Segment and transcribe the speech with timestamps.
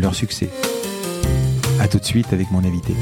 [0.00, 0.50] leur succès.
[1.78, 2.94] A tout de suite avec mon invité.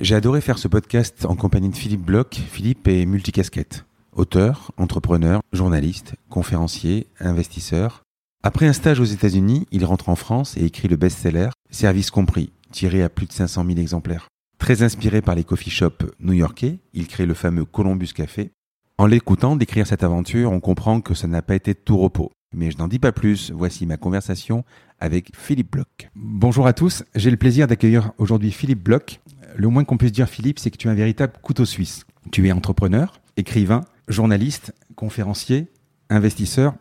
[0.00, 2.34] J'ai adoré faire ce podcast en compagnie de Philippe Bloch.
[2.34, 3.84] Philippe est multicasquette.
[4.14, 8.02] Auteur, entrepreneur, journaliste, conférencier, investisseur.
[8.42, 12.52] Après un stage aux États-Unis, il rentre en France et écrit le best-seller Service compris,
[12.72, 14.28] tiré à plus de 500 000 exemplaires.
[14.58, 18.52] Très inspiré par les coffee shops new-yorkais, il crée le fameux Columbus Café.
[18.98, 22.30] En l'écoutant décrire cette aventure, on comprend que ça n'a pas été tout repos.
[22.54, 24.64] Mais je n'en dis pas plus, voici ma conversation
[25.00, 26.10] avec Philippe Bloch.
[26.14, 29.20] Bonjour à tous, j'ai le plaisir d'accueillir aujourd'hui Philippe Bloch.
[29.56, 32.04] Le moins qu'on puisse dire Philippe, c'est que tu es un véritable couteau suisse.
[32.30, 35.68] Tu es entrepreneur, écrivain, journaliste, conférencier,
[36.10, 36.74] investisseur.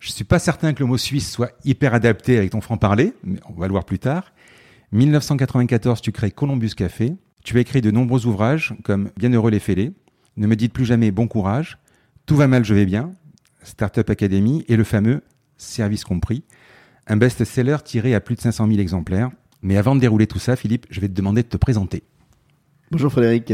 [0.00, 3.38] Je suis pas certain que le mot suisse soit hyper adapté avec ton franc-parler, mais
[3.48, 4.32] on va le voir plus tard.
[4.92, 7.14] 1994, tu crées Columbus Café.
[7.44, 9.92] Tu as écrit de nombreux ouvrages comme Bienheureux les fêlés,
[10.36, 11.78] Ne me dites plus jamais bon courage,
[12.26, 13.12] Tout va mal, je vais bien,
[13.64, 15.22] Startup Academy et le fameux
[15.56, 16.44] Service compris,
[17.06, 19.30] un best-seller tiré à plus de 500 000 exemplaires.
[19.62, 22.02] Mais avant de dérouler tout ça, Philippe, je vais te demander de te présenter.
[22.90, 23.52] Bonjour Frédéric.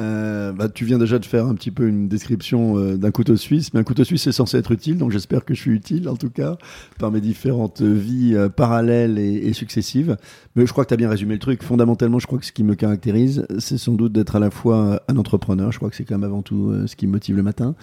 [0.00, 3.36] Euh, bah, tu viens déjà de faire un petit peu une description euh, d'un couteau
[3.36, 6.08] suisse, mais un couteau suisse est censé être utile, donc j'espère que je suis utile
[6.08, 6.56] en tout cas
[6.98, 10.16] par mes différentes vies euh, parallèles et, successives.
[10.56, 11.62] Mais je crois que tu as bien résumé le truc.
[11.62, 15.02] Fondamentalement, je crois que ce qui me caractérise, c'est sans doute d'être à la fois
[15.08, 15.72] un entrepreneur.
[15.72, 17.74] Je crois que c'est quand même avant tout ce qui me motive le matin,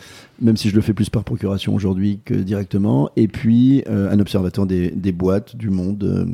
[0.41, 3.11] même si je le fais plus par procuration aujourd'hui que directement.
[3.17, 6.27] Et puis un observateur des, des, boîtes, du monde,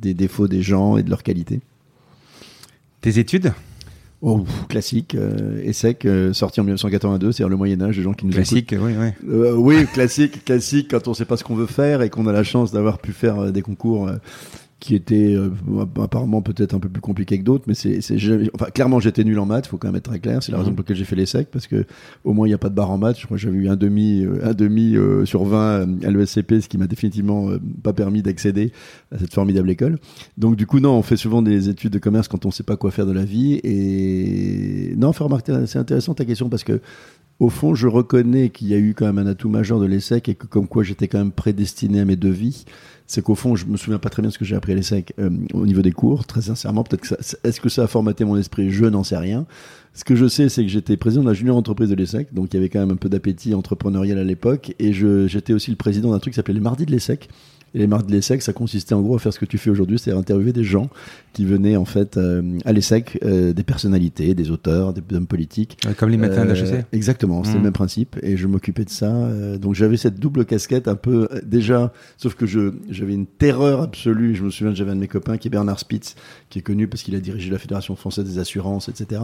[0.00, 1.60] des défauts des gens et de leur qualité.
[3.02, 3.52] Tes études?
[4.22, 8.32] Oh, classique, euh, ESSEC, euh, sorti en 1982, c'est-à-dire le Moyen-Âge, des gens qui nous
[8.32, 8.86] Classique, écoutent.
[8.86, 9.08] oui, oui.
[9.32, 12.26] Euh, oui, classique, classique, quand on ne sait pas ce qu'on veut faire et qu'on
[12.26, 14.10] a la chance d'avoir pu faire euh, des concours
[14.80, 15.36] euh, qui étaient
[16.00, 18.00] apparemment peut-être un peu plus compliqués que d'autres, mais c'est,
[18.54, 20.70] enfin, clairement j'étais nul en maths, faut quand même être très clair, c'est la raison
[20.70, 21.84] pour laquelle j'ai fait l'ESSEC, parce que
[22.24, 23.68] au moins il n'y a pas de barre en maths, je crois que j'avais eu
[23.68, 27.50] un demi, un demi sur 20 à l'ESCP, ce qui m'a définitivement
[27.82, 28.72] pas permis d'accéder
[29.12, 29.98] à cette formidable école.
[30.38, 32.62] Donc du coup non, on fait souvent des études de commerce quand on ne sait
[32.62, 36.64] pas quoi faire de la vie, et non, faire remarquer, c'est intéressant ta question, parce
[36.64, 36.80] que
[37.40, 40.28] au fond, je reconnais qu'il y a eu quand même un atout majeur de l'ESSEC
[40.28, 42.66] et que comme quoi j'étais quand même prédestiné à mes deux vies.
[43.12, 45.14] C'est qu'au fond, je me souviens pas très bien ce que j'ai appris à l'ESSEC
[45.18, 46.84] euh, au niveau des cours, très sincèrement.
[46.84, 48.70] Peut-être est-ce que ça a formaté mon esprit?
[48.70, 49.46] Je n'en sais rien.
[49.94, 52.54] Ce que je sais, c'est que j'étais président de la junior entreprise de l'ESSEC, donc
[52.54, 55.76] il y avait quand même un peu d'appétit entrepreneurial à l'époque, et j'étais aussi le
[55.76, 57.28] président d'un truc qui s'appelait les Mardis de l'ESSEC.
[57.74, 59.70] Et les mardis de l'ESSEC, ça consistait en gros à faire ce que tu fais
[59.70, 60.88] aujourd'hui, c'est-à-dire interviewer des gens
[61.32, 65.78] qui venaient en fait euh, à l'ESSEC, euh, des personnalités, des auteurs, des hommes politiques.
[65.96, 67.56] Comme les matins euh, de HEC Exactement, c'est mmh.
[67.56, 68.16] le même principe.
[68.22, 69.14] Et je m'occupais de ça.
[69.14, 73.82] Euh, donc j'avais cette double casquette un peu déjà, sauf que je j'avais une terreur
[73.82, 74.34] absolue.
[74.34, 76.16] Je me souviens, j'avais un de mes copains qui est Bernard Spitz,
[76.48, 79.22] qui est connu parce qu'il a dirigé la Fédération française des assurances, etc.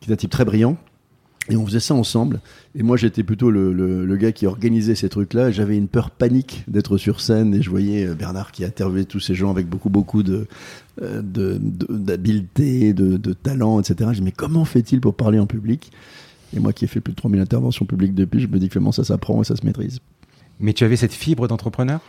[0.00, 0.76] Qui est un type très brillant.
[1.50, 2.40] Et on faisait ça ensemble.
[2.74, 5.50] Et moi, j'étais plutôt le, gars qui organisait ces trucs-là.
[5.50, 9.34] J'avais une peur panique d'être sur scène et je voyais Bernard qui interviewait tous ces
[9.34, 10.46] gens avec beaucoup, beaucoup de,
[11.00, 14.10] d'habileté, de, talent, etc.
[14.12, 15.90] Je dis, mais comment fait-il pour parler en public?
[16.54, 18.92] Et moi qui ai fait plus de 3000 interventions publiques depuis, je me dis comment
[18.92, 20.00] ça s'apprend et ça se maîtrise.
[20.58, 22.00] Mais tu avais cette fibre d'entrepreneur?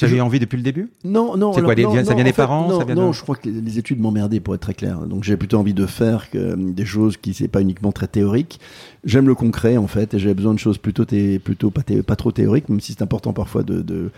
[0.00, 0.22] Tu avais je...
[0.22, 0.90] envie depuis le début?
[1.04, 1.52] Non, non.
[1.52, 3.12] C'est quoi non, Ça vient des fait, parents Non, ça vient non de...
[3.12, 5.00] je crois que les, les études m'emmerdaient pour être très clair.
[5.00, 8.60] Donc j'ai plutôt envie de faire que, des choses qui c'est pas uniquement très théorique.
[9.04, 12.02] J'aime le concret en fait, et j'ai besoin de choses plutôt, thé, plutôt pas, thé,
[12.02, 14.10] pas trop théoriques, même si c'est important parfois de, de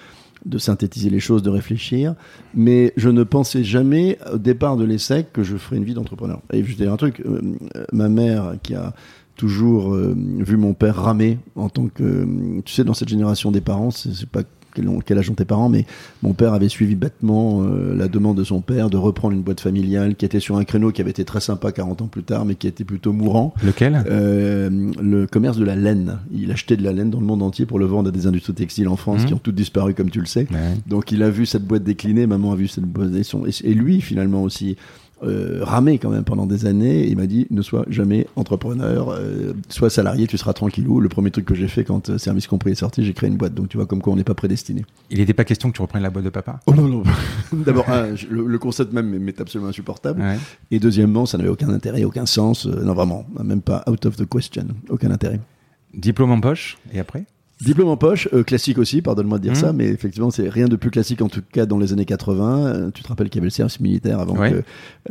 [0.45, 2.15] de synthétiser les choses, de réfléchir.
[2.55, 6.41] Mais je ne pensais jamais au départ de l'ESSEC que je ferais une vie d'entrepreneur.
[6.53, 7.41] Et je vais dire un truc, euh,
[7.93, 8.93] ma mère qui a
[9.37, 12.27] toujours euh, vu mon père ramer en tant que,
[12.65, 14.43] tu sais, dans cette génération des parents, c'est pas
[14.75, 15.87] quel, quel âge ont tes parents, mais
[16.23, 19.61] mon père avait suivi bêtement euh, la demande de son père de reprendre une boîte
[19.61, 22.45] familiale qui était sur un créneau qui avait été très sympa 40 ans plus tard,
[22.45, 23.55] mais qui était plutôt mourant.
[23.65, 24.03] Lequel?
[24.09, 24.71] Euh,
[25.01, 26.19] Le commerce de la laine.
[26.33, 28.55] Il achetait de la laine dans le monde entier pour le vendre à des industries
[28.55, 29.27] textiles en France mmh.
[29.27, 30.47] qui ont toutes disparu, comme tu le sais.
[30.51, 30.59] Ouais.
[30.87, 33.75] Donc il a vu cette boîte décliner, maman a vu cette boîte et, son, et
[33.75, 34.77] lui finalement aussi
[35.23, 37.01] euh, ramé quand même pendant des années.
[37.01, 41.01] Et il m'a dit ne sois jamais entrepreneur, euh, sois salarié, tu seras tranquillou.
[41.01, 43.37] Le premier truc que j'ai fait quand euh, Service Compris est sorti, j'ai créé une
[43.37, 43.55] boîte.
[43.55, 44.85] Donc tu vois comme quoi on n'est pas prédestiné.
[45.11, 46.61] Il n'était pas question que tu reprennes la boîte de papa?
[46.67, 47.03] Oh non, non.
[47.53, 47.87] D'abord,
[48.31, 50.21] le, le, concept même m'est absolument insupportable.
[50.23, 50.39] Ouais.
[50.71, 52.67] Et deuxièmement, ça n'avait aucun intérêt, aucun sens.
[52.67, 55.41] Euh, non, vraiment, même pas out of the question, aucun intérêt.
[55.95, 57.25] Diplôme en poche, et après?
[57.65, 59.59] Diplôme en poche, euh, classique aussi, pardonne-moi de dire Mhm.
[59.59, 62.67] ça, mais effectivement, c'est rien de plus classique en tout cas dans les années 80.
[62.67, 64.51] Euh, tu te rappelles qu'il y avait le service militaire avant Ouais.
[64.53, 64.63] que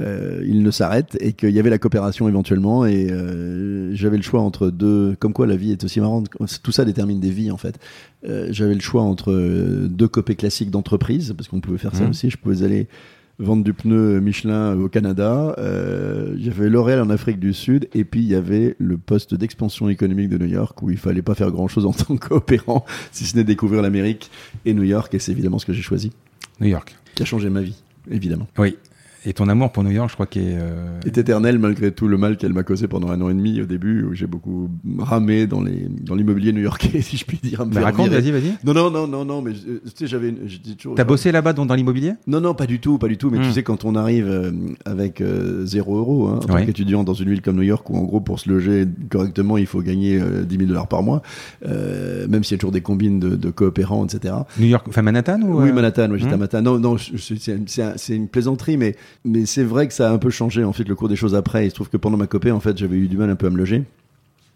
[0.01, 2.86] euh, ne s'arrête et qu'il y avait la coopération éventuellement.
[2.86, 5.15] Et euh, j'avais le choix entre deux.
[5.19, 6.27] Comme quoi, la vie est aussi marrante.
[6.63, 7.80] Tout ça détermine des vies en fait.
[8.27, 9.33] Euh, j'avais le choix entre
[9.89, 12.09] deux copées classiques d'entreprise parce qu'on pouvait faire ça Mhm.
[12.12, 12.30] aussi.
[12.30, 12.88] Je pouvais aller
[13.42, 15.56] vendre du pneu Michelin au Canada.
[15.58, 17.90] Euh, J'avais L'Oréal en Afrique du Sud.
[17.94, 21.22] Et puis, il y avait le poste d'expansion économique de New York où il fallait
[21.22, 24.32] pas faire grand-chose en tant qu'opérant, si ce n'est découvrir l'Amérique
[24.66, 25.14] et New York.
[25.14, 26.12] Et c'est évidemment ce que j'ai choisi,
[26.60, 26.96] New York.
[27.16, 28.48] qui a changé ma vie, évidemment.
[28.58, 28.78] Oui.
[29.24, 30.58] Et ton amour pour New York, je crois qu'il est.
[30.60, 33.62] euh, est éternel malgré tout le mal qu'elle m'a causé pendant un an et demi
[33.62, 37.64] au début où j'ai beaucoup ramé dans les dans l'immobilier new-yorkais si je puis dire.
[37.68, 38.54] Bah, raconte, vas-y, vas-y.
[38.64, 40.34] Non non non non non mais euh, tu sais j'avais
[40.76, 42.14] toujours T'as bossé là-bas dans, dans l'immobilier?
[42.26, 43.44] Non non pas du tout pas du tout mais Hmm.
[43.44, 44.52] tu sais quand on arrive euh,
[44.86, 46.66] avec euh, zéro euro hein, en tant Ouais.
[46.66, 49.68] qu'étudiant dans une ville comme New York où en gros pour se loger correctement il
[49.68, 51.22] faut gagner euh, 10 000 dollars par mois
[51.68, 54.34] euh, même s'il y a toujours des combines de, de coopérants etc.
[54.60, 56.40] New York, enfin Manhattan ou Oui, euh, Manhattan, oui, j'étais à Hmm.
[56.40, 56.62] Manhattan.
[56.64, 60.63] Non, non, c'est une plaisanterie, mais, mais c'est vrai que ça a un peu changé,
[60.63, 61.66] en fait, le cours des choses après.
[61.66, 63.48] Il se trouve que pendant ma copée, en fait, j'avais eu du mal un peu
[63.48, 63.84] à me loger.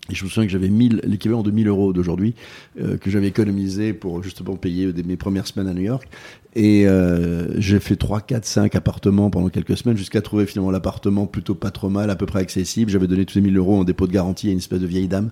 [0.10, 2.36] Et je me souviens que j'avais 1000, l'équivalent de 1000 euros d'aujourd'hui,
[2.80, 6.08] euh, que j'avais économisé pour justement payer mes premières semaines à New York.
[6.54, 11.26] Et euh, j'ai fait 3, 4, 5 appartements pendant quelques semaines, jusqu'à trouver finalement l'appartement
[11.26, 12.92] plutôt pas trop mal, à peu près accessible.
[12.92, 15.08] J'avais donné tous ces 1000 euros en dépôt de garantie à une espèce de vieille
[15.08, 15.32] dame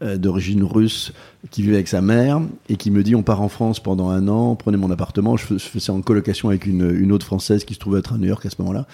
[0.00, 1.12] d'origine russe
[1.50, 4.28] qui vivait avec sa mère et qui me dit on part en France pendant un
[4.28, 5.36] an, prenez mon appartement.
[5.36, 8.00] Je fais, je fais ça en colocation avec une, une autre française qui se trouvait
[8.00, 8.86] être à New York à ce moment-là.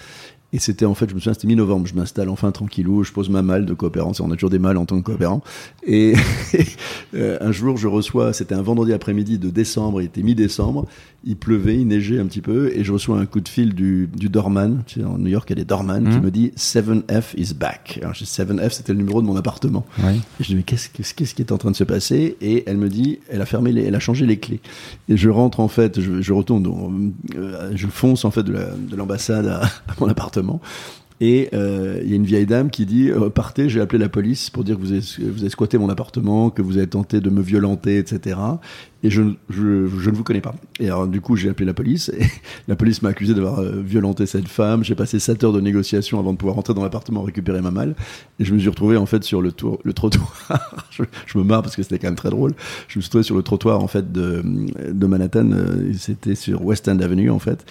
[0.53, 1.87] Et c'était en fait, je me souviens, c'était mi-novembre.
[1.87, 4.11] Je m'installe enfin tranquillou, je pose ma malle de coopérant.
[4.19, 5.41] On a toujours des malles en tant que coopérant.
[5.87, 6.13] Et
[7.15, 10.85] euh, un jour, je reçois, c'était un vendredi après-midi de décembre, il était mi-décembre,
[11.23, 14.09] il pleuvait, il neigeait un petit peu, et je reçois un coup de fil du,
[14.13, 14.83] du doorman.
[14.87, 16.23] Tu sais, en New York, il y a des doorman qui Mhm.
[16.23, 17.99] me dit 7F is back.
[18.01, 19.85] Alors, je dis 7F, c'était le numéro de mon appartement.
[20.39, 22.35] Et je dis mais qu'est-ce qu'est-ce qu'est-ce qui est en train de se passer?
[22.41, 24.59] Et elle me dit elle a fermé les, elle a changé les clés.
[25.09, 28.71] Et je rentre en fait, je, je retourne, euh, je fonce en fait de la-
[28.75, 29.69] de l'ambassade à, à
[29.99, 30.40] mon appartement.
[31.21, 34.09] Et euh, il y a une vieille dame qui dit euh, partez, j'ai appelé la
[34.09, 37.21] police pour dire que vous avez, vous avez squatté mon appartement, que vous avez tenté
[37.21, 38.39] de me violenter, etc.
[39.03, 39.21] Et je,
[39.51, 40.55] je, ne vous connais pas.
[40.79, 42.09] Et alors du coup j'ai appelé la police.
[42.09, 42.25] Et
[42.67, 44.83] la police m'a accusé d'avoir euh, violenté cette femme.
[44.83, 47.95] J'ai passé 7 heures de négociation avant de pouvoir rentrer dans l'appartement récupérer ma malle.
[48.39, 50.33] Et je me suis retrouvé en fait sur le, tour, le trottoir.
[50.89, 52.53] je, me marre parce que c'était quand même très drôle.
[52.87, 54.41] Je me suis retrouvé sur le trottoir en fait de,
[54.91, 55.51] de Manhattan.
[55.51, 57.63] Euh, C'était sur West End Avenue en fait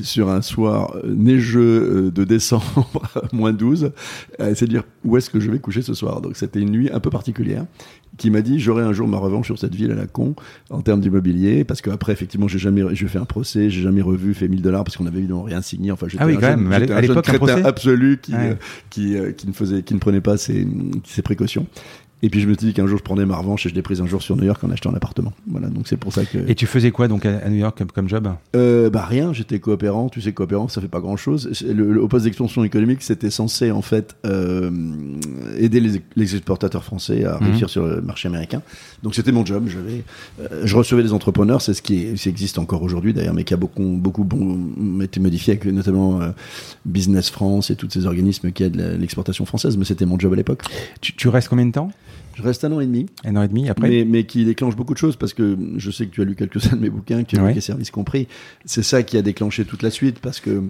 [0.00, 2.88] sur un soir euh, neigeux euh, de décembre,
[3.32, 3.92] moins 12,
[4.38, 6.20] à essayer de dire où est-ce que je vais coucher ce soir.
[6.20, 7.66] Donc c'était une nuit un peu particulière
[8.18, 10.34] qui m'a dit j'aurai un jour ma revanche sur cette ville à la con
[10.68, 14.34] en termes d'immobilier parce qu'après effectivement j'ai jamais j'ai fait un procès j'ai jamais revu
[14.34, 16.46] fait 1000 dollars parce qu'on avait évidemment rien signé enfin j'étais Ah oui, un quand
[16.48, 18.50] jeune, même, à un jeune absolu qui Ouais.
[18.50, 18.54] euh,
[18.90, 20.66] qui, euh, qui ne faisait qui ne prenait pas ses,
[21.06, 21.66] ses précautions
[22.22, 23.82] et puis je me suis dit qu'un jour je prendrais ma revanche et je l'ai
[23.82, 26.24] prise un jour sur New York en achetant un appartement voilà donc c'est pour ça
[26.24, 28.28] que Et tu faisais quoi donc à, à New York comme, comme job?
[28.54, 30.08] Euh, bah rien, j'étais coopérant.
[30.08, 31.50] Tu sais, coopérant, ça fait pas grand chose.
[31.66, 34.70] Le, le- au poste d'expansion économique, c'était censé en fait euh,
[35.58, 37.46] aider les, les exportateurs français à Mhm.
[37.48, 38.62] réussir sur le marché américain.
[39.02, 39.68] Donc c'était mon job.
[40.40, 43.44] Euh, je recevais des entrepreneurs, c'est ce qui, est- qui existe encore aujourd'hui d'ailleurs, mais
[43.44, 46.20] qui a beaucoup, beaucoup bon, été modifié avec notamment
[46.84, 49.76] Business France et tous ces organismes qui aident l'exportation française.
[49.76, 50.62] Mais c'était mon job à l'époque.
[51.00, 51.90] tu, tu restes combien de temps?
[52.34, 53.06] Je reste un an et demi.
[53.24, 55.90] Un an et demi après Mais, mais qui déclenche beaucoup de choses parce que je
[55.90, 57.48] sais que tu as lu quelques-uns de mes bouquins, que tu as Ouais.
[57.50, 58.28] lu les services compris.
[58.64, 60.62] C'est ça qui a déclenché toute la suite parce que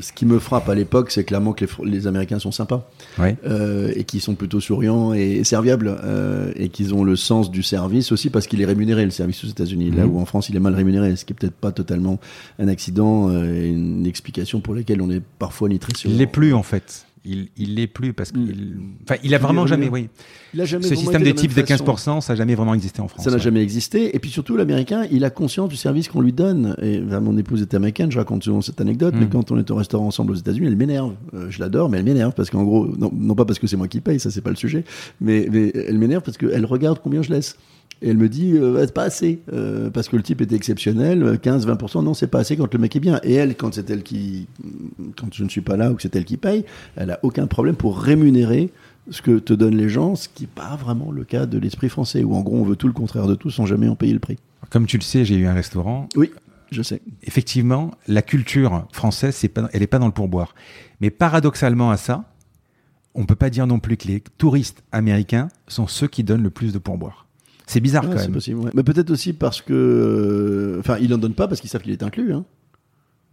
[0.00, 3.36] ce qui me frappe à l'époque, c'est clairement que les, Américains sont sympas Ouais.
[3.46, 7.62] euh, et qu'ils sont plutôt souriants et serviables euh, et qu'ils ont le sens du
[7.62, 9.90] service aussi parce qu'il est rémunéré le service aux États-Unis.
[9.90, 10.14] Là Mhm.
[10.14, 12.20] où en France il est mal rémunéré, ce qui est peut-être pas totalement
[12.60, 16.10] un accident euh, et une explication pour laquelle on est parfois ni très sûr.
[16.10, 17.06] Il l'est plus en fait.
[17.28, 18.78] Il, il l'est plus parce qu'il.
[19.04, 19.88] Enfin, il a vraiment jamais.
[19.88, 20.08] Oui.
[20.54, 21.84] Il a jamais Ce système des tips de façon.
[21.84, 23.24] 15%, ça n'a jamais vraiment existé en France.
[23.24, 23.42] Ça n'a ouais.
[23.42, 24.16] jamais existé.
[24.16, 26.74] Et puis surtout, l'Américain, il a conscience du service qu'on lui donne.
[26.80, 29.20] Et ben, mon épouse est américaine, je raconte souvent cette anecdote, Mm.
[29.20, 31.14] mais quand on est au restaurant ensemble aux États-Unis, elle m'énerve.
[31.34, 33.76] Euh, je l'adore, mais elle m'énerve parce qu'en gros, non, non pas parce que c'est
[33.76, 34.84] moi qui paye, ça c'est pas le sujet,
[35.20, 37.56] mais, mais elle m'énerve parce qu'elle regarde combien je laisse.
[38.00, 41.22] Et elle me dit, euh, c'est pas assez, euh, parce que le type était exceptionnel,
[41.22, 43.18] euh, 15-20%, non, c'est pas assez quand le mec est bien.
[43.24, 44.46] Et elle, quand c'est elle qui,
[45.16, 46.64] quand je ne suis pas là ou que c'est elle qui paye,
[46.96, 48.70] elle a aucun problème pour rémunérer
[49.10, 51.88] ce que te donnent les gens, ce qui n'est pas vraiment le cas de l'esprit
[51.88, 54.12] français, où en gros on veut tout le contraire de tout sans jamais en payer
[54.12, 54.38] le prix.
[54.70, 56.08] Comme tu le sais, j'ai eu un restaurant.
[56.14, 56.30] Oui,
[56.70, 57.00] je sais.
[57.22, 60.54] Effectivement, la culture française, c'est pas, elle n'est pas dans le pourboire.
[61.00, 62.24] Mais paradoxalement à ça,
[63.14, 66.50] on peut pas dire non plus que les touristes américains sont ceux qui donnent le
[66.50, 67.27] plus de pourboire.
[67.68, 68.32] C'est bizarre Ah, quand même.
[68.32, 68.58] possible.
[68.60, 68.70] ouais.
[68.74, 71.92] Mais peut-être aussi parce que, euh, enfin, ils n'en donnent pas parce qu'ils savent qu'il
[71.92, 72.32] est inclus.
[72.32, 72.44] Hein.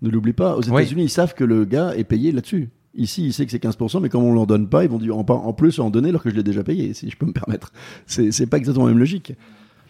[0.02, 0.56] Ne l'oublie pas.
[0.58, 0.82] Aux Oui.
[0.84, 2.70] États-Unis, ils savent que le gars est payé là-dessus.
[2.96, 5.18] Ici, il sait que c'est 15%, mais comme on leur donne pas, ils vont dire
[5.18, 7.72] en, plus en donner alors que je l'ai déjà payé, si je peux me permettre.
[8.06, 9.34] C'est pas exactement la même logique.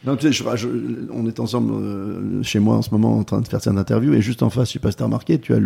[0.06, 0.68] Non, tu sais, je- je-
[1.12, 4.14] on est ensemble euh, chez moi en ce moment en train de faire cette interview
[4.14, 5.60] et juste en face, je sais pas si t'as remarqué, tu as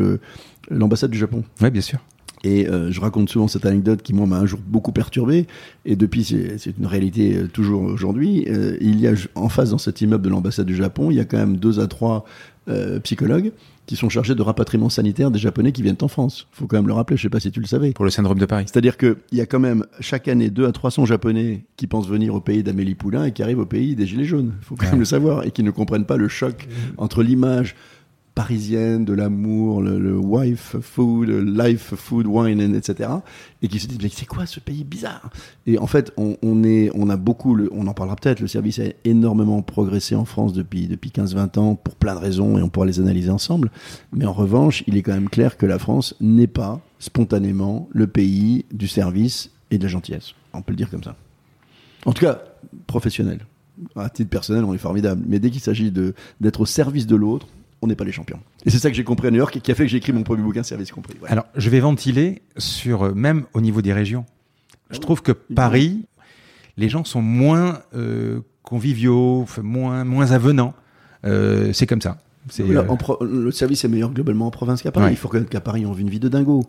[0.70, 1.44] l'ambassade du Japon.
[1.62, 2.00] Oui, bien sûr.
[2.44, 5.46] Et euh, je raconte souvent cette anecdote qui, moi, m'a un jour beaucoup perturbé.
[5.86, 8.46] Et depuis, c'est une réalité euh, toujours aujourd'hui.
[8.48, 11.20] Euh, il y a en face, dans cet immeuble de l'ambassade du Japon, il y
[11.20, 12.24] a quand même deux à trois
[12.70, 13.52] euh, psychologues
[13.88, 16.48] qui sont chargés de rapatriement sanitaire des Japonais qui viennent en France.
[16.52, 17.92] faut quand même le rappeler, je sais pas si tu le savais.
[17.92, 18.66] Pour le syndrome de Paris.
[18.72, 22.36] C'est-à-dire qu'il y a quand même chaque année 2 à 300 Japonais qui pensent venir
[22.36, 24.54] au pays d'Amélie Poulain et qui arrivent au pays des Gilets jaunes.
[24.62, 24.92] Il faut quand Ouais.
[24.92, 25.44] même le savoir.
[25.48, 26.68] Et qui ne comprennent pas le choc
[27.00, 27.76] entre l'image
[28.40, 33.10] parisienne de l'amour, le, wife food, life food, wine, etc.
[33.62, 35.30] Et qui se disent, mais c'est quoi ce pays bizarre?
[35.68, 38.86] Et en fait, on, est, on a beaucoup, on en parlera peut-être, le service a
[39.04, 42.86] énormément progressé en France depuis, depuis 15-20 ans pour plein de raisons et on pourra
[42.86, 43.72] les analyser ensemble.
[44.14, 48.08] Mais en revanche, il est quand même clair que la France n'est pas spontanément le
[48.08, 50.34] pays du service et de la gentillesse.
[50.54, 51.18] On peut le dire comme ça.
[52.06, 52.40] En tout cas,
[52.88, 53.40] professionnel.
[53.98, 55.24] À titre personnel, on est formidable.
[55.28, 57.48] Mais dès qu'il s'agit d'être au service de l'autre,
[57.82, 58.40] on n'est pas les champions.
[58.66, 59.98] Et c'est ça que j'ai compris à New York et qui a fait que j'ai
[59.98, 61.16] écrit mon premier bouquin, Service compris.
[61.28, 64.26] Alors, je vais ventiler sur euh, même au niveau des régions.
[64.90, 65.00] Je oui.
[65.02, 66.06] trouve que Paris,
[66.78, 70.74] les gens sont moins euh, conviviaux, moins moins avenants.
[71.26, 72.18] Euh, c'est comme ça.
[72.50, 75.08] C'est Là, en pro- le service est meilleur globalement en province qu'à Paris.
[75.08, 75.12] Ouais.
[75.14, 76.64] Il faut reconnaître qu'à Paris, on vit une vie de dingo,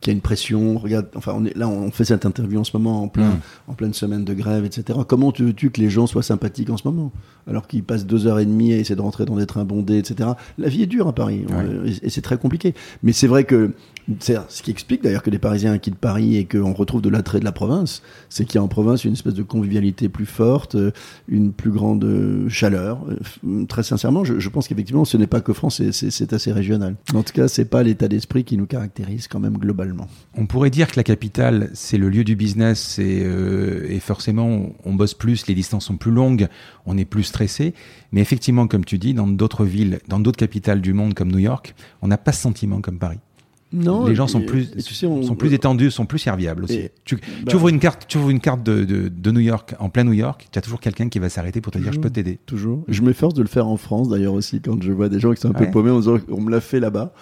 [0.00, 0.76] qu'il y a une pression.
[0.78, 3.40] Regarde, enfin, on est, là, on fait cette interview en ce moment, en, plein, Mm.
[3.68, 4.98] en pleine semaine de grève, etc.
[5.08, 7.10] Comment tu veux-tu que les gens soient sympathiques en ce moment
[7.46, 9.98] Alors qu'ils passent deux heures et demie à essayer de rentrer dans des trains bondés,
[9.98, 10.30] etc.
[10.58, 11.90] La vie est dure à Paris, Ouais.
[12.02, 12.74] et, et c'est très compliqué.
[13.02, 13.72] Mais c'est vrai que,
[14.18, 17.44] ce qui explique d'ailleurs que les Parisiens quittent Paris et qu'on retrouve de l'attrait de
[17.44, 20.90] la province, c'est qu'il y a en province une espèce de convivialité plus forte, euh,
[21.28, 22.98] une plus grande euh, chaleur.
[23.08, 26.96] Euh, Très sincèrement, je, pense qu'effectivement, ce n'est pas que France, c'est- assez régional.
[27.14, 30.08] En tout cas, c'est pas l'état d'esprit qui nous caractérise quand même globalement.
[30.36, 34.70] On pourrait dire que la capitale, c'est le lieu du business et, euh, et forcément,
[34.84, 36.48] on bosse plus, les distances sont plus longues,
[36.86, 37.74] on est plus stressé.
[38.12, 41.38] Mais effectivement, comme tu dis, dans d'autres villes, dans d'autres capitales du monde comme New
[41.38, 43.18] York, on n'a pas ce sentiment comme Paris.
[43.74, 46.18] Non, les gens sont et- plus, et tu sais, on- sont plus détendus, sont plus
[46.18, 46.74] serviables aussi.
[46.76, 49.40] Et- tu, bah- tu ouvres une carte, tu ouvres une carte de, de, de New
[49.40, 51.92] York, en plein New York, tu as toujours quelqu'un qui va s'arrêter pour te dire
[51.92, 52.38] je peux t'aider.
[52.46, 52.84] Toujours.
[52.88, 55.40] Je m'efforce de le faire en France d'ailleurs aussi quand je vois des gens qui
[55.40, 57.12] sont un peu paumés disant on me l'a fait là-bas.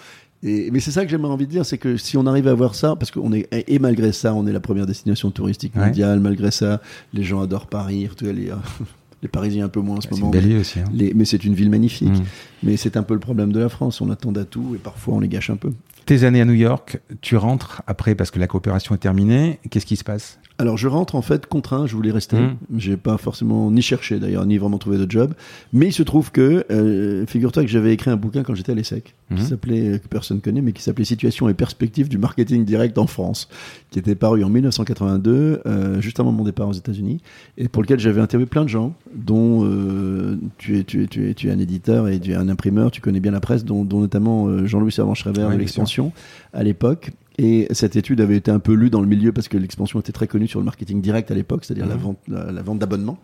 [0.45, 2.51] Et, mais c'est ça que j'aimerais envie de dire, c'est que si on arrive à
[2.51, 5.85] avoir ça, parce qu'on est et malgré ça, on est la première destination touristique Ouais.
[5.85, 6.19] mondiale.
[6.19, 6.81] Malgré ça,
[7.13, 8.09] les gens adorent Paris.
[8.17, 8.55] Tout les, euh,
[9.21, 10.31] les Parisiens un peu moins en ce moment.
[10.33, 10.79] mais, aussi.
[10.79, 10.83] hein.
[10.93, 12.09] les- mais c'est une ville magnifique.
[12.09, 12.23] Mm.
[12.63, 14.01] Mais c'est un peu le problème de la France.
[14.01, 15.71] On attend à tout et parfois on les gâche un peu.
[16.05, 19.59] Tes années à New York, tu rentres après parce que la coopération est terminée.
[19.69, 20.39] Qu'est-ce qui se passe?
[20.59, 22.37] Alors je rentre en fait contraint, je voulais rester.
[22.37, 22.55] Mhm.
[22.77, 25.33] J'ai pas forcément ni cherché d'ailleurs, ni vraiment trouvé de job.
[25.71, 28.75] Mais il se trouve que, euh, figure-toi que j'avais écrit un bouquin quand j'étais à
[28.75, 32.65] l'ESSEC, qui s'appelait, euh, que personne connaît, mais qui s'appelait Situation et perspectives du marketing
[32.65, 33.49] direct en France,
[33.89, 37.19] qui était paru en 1982, euh, juste avant mon départ aux États-Unis,
[37.57, 41.29] et pour lequel j'avais interviewé plein de gens, dont euh, tu, es, tu, es, tu,
[41.29, 43.65] es, tu es un éditeur et tu es un imprimeur, tu connais bien la presse,
[43.65, 46.11] dont, dont notamment euh, Jean-Louis Servan-Schreiber Ouais, de l'expansion
[46.53, 47.11] à l'époque.
[47.39, 50.11] Et cette étude avait été un peu lue dans le milieu parce que l'expansion était
[50.11, 52.01] très connue sur le marketing direct à l'époque, c'est-à-dire la Mhm.
[52.01, 53.17] vente, la, la vente d'abonnements.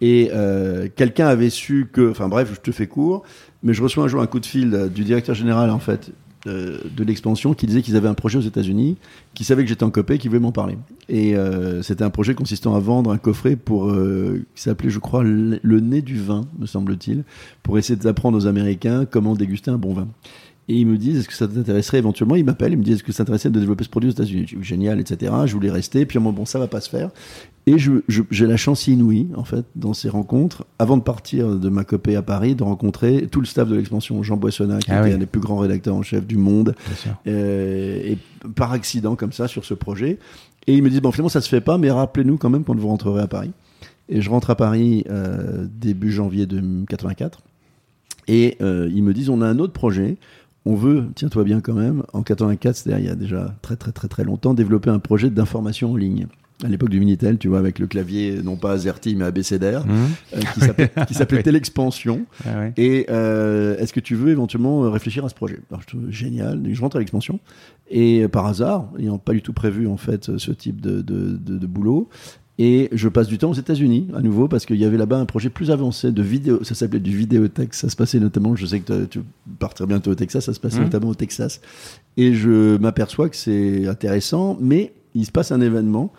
[0.00, 3.22] Et euh, quelqu'un avait su que, enfin bref, je te fais court,
[3.62, 6.10] mais je reçois un jour un coup de fil du directeur général en fait
[6.48, 8.96] euh, de l'expansion qui disait qu'ils avaient un projet aux États-Unis,
[9.32, 10.76] qui savait que j'étais en copé, qui voulait m'en parler.
[11.08, 14.98] Et euh, c'était un projet consistant à vendre un coffret pour euh, qui s'appelait, je
[14.98, 17.22] crois, le, le nez du vin, me semble-t-il,
[17.62, 20.08] pour essayer d'apprendre aux Américains comment déguster un bon vin.
[20.68, 22.36] Et ils me disent, est-ce que ça t'intéresserait éventuellement?
[22.36, 24.46] Ils m'appellent, ils me disent, est-ce que ça t'intéresserait de développer ce produit aux États-Unis?
[24.48, 25.32] Je Génial, etc.
[25.46, 26.06] Je voulais rester.
[26.06, 27.10] Puis, moi, bon, ça va pas se faire.
[27.66, 31.56] Et je, je- j'ai la chance inouïe, en fait, dans ces rencontres, avant de partir
[31.56, 34.92] de ma copée à Paris, de rencontrer tout le staff de l'expansion, Jean Boissonnat, qui
[34.92, 35.14] Ah était oui.
[35.14, 36.74] un des plus grands rédacteurs en chef du monde,
[37.26, 38.18] euh, et
[38.54, 40.18] par accident comme ça sur ce projet.
[40.66, 42.76] Et ils me disent bon finalement ça se fait pas, mais rappelez-nous quand même quand
[42.76, 43.50] vous rentrerez à Paris.
[44.08, 47.42] Et je rentre à Paris euh, début janvier de 84.
[48.28, 50.16] Et euh, ils me disent on a un autre projet.
[50.64, 53.90] On veut, tiens-toi bien quand même, en 84, c'est-à-dire il y a déjà très très
[53.92, 56.26] très très longtemps, développer un projet d'information en ligne.
[56.64, 59.94] À l'époque du Minitel, tu vois, avec le clavier non pas AZERTY mais abécédaire, Mhm.
[60.36, 60.40] euh,
[61.08, 61.42] qui s'appelait Oui.
[61.42, 62.24] Télexpansion.
[62.46, 62.66] Ah.
[62.76, 65.58] Et euh, est-ce que tu veux éventuellement euh, réfléchir à ce projet?
[65.70, 66.62] Alors, je trouve génial.
[66.72, 67.40] Je rentre à l'expansion
[67.90, 71.30] et euh, par hasard, n'ayant pas du tout prévu en fait ce type de, de,
[71.36, 72.08] de- de boulot.
[72.58, 75.24] Et je passe du temps aux États-Unis à nouveau parce qu'il y avait là-bas un
[75.24, 76.62] projet plus avancé de vidéo.
[76.64, 77.78] Ça s'appelait du vidéotex.
[77.80, 78.54] Ça se passait notamment.
[78.56, 79.20] Je sais que tu
[79.58, 80.44] partiras bientôt au Texas.
[80.44, 80.84] Ça se passait Mhm.
[80.84, 81.60] notamment au Texas.
[82.18, 86.12] Et je m'aperçois que c'est intéressant, mais il se passe un événement.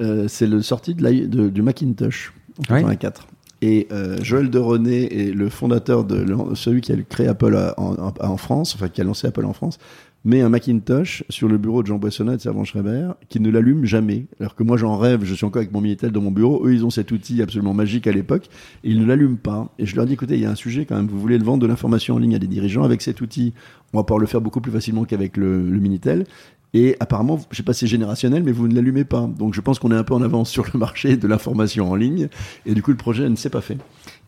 [0.00, 2.32] Euh, c'est le sortie de la- de- du Macintosh
[2.68, 2.80] en Ouais.
[2.80, 3.28] 84.
[3.64, 6.26] Et euh, Joël de René est le fondateur de
[6.56, 9.52] celui qui a créé Apple à- en- en France, enfin qui a lancé Apple en
[9.52, 9.78] France,
[10.24, 13.50] met un Macintosh sur le bureau de Jean Boissonnat et de Servan Schreiber qui ne
[13.50, 14.26] l'allume jamais.
[14.40, 16.66] Alors que moi j'en rêve, je suis encore avec mon Minitel dans mon bureau.
[16.66, 18.48] Eux ils ont cet outil absolument magique à l'époque
[18.84, 19.72] ils ne l'allument pas.
[19.78, 21.44] Et je leur dis écoutez, il y a un sujet quand même, vous voulez le
[21.44, 23.52] vendre de l'information en ligne à des dirigeants avec cet outil,
[23.92, 26.24] on va pouvoir le faire beaucoup plus facilement qu'avec le, le Minitel.
[26.74, 29.26] Et apparemment, je sais pas si c'est générationnel, mais vous ne l'allumez pas.
[29.26, 31.94] Donc je pense qu'on est un peu en avance sur le marché de l'information en
[31.94, 32.28] ligne.
[32.64, 33.76] Et du coup, le projet ne s'est pas fait.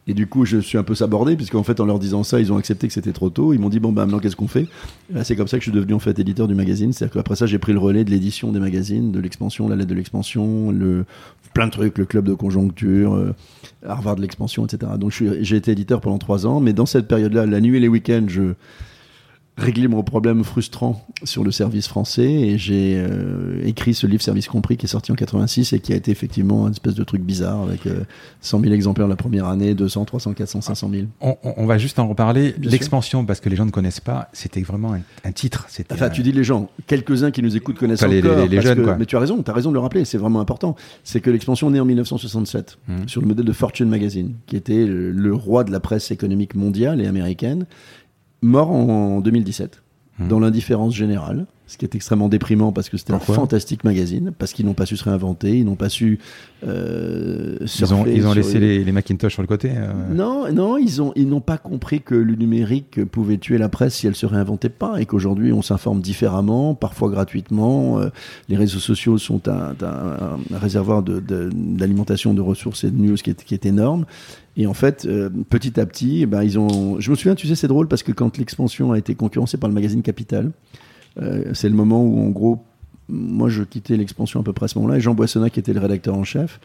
[0.07, 2.53] Et du coup, je suis un peu sabordé, puisqu'en fait, en leur disant ça, ils
[2.53, 3.55] ont accepté que c'était trop tôt.
[3.55, 4.67] Ils m'ont dit, bon, bah, maintenant, qu'est-ce qu'on fait?
[5.11, 6.93] Là, C'est comme ça que je suis devenu, en fait, éditeur du magazine.
[6.93, 9.89] C'est-à-dire qu'après ça, j'ai pris le relais de l'édition des magazines, de l'expansion, la lettre
[9.89, 11.07] de l'expansion, le...
[11.55, 13.35] plein de trucs, le club de conjoncture, euh,
[13.87, 14.93] Harvard de l'expansion, etc.
[14.99, 16.61] Donc, j'ai été éditeur pendant trois ans.
[16.61, 18.53] Mais dans cette période-là, la nuit et les week-ends, je
[19.57, 24.49] réglais mon problème frustrant sur le service français et j'ai euh, écrit ce livre Service
[24.49, 27.23] compris qui est sorti en 86 et qui a été effectivement un espèce de truc
[27.23, 28.01] bizarre avec euh,
[28.41, 31.03] 100 000 exemplaires la première année, 200, 300, 400, 500 000.
[31.21, 32.55] On, on- va juste en reparler.
[32.61, 35.69] L'expansion, parce que les gens ne connaissent pas, c'était vraiment un, un titre.
[35.93, 38.39] Enfin, tu dis les gens, quelques-uns qui nous écoutent connaissent Enfin, les- encore.
[38.39, 38.97] les- les jeunes, que- quoi.
[38.97, 40.75] Mais tu as raison, tu as raison de le rappeler, c'est vraiment important.
[41.05, 43.09] C'est que l'expansion née en 1967 Mhm.
[43.09, 46.55] sur le modèle de Fortune Magazine, qui était le, le roi de la presse économique
[46.57, 47.67] mondiale et américaine,
[48.45, 49.81] mort en 2017
[50.21, 50.29] Mhm.
[50.29, 54.53] dans l'indifférence générale, ce qui est extrêmement déprimant parce que c'était un fantastique magazine, parce
[54.53, 56.19] qu'ils n'ont pas su se réinventer, ils n'ont pas su
[56.67, 59.71] euh, Ils ont, ils ont laissé les- les, les Macintosh sur le côté.
[59.77, 59.93] euh.
[60.15, 63.95] non, non, ils ont, ils n'ont pas compris que le numérique pouvait tuer la presse
[63.95, 67.99] si elle se réinventait pas, et qu'aujourd'hui on s'informe différemment, parfois gratuitement.
[68.01, 68.09] euh,
[68.49, 72.97] les réseaux sociaux sont un, un- un réservoir de- de- d'alimentation de, ressources et de
[72.97, 74.07] news qui est, qui est énorme.
[74.57, 77.01] Et en fait, euh, petit à petit, eh ben, ils ont.
[77.01, 79.69] Je me souviens, tu sais, c'est drôle parce que quand l'expansion a été concurrencée par
[79.69, 80.53] le magazine Capital,
[81.53, 82.65] c'est le moment où, en gros,
[83.09, 85.73] moi, je quittais l'expansion à peu près à ce moment-là, et Jean Boissonnat, qui était
[85.73, 86.61] le rédacteur en chef,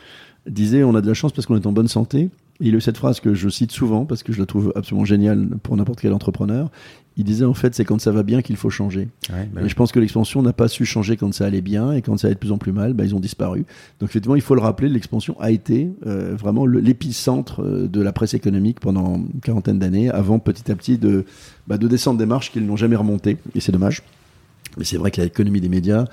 [0.48, 2.29] disait on a de la chance parce qu'on est en bonne santé.
[2.62, 4.74] Et il a eu cette phrase que je cite souvent parce que je la trouve
[4.75, 6.70] absolument géniale pour n'importe quel entrepreneur.
[7.15, 9.08] Il disait en fait c'est quand ça va bien qu'il faut changer.
[9.32, 9.70] Ouais, bah Et oui.
[9.70, 12.27] je pense que l'expansion n'a pas su changer quand ça allait bien et quand ça
[12.27, 13.65] allait de plus en plus mal, bah, ils ont disparu.
[14.00, 18.12] Donc effectivement, il faut le rappeler, l'expansion a été euh, vraiment l'épicentre euh, de la
[18.12, 21.25] presse économique pendant une quarantaine d'années, avant petit à petit de,
[21.67, 23.38] bah, de descendre des marches qu'ils n'ont jamais remontées.
[23.56, 24.04] Et c'est dommage.
[24.77, 26.05] Mais c'est vrai que l'économie des médias,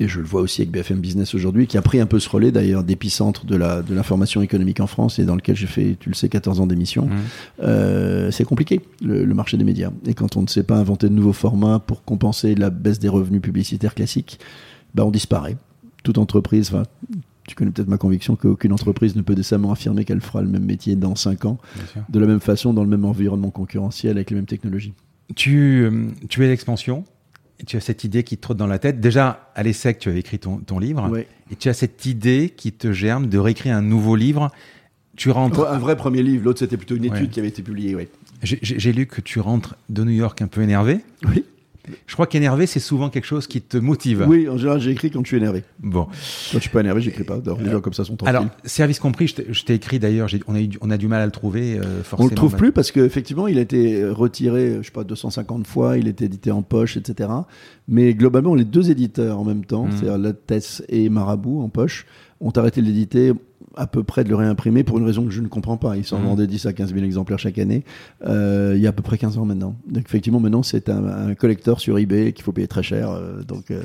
[0.00, 2.28] et je le vois aussi avec BFM Business aujourd'hui, qui a pris un peu ce
[2.28, 5.96] relais d'ailleurs d'épicentre de la de l'information économique en France et dans lequel j'ai fait,
[6.00, 7.06] tu le sais, 14 ans d'émission.
[7.06, 7.18] Mhm.
[7.62, 9.90] Euh, c'est compliqué le, le marché des médias.
[10.06, 13.08] Et quand on ne sait pas inventer de nouveaux formats pour compenser la baisse des
[13.08, 14.38] revenus publicitaires classiques,
[14.94, 15.56] bah on disparaît.
[16.02, 16.82] Toute entreprise, enfin,
[17.46, 20.64] tu connais peut-être ma conviction qu'aucune entreprise ne peut décemment affirmer qu'elle fera le même
[20.64, 21.58] métier dans 5 ans,
[22.08, 24.94] de la même façon, dans le même environnement concurrentiel, avec les mêmes technologies.
[25.34, 25.88] Tu,
[26.28, 27.04] tu es l'expansion.
[27.66, 29.00] Tu as cette idée qui te trotte dans la tête.
[29.00, 31.10] Déjà, à l'ESSEC, tu avais écrit ton, ton livre.
[31.50, 34.50] Et tu as cette idée qui te germe de réécrire un nouveau livre.
[35.16, 35.66] Tu rentres.
[35.68, 37.28] Un vrai premier livre, l'autre c'était plutôt une étude Ouais.
[37.28, 37.96] qui avait été publiée.
[38.42, 41.00] J'ai lu que tu rentres de New York un peu énervé.
[41.28, 41.44] Oui.
[42.06, 44.24] Je crois qu'énervé, c'est souvent quelque chose qui te motive.
[44.28, 45.64] oui, en général j'ai écrit quand je suis énervé.
[45.80, 46.04] Bon.
[46.04, 46.12] Quand
[46.54, 47.38] je suis pas énervé, j'écris pas.
[47.44, 48.36] Alors, les gens comme ça sont tranquilles.
[48.36, 51.32] Alors, service compris, je t'ai- écrit d'ailleurs, on a, on a du mal à le
[51.32, 52.30] trouver, euh, On forcément.
[52.30, 56.06] le trouve plus parce qu'effectivement, il a été retiré, je sais pas, 250 fois, il
[56.06, 57.30] était édité en poche, etc.
[57.88, 59.90] Mais globalement, les deux éditeurs en même temps, Mhm.
[59.92, 62.06] c'est-à-dire Lattès et Marabout en poche,
[62.40, 63.32] ont arrêté de l'éditer
[63.76, 65.96] à peu près de le réimprimer pour une raison que je ne comprends pas.
[65.96, 66.26] Ils s'en Mhm.
[66.26, 67.84] vendaient 10 à 15 000 exemplaires chaque année,
[68.26, 69.74] euh, il y a à peu près 15 ans maintenant.
[69.88, 73.10] Donc effectivement, maintenant, c'est un, un collector sur eBay qu'il faut payer très cher.
[73.10, 73.80] euh, donc, euh,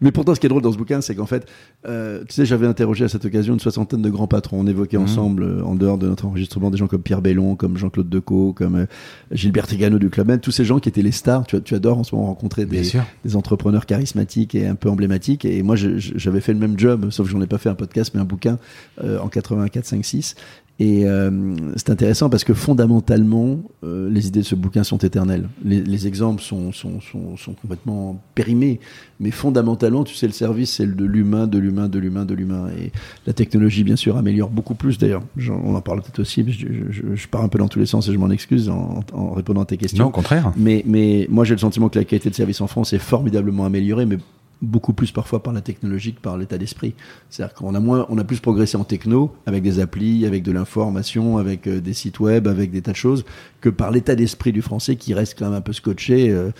[0.00, 1.46] Mais pourtant, ce qui est drôle dans ce bouquin, c'est qu'en fait,
[1.86, 4.60] euh, tu sais, j'avais interrogé à cette occasion une soixantaine de grands patrons.
[4.60, 5.04] On évoquait Mhm.
[5.04, 8.52] ensemble, euh, en dehors de notre enregistrement, des gens comme Pierre Bellon, comme Jean-Claude Decaux,
[8.52, 8.86] comme euh,
[9.32, 11.46] Gilbert Trigano du Club Med, tous ces gens qui étaient les stars.
[11.46, 12.82] Tu, tu adores en ce moment rencontrer des,
[13.24, 15.44] des entrepreneurs charismatiques et un peu emblématiques.
[15.44, 18.12] Et moi, j'avais fait le même job, sauf que j'en ai pas fait un podcast,
[18.14, 18.58] mais un bouquin
[19.02, 20.34] euh, en 84, 5, 6.
[20.82, 21.30] Et euh,
[21.76, 25.46] c'est intéressant parce que fondamentalement, euh, les idées de ce bouquin sont éternelles.
[25.62, 28.80] Les, les exemples sont, sont, sont, sont complètement périmés,
[29.20, 32.32] mais fondamentalement, tu sais, le service, c'est le de l'humain, de l'humain, de l'humain, de
[32.32, 32.68] l'humain.
[32.80, 32.92] Et
[33.26, 34.96] la technologie, bien sûr, améliore beaucoup plus.
[34.96, 36.42] D'ailleurs, on en parle peut-être aussi.
[36.42, 38.70] mais Je, je- je pars un peu dans tous les sens et je m'en excuse
[38.70, 40.04] en, en répondant à tes questions.
[40.04, 40.50] Non, au contraire.
[40.56, 43.66] Mais, mais moi, j'ai le sentiment que la qualité de service en France est formidablement
[43.66, 44.16] améliorée, mais
[44.62, 46.94] beaucoup plus parfois par la technologie que par l'état d'esprit.
[47.30, 50.52] C'est-à-dire qu'on a moins, on a plus progressé en techno, avec des applis, avec de
[50.52, 53.24] l'information, avec euh, des sites web, avec des tas de choses,
[53.60, 56.50] que par l'état d'esprit du français qui reste quand même un peu scotché euh,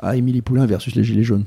[0.00, 1.44] à Émilie Poulain versus les Gilets jaunes.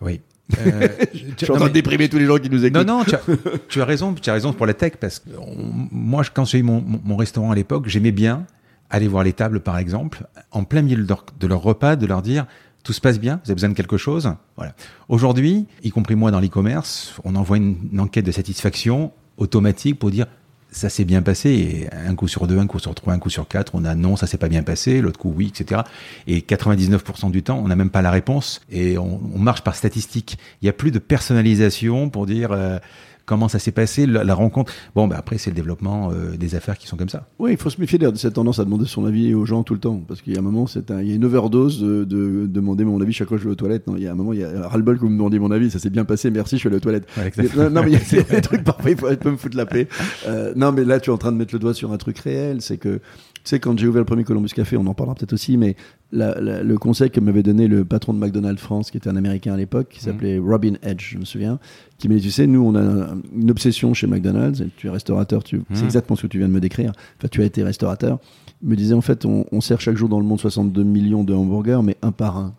[0.00, 0.20] Oui.
[0.66, 2.64] Euh, tu- Je suis en non, train mais- de déprimer tous les gens qui nous
[2.64, 2.86] écoutent.
[2.86, 3.20] Non, non, tu as,
[3.68, 6.44] tu as raison, tu as raison pour la tech, parce que on- moi, je- quand
[6.44, 8.44] j'ai eu mon, mon- mon restaurant à l'époque, j'aimais bien
[8.90, 12.06] aller voir les tables, par exemple, en plein milieu de leur, de leur repas, de
[12.06, 12.46] leur dire
[12.88, 14.32] tout se passe bien, vous avez besoin de quelque chose.
[14.56, 14.72] Voilà.
[15.10, 20.24] Aujourd'hui, y compris moi dans l'e-commerce, on envoie une, enquête de satisfaction automatique pour dire
[20.70, 21.50] ça s'est bien passé.
[21.50, 23.94] Et un coup sur deux, un coup sur trois, un coup sur quatre, on a
[23.94, 25.82] non, ça s'est pas bien passé, l'autre coup oui, etc.
[26.26, 29.74] Et 99% du temps, on n'a même pas la réponse et on, on, marche par
[29.74, 30.38] statistique.
[30.62, 32.78] Il n'y a plus de personnalisation pour dire euh,
[33.28, 34.72] comment ça s'est passé, la, la, rencontre.
[34.94, 37.28] Bon, bah après, c'est le développement euh, des affaires qui sont comme ça.
[37.38, 39.74] Oui, il faut se méfier de cette tendance à demander son avis aux gens tout
[39.74, 40.02] le temps.
[40.08, 42.46] Parce qu'il y a un moment, c'est un, il y a une overdose de, de,
[42.46, 43.86] demander mon avis chaque fois que je vais aux toilettes.
[43.86, 45.50] Non, il y a un moment, il y a ras-le-bol que vous me demandez mon
[45.50, 47.06] avis, ça s'est bien passé, merci, je suis allé aux toilettes.
[47.18, 49.66] Ouais, non, non, mais il y a des trucs parfois, il faut me foutre la
[49.66, 49.88] paix.
[50.26, 52.18] Euh, non, mais là, tu es en train de mettre le doigt sur un truc
[52.20, 53.00] réel, c'est que
[53.44, 55.76] tu sais, quand j'ai ouvert le premier Columbus Café, on en parlera peut-être aussi, mais
[56.12, 59.16] la, la, le conseil que m'avait donné le patron de McDonald's France, qui était un
[59.16, 60.48] Américain à l'époque, qui s'appelait mmh.
[60.48, 61.58] Robin Edge, je me souviens,
[61.98, 64.90] qui m'a dit, tu sais, nous, on a une obsession chez McDonald's, et tu es
[64.90, 65.58] restaurateur, tu...
[65.58, 65.64] Mmh.
[65.72, 68.18] c'est exactement ce que tu viens de me décrire, enfin, tu as été restaurateur,
[68.62, 71.24] il me disait, en fait, on, on sert chaque jour dans le monde 62 millions
[71.24, 72.54] de hamburgers, mais un par un.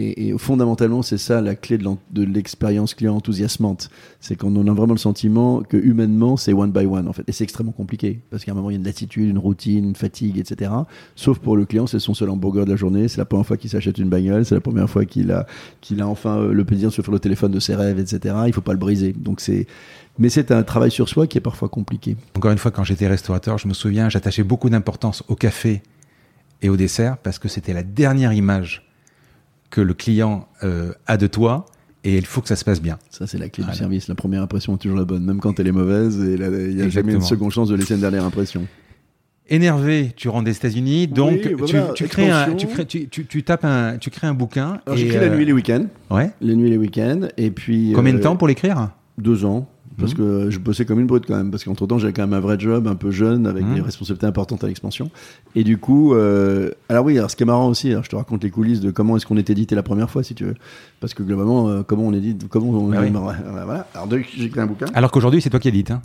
[0.00, 3.90] Et, fondamentalement, c'est ça la clé de l'expérience client enthousiasmante.
[4.20, 7.22] C'est qu'on a vraiment le sentiment que humainement, c'est one by one, en fait.
[7.28, 8.20] Et c'est extrêmement compliqué.
[8.30, 10.70] Parce qu'à un moment, il y a une lassitude, une routine, une fatigue, etc.
[11.16, 13.08] Sauf pour le client, c'est son seul hamburger de la journée.
[13.08, 14.44] C'est la première fois qu'il s'achète une bagnole.
[14.44, 15.46] C'est la première fois qu'il a,
[15.80, 18.34] qu'il a enfin le plaisir de se faire le téléphone de ses rêves, etc.
[18.46, 19.12] Il faut pas le briser.
[19.12, 19.66] Donc c'est,
[20.18, 22.16] mais c'est un travail sur soi qui est parfois compliqué.
[22.36, 25.82] Encore une fois, quand j'étais restaurateur, je me souviens, j'attachais beaucoup d'importance au café
[26.62, 28.89] et au dessert parce que c'était la dernière image
[29.70, 31.66] que le client euh, a de toi
[32.02, 32.98] et il faut que ça se passe bien.
[33.10, 33.72] Ça, c'est la clé voilà.
[33.72, 34.08] du service.
[34.08, 36.18] La première impression est toujours la bonne, même quand elle est mauvaise.
[36.20, 38.66] Et il n'y a jamais une seconde chance de laisser une dernière impression.
[39.48, 43.08] Énervé, tu rentres des États-Unis, donc oui, voilà, tu, tu, crées un, tu, crées, tu,
[43.08, 44.80] tu, tu, tapes un, tu crées un bouquin.
[44.94, 45.28] J'écris euh...
[45.28, 45.86] la nuit les week-ends.
[46.08, 46.30] Ouais.
[46.40, 47.22] Les nuits les week-ends.
[47.36, 47.92] Et puis.
[47.92, 48.90] Combien euh, de temps pour l'écrire?
[49.18, 50.16] Deux ans parce mmh.
[50.16, 52.40] que je bossais comme une brute quand même parce qu'entre temps j'avais quand même un
[52.40, 53.74] vrai job un peu jeune avec mmh.
[53.74, 55.10] des responsabilités importantes à l'expansion
[55.54, 58.16] et du coup euh, alors oui alors ce qui est marrant aussi alors je te
[58.16, 60.54] raconte les coulisses de comment est-ce qu'on est édité la première fois si tu veux
[61.00, 63.10] parce que globalement euh, comment on édite comment on ah oui.
[63.12, 66.02] voilà alors j'ai écrit un bouquin alors qu'aujourd'hui c'est toi qui édites hein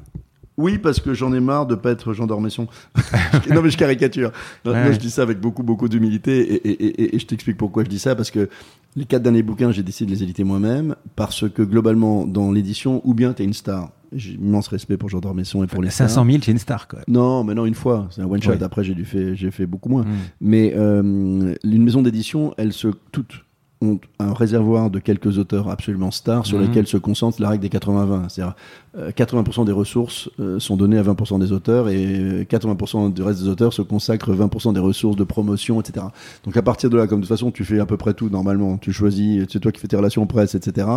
[0.58, 2.68] oui, parce que j'en ai marre de pas être Jean d'Ormesson.
[3.54, 4.32] non, mais je caricature.
[4.64, 4.84] Non, ouais.
[4.84, 7.84] Moi, je dis ça avec beaucoup, beaucoup d'humilité et, et, et, et, je t'explique pourquoi
[7.84, 8.16] je dis ça.
[8.16, 8.50] Parce que
[8.96, 10.96] les quatre derniers bouquins, j'ai décidé de les éditer moi-même.
[11.18, 13.92] Parce que globalement, dans l'édition, ou bien tu es une star.
[14.14, 17.00] J'ai immense respect pour Jean d'Ormesson et pour les 500 000, c'est une star, quoi.
[17.10, 18.08] Non, mais non, une fois.
[18.12, 18.52] C'est un one shot.
[18.52, 18.64] Oui.
[18.64, 20.04] Après, j'ai fait, j'ai fait beaucoup moins.
[20.04, 20.16] Mm.
[20.40, 23.44] Mais euh, une maison d'édition, elle se, toute,
[23.82, 26.62] ont un réservoir de quelques auteurs absolument stars sur mmh.
[26.62, 28.30] lesquels se concentre la règle des 80-20.
[28.30, 28.56] C'est-à-dire
[28.98, 33.42] euh, 80% des ressources euh, sont données à 20% des auteurs et 80% du reste
[33.42, 36.06] des auteurs se consacrent 20% des ressources de promotion, etc.
[36.46, 38.30] Donc à partir de là, comme de toute façon tu fais à peu près tout
[38.30, 40.88] normalement, tu choisis, c'est toi qui fais tes relations presse, etc.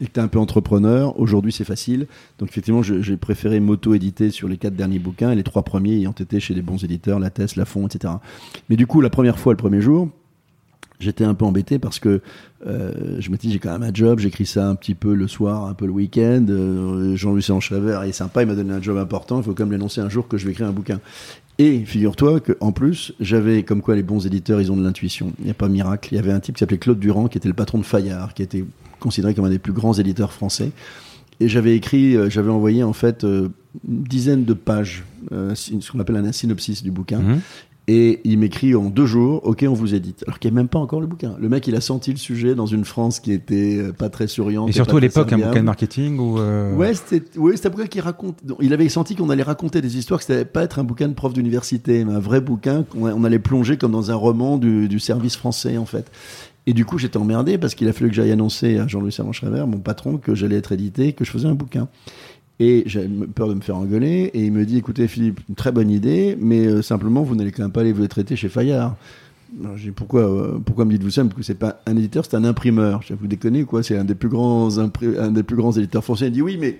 [0.00, 2.06] Et que tu es un peu entrepreneur, aujourd'hui c'est facile.
[2.38, 6.12] Donc effectivement, j'ai préféré m'auto-éditer sur les quatre derniers bouquins et les trois premiers ayant
[6.12, 8.14] été chez des bons éditeurs, La Thèse, La Fond, etc.
[8.68, 10.08] Mais du coup, la première fois, le premier jour,
[11.00, 12.20] j'étais un peu embêté parce que
[12.66, 15.28] euh, je me dis j'ai quand même un job, j'écris ça un petit peu le
[15.28, 16.46] soir, un peu le week-end.
[16.48, 19.72] Euh, Jean-Lucien Schrever est sympa, il m'a donné un job important, il faut quand même
[19.72, 21.00] l'annoncer un jour que je vais écrire un bouquin.
[21.58, 25.32] Et figure-toi qu'en plus, j'avais comme quoi les bons éditeurs, ils ont de l'intuition.
[25.38, 26.08] Il n'y a pas miracle.
[26.12, 28.34] Il y avait un type qui s'appelait Claude Durand, qui était le patron de Fayard,
[28.34, 28.64] qui était
[28.98, 30.72] considéré comme un des plus grands éditeurs français.
[31.38, 33.50] Et j'avais écrit, euh, j'avais envoyé en fait euh,
[33.88, 37.20] une dizaine de pages, ce qu'on appelle un synopsis du bouquin.
[37.20, 37.40] Mmh.
[37.86, 40.24] Et il m'écrit en deux jours, ok, on vous édite.
[40.26, 41.36] Alors qu'il n'y a même pas encore le bouquin.
[41.38, 44.26] Le mec, il a senti le sujet dans une France qui était euh, pas très
[44.26, 44.70] souriante.
[44.70, 46.74] Et surtout à l'époque, un bouquin de marketing ou euh...
[46.74, 48.38] Ouais, c'était, ouais, c'était un bouquin qui raconte.
[48.60, 51.14] Il avait senti qu'on allait raconter des histoires, que c'était pas être un bouquin de
[51.14, 54.88] prof d'université, mais un vrai bouquin qu'on on allait plonger comme dans un roman du,
[54.88, 56.10] du service français, en fait.
[56.66, 59.66] Et du coup, j'étais emmerdé parce qu'il a fallu que j'aille annoncer à Jean-Louis Servan-Schreiber,
[59.66, 61.88] mon patron, que j'allais être édité, que je faisais un bouquin.
[62.60, 64.30] Et j'avais peur de me faire engueuler.
[64.34, 67.50] Et il me dit écoutez, Philippe, une très bonne idée, mais euh, simplement, vous n'allez
[67.50, 68.96] quand même pas aller vous les traiter chez Fayard.
[69.62, 71.22] Alors, j'ai pourquoi, euh, pourquoi me dites-vous ça?
[71.24, 73.02] Parce que c'est pas un éditeur, c'est un imprimeur.
[73.02, 73.82] Je vous déconnez quoi?
[73.82, 76.26] C'est un des plus grands un des plus grands éditeurs français.
[76.26, 76.78] Il dit oui, mais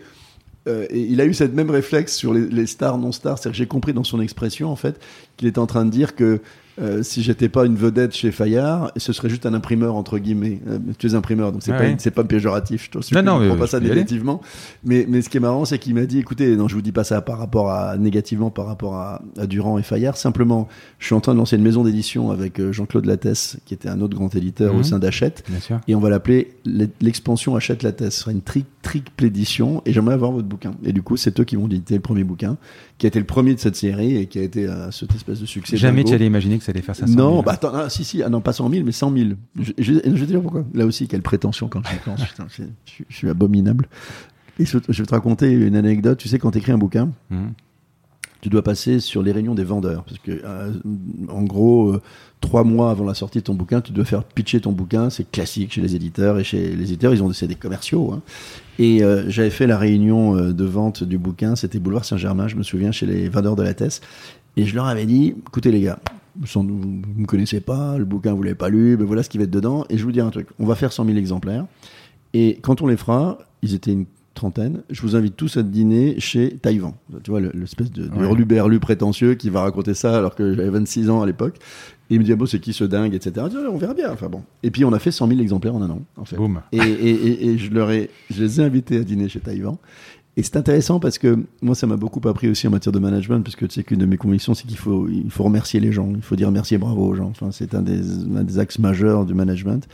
[0.67, 3.39] euh, et il a eu cette même réflexe sur les, les stars non stars.
[3.39, 5.01] C'est-à-dire que j'ai compris dans son expression en fait
[5.37, 6.41] qu'il est en train de dire que
[6.81, 10.61] euh, si j'étais pas une vedette chez Fayard, ce serait juste un imprimeur entre guillemets.
[10.69, 11.97] Euh, tu es imprimeur, donc c'est Ah pas ouais.
[11.99, 12.91] c'est pas péjoratif.
[12.93, 14.41] Je mais prends pas je ça négativement.
[14.85, 16.93] Mais mais ce qui est marrant, c'est qu'il m'a dit, écoutez, non, je vous dis
[16.93, 20.17] pas ça par rapport à négativement par rapport à, à Durand et Fayard.
[20.17, 23.75] Simplement, je suis en train de lancer une maison d'édition avec euh, Jean-Claude Lattès, qui
[23.75, 24.81] était un autre grand éditeur Mhm.
[24.81, 25.81] au sein d'Hachette, Bien sûr.
[25.89, 28.11] et on va l'appeler l'e- l'expansion Hachette Lattès.
[28.15, 30.75] Ce sera une tri triple édition, et j'aimerais avoir votre bouquin.
[30.85, 32.57] Et du coup, c'est eux qui vont éditer le premier bouquin,
[32.99, 35.41] qui a été le premier de cette série et qui a été euh, cette espèce
[35.41, 35.77] de succès.
[35.77, 37.43] Jamais tu allais imaginer que allait faire 500 Non, 000.
[37.43, 39.31] bah attends, ah, si, si, ah non, pas 100 000, mais 100 000.
[39.61, 40.65] Je, je, je vais te dire pourquoi.
[40.75, 42.23] Là aussi, quelle prétention quand je pense.
[42.25, 42.63] Putain, je,
[43.09, 43.89] je- suis abominable.
[44.59, 46.19] Et je, vais te raconter une anecdote.
[46.19, 47.53] Tu sais, quand tu écris un bouquin, Mhm.
[48.41, 50.05] tu dois passer sur les réunions des vendeurs.
[50.05, 50.73] Parce que, euh,
[51.29, 52.03] en gros, euh,
[52.41, 55.11] trois mois avant la sortie de ton bouquin, tu dois faire pitcher ton bouquin.
[55.11, 56.39] C'est classique chez les éditeurs.
[56.39, 58.13] Et chez les éditeurs, ils ont c'est des commerciaux.
[58.13, 58.21] Hein.
[58.79, 62.57] Et euh, j'avais fait la réunion euh, de vente du bouquin, c'était Boulevard Saint-Germain, je
[62.57, 64.01] me souviens, chez les vendeurs de la Thèse.
[64.57, 65.99] Et je leur avais dit, écoutez les gars,
[66.45, 69.29] sans, vous ne me connaissez pas, le bouquin vous l'avez pas lu, ben voilà ce
[69.29, 69.85] qui va être dedans.
[69.91, 71.67] Et je vous dis un truc, on va faire 100 000 exemplaires.
[72.33, 76.19] Et quand on les fera, ils étaient une trentaine, je vous invite tous à dîner
[76.19, 76.93] chez Taïwan.
[77.23, 81.09] Tu vois, l'espèce de, de hurluberlu prétentieux qui va raconter ça alors que j'avais 26
[81.09, 81.57] ans à l'époque.
[82.11, 83.47] Et il me dit, ah bon, c'est qui ce dingue, etc.
[83.71, 84.13] on verra bien.
[84.13, 84.43] Enfin bon.
[84.63, 86.37] Et puis on a fait 100 000 exemplaires en un an, en fait.
[86.73, 89.77] Et, et, et, je, leur ai, je les ai invités à dîner chez Taïwan.
[90.37, 93.41] Et c'est intéressant parce que moi, ça m'a beaucoup appris aussi en matière de management,
[93.41, 95.93] parce que tu sais qu'une de mes convictions, c'est qu'il faut, il faut remercier les
[95.93, 97.29] gens, il faut dire merci et bravo aux gens.
[97.29, 98.01] Enfin, c'est un des,
[98.37, 99.87] un des axes majeurs du management.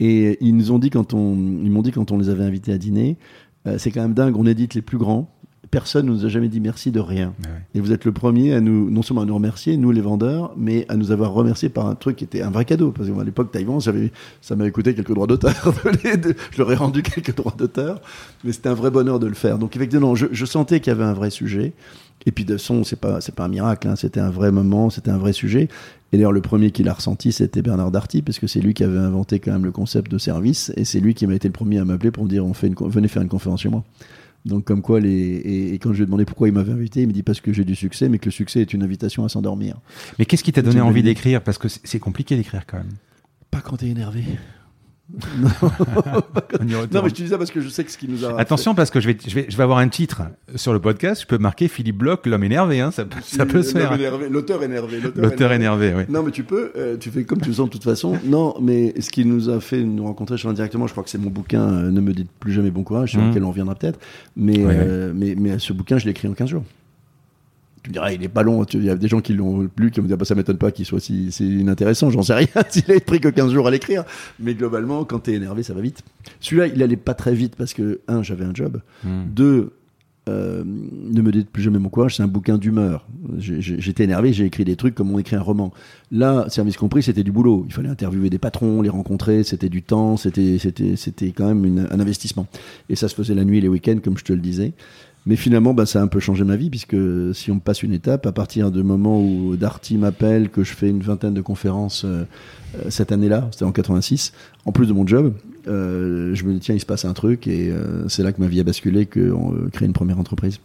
[0.00, 2.72] Et ils nous ont dit quand on, ils m'ont dit quand on les avait invités
[2.72, 3.16] à dîner,
[3.66, 4.36] euh, c'est quand même dingue.
[4.36, 5.30] On édite les plus grands.
[5.70, 7.34] Personne ne nous a jamais dit merci de rien.
[7.44, 10.00] Ah Et vous êtes le premier à nous, non seulement à nous remercier, nous les
[10.00, 12.92] vendeurs, mais à nous avoir remercié par un truc qui était un vrai cadeau.
[12.92, 15.54] Parce qu'à l'époque, Taïwan, ça m'avait coûté quelques droits d'auteur.
[16.04, 18.00] je leur ai rendu quelques droits d'auteur,
[18.44, 19.58] mais c'était un vrai bonheur de le faire.
[19.58, 21.72] Donc effectivement, je, je sentais qu'il y avait un vrai sujet.
[22.24, 23.94] Et puis de son, c'est pas c'est pas un miracle, hein.
[23.94, 25.68] c'était un vrai moment, c'était un vrai sujet.
[26.12, 28.84] Et d'ailleurs, le premier qui l'a ressenti, c'était Bernard Darty, parce que c'est lui qui
[28.84, 31.52] avait inventé quand même le concept de service, et c'est lui qui m'a été le
[31.52, 33.84] premier à m'appeler pour me dire on fait une, venez faire une conférence chez moi.
[34.46, 37.08] Donc comme quoi les et, quand je lui ai demandé pourquoi il m'avait invité, il
[37.08, 39.28] me dit parce que j'ai du succès, mais que le succès est une invitation à
[39.28, 39.76] s'endormir.
[40.18, 41.42] Mais qu'est-ce qui t'a donné envie d'écrire?
[41.42, 42.94] Parce que c'est compliqué d'écrire quand même.
[43.50, 44.22] Pas quand t'es énervé.
[45.38, 46.82] non.
[46.92, 48.40] non, mais je te dis ça parce que je sais que ce qui nous a.
[48.40, 50.22] Attention, parce que je vais, je, vais, je vais avoir un titre
[50.56, 51.22] sur le podcast.
[51.22, 52.80] Je peux marquer Philippe Bloch, l'homme énervé.
[52.80, 53.96] Hein, ça, ça peut se faire.
[54.28, 55.00] L'auteur énervé.
[55.14, 56.02] L'auteur énervé, oui.
[56.08, 56.72] Non, mais tu peux.
[56.76, 58.18] Euh, tu fais comme tu le sens de toute façon.
[58.24, 61.30] non, mais ce qui nous a fait nous rencontrer indirectement, je crois que c'est mon
[61.30, 63.28] bouquin euh, Ne me dites plus jamais bon courage, sur mmh.
[63.28, 63.98] lequel on reviendra peut-être.
[64.36, 66.64] Mais, euh, mais, mais ce bouquin, je l'ai écrit en 15 jours
[67.86, 68.64] tu me diras, il est pas long.
[68.64, 70.72] Il y a des gens qui l'ont lu, qui vont dire, bah, ça m'étonne pas
[70.72, 72.10] qu'il soit si, inintéressant.
[72.10, 74.02] J'en sais rien s'il a pris que 15 jours à l'écrire.
[74.40, 76.02] Mais globalement, quand tu es énervé, ça va vite.
[76.40, 78.80] Celui-là, il allait pas très vite parce que, un, j'avais un job.
[79.04, 79.26] Hmm.
[79.28, 79.72] Deux,
[80.28, 83.06] euh, ne me dites plus jamais mon courage, c'est un bouquin d'humeur.
[83.38, 85.72] J'étais énervé, j'ai écrit des trucs comme on écrit un roman.
[86.10, 87.64] Là, service compris, c'était du boulot.
[87.68, 90.58] Il fallait interviewer des patrons, les rencontrer, c'était du temps, c'était
[91.36, 92.48] quand même un investissement.
[92.88, 94.72] Et ça se faisait la nuit, les week-ends, comme je te le disais.
[95.26, 96.96] Mais finalement, bah, ça a un peu changé ma vie, puisque
[97.34, 100.88] si on passe une étape, à partir du moment où Darty m'appelle, que je fais
[100.88, 102.24] une vingtaine de conférences euh,
[102.76, 104.32] euh, cette année-là, c'était en 86,
[104.66, 105.34] en plus de mon job,
[105.66, 107.72] euh, je me dis, tiens, il se passe un truc, et
[108.08, 110.60] c'est là que ma vie a basculé, qu'on crée une première entreprise.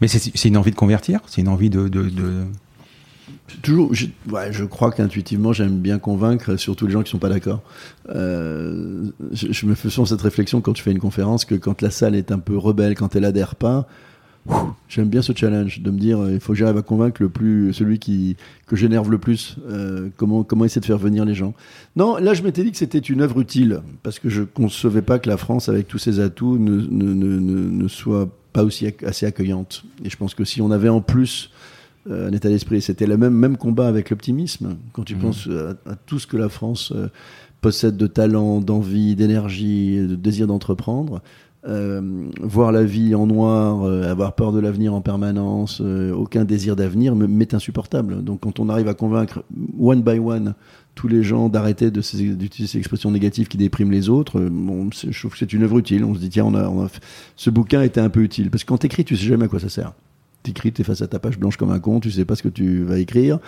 [0.00, 1.20] Mais c'est une envie de convertir?
[1.26, 1.90] C'est une envie de,
[3.60, 7.62] Toujours, je, crois qu'intuitivement, j'aime bien convaincre, surtout les gens qui sont pas d'accord.
[8.08, 11.90] Euh, je, me fais souvent cette réflexion quand je fais une conférence que quand la
[11.90, 13.86] salle est un peu rebelle, quand elle adhère pas,
[14.88, 17.72] j'aime bien ce challenge de me dire il faut que j'arrive à convaincre le plus
[17.72, 18.36] celui qui
[18.66, 19.56] que j'énerve le plus.
[19.68, 21.54] Euh, comment comment essayer de faire venir les gens.
[21.96, 25.18] Non, là je m'étais dit que c'était une œuvre utile parce que je concevais pas
[25.18, 29.26] que la France, avec tous ses atouts, ne, ne, ne, ne soit pas aussi assez
[29.26, 29.84] accueillante.
[30.04, 31.50] Et je pense que si on avait en plus
[32.10, 32.82] euh, un état d'esprit.
[32.82, 34.76] C'était le même, même combat avec l'optimisme.
[34.92, 35.18] Quand tu mmh.
[35.20, 35.48] penses
[35.86, 37.08] à, tout ce que la France euh,
[37.60, 41.22] possède de talent, d'envie, d'énergie, de désir d'entreprendre,
[41.64, 47.14] euh, voir la vie en noir, avoir peur de l'avenir en permanence, aucun désir d'avenir
[47.14, 48.24] m'est insupportable.
[48.24, 49.44] Donc quand on arrive à convaincre
[49.78, 50.54] one by one
[50.96, 55.30] tous les gens d'arrêter d'utiliser ces expressions négatives qui dépriment les autres, bon, je trouve
[55.30, 56.04] que c'est une œuvre utile.
[56.04, 56.88] On se dit tiens, on a, on a
[57.36, 59.60] ce bouquin était un peu utile parce que quand t'écris, tu sais jamais à quoi
[59.60, 59.92] ça sert
[60.42, 62.48] t'écris, t'es face à ta page blanche comme un con, tu sais pas ce que
[62.48, 63.38] tu vas écrire,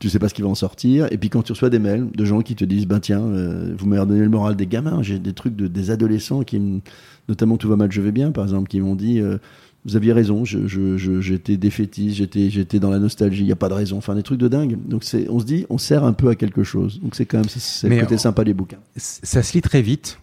[0.00, 1.06] tu sais pas ce qui va en sortir.
[1.10, 3.74] Et puis quand tu reçois des mails de gens qui te disent, ben tiens, euh,
[3.76, 6.82] vous m'avez donné le moral des gamins, j'ai des trucs de des adolescents qui,
[7.28, 9.38] notamment tout va mal, je vais bien, par exemple, qui m'ont dit, euh,
[9.84, 13.56] vous aviez raison, j'étais je, je, défaitiste, j'étais, j'étais dans la nostalgie, il n'y a
[13.56, 14.78] pas de raison, enfin des trucs de dingue.
[14.86, 17.00] Donc c'est, on se dit, on sert un peu à quelque chose.
[17.00, 18.78] Donc c'est quand même c'est le côté sympa des bouquins.
[18.96, 20.20] Ça se lit très vite,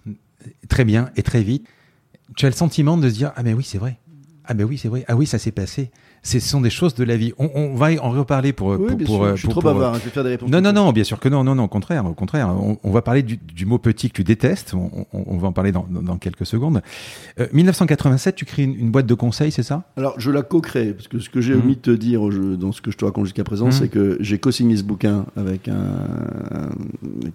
[0.70, 1.66] très bien et très vite.
[2.38, 4.00] Tu as le sentiment de se dire, ah mais oui c'est vrai,
[4.46, 5.92] ah mais oui c'est vrai, ah oui ça s'est passé
[6.24, 7.34] ce sont des choses de la vie.
[7.38, 8.70] On, on va en reparler pour.
[8.70, 10.50] Oui, pour, je suis trop bavard, hein, je vais faire des réponses.
[10.50, 12.50] Non, non, non, bien sûr que non, non, non, au contraire, au contraire.
[12.84, 14.74] On, va parler du, du, mot petit que tu détestes.
[14.74, 16.82] On, on va en parler dans, dans, quelques secondes.
[17.54, 19.84] 1987, euh, tu crées une, boîte de conseils, c'est ça?
[19.98, 21.60] Alors, je la co-crée, parce que ce que j'ai mmh.
[21.60, 22.22] omis de te dire
[22.58, 23.72] dans ce que je te raconte jusqu'à présent, mmh.
[23.72, 26.70] c'est que j'ai co-signé ce bouquin avec un,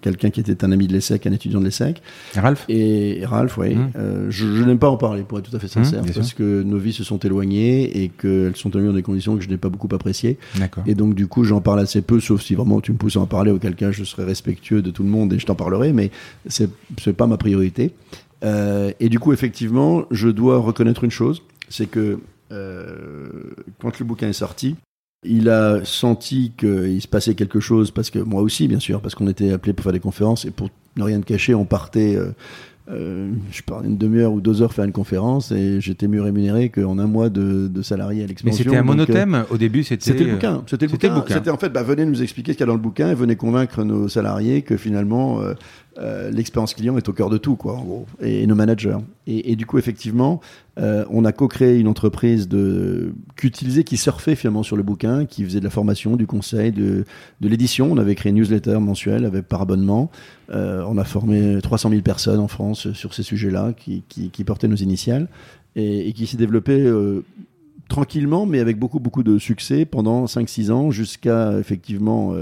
[0.01, 2.01] quelqu'un qui était un ami de l'ESSEC, un étudiant de l'ESSEC.
[2.35, 2.65] Ralph?
[2.69, 3.75] Et Ralph, oui.
[3.75, 3.91] Mmh.
[3.97, 6.63] Euh, je, je n'aime pas en parler, pour être tout à fait sincère, parce que
[6.63, 9.69] nos vies se sont éloignées et qu'elles sont dans des conditions que je n'ai pas
[9.69, 10.37] beaucoup appréciées.
[10.85, 13.21] Et donc, du coup, j'en parle assez peu, sauf si vraiment tu me pousses à
[13.21, 15.93] en parler, auquel cas je serai respectueux de tout le monde et je t'en parlerai,
[15.93, 16.11] mais
[16.47, 16.69] c'est
[17.05, 17.93] n'est pas ma priorité.
[18.43, 22.19] Euh, et du coup, effectivement, je dois reconnaître une chose, c'est que
[22.51, 23.27] euh,
[23.79, 24.75] quand le bouquin est sorti,
[25.23, 29.15] il a senti qu'il se passait quelque chose, parce que moi aussi, bien sûr, parce
[29.15, 32.15] qu'on était appelé pour faire des conférences, et pour ne rien te cacher, on partait
[32.15, 32.31] euh,
[32.87, 36.69] euh, je parlais une demi-heure ou deux heures faire une conférence et j'étais mieux rémunéré
[36.69, 38.57] qu'en un mois de, de salarié à l'expansion.
[38.57, 40.11] Mais c'était un Donc, euh, monothème au début, c'était.
[40.11, 40.63] C'était le bouquin.
[40.67, 41.33] C'était le bouquin.
[41.33, 43.15] C'était en fait, bah, venez nous expliquer ce qu'il y a dans le bouquin et
[43.15, 45.53] venez convaincre nos salariés que finalement, euh,
[45.97, 48.97] euh, l'expérience client est au cœur de tout, quoi, en gros, et, et nos managers.
[49.27, 50.39] Et, du coup, effectivement,
[50.77, 55.59] euh, on a co-créé une entreprise de qui surfait finalement sur le bouquin, qui faisait
[55.59, 57.05] de la formation, du conseil, de,
[57.41, 57.91] l'édition.
[57.91, 60.11] On avait créé une newsletter mensuelle avec par abonnement.
[60.51, 64.75] Euh, on a formé 300 000 personnes en France sur ces sujets-là, qui, portaient nos
[64.75, 65.27] initiales
[65.75, 66.79] et, et qui s'est développé.
[66.79, 67.23] euh,
[67.87, 72.33] tranquillement, mais avec beaucoup, beaucoup de succès pendant 5-6 ans, jusqu'à effectivement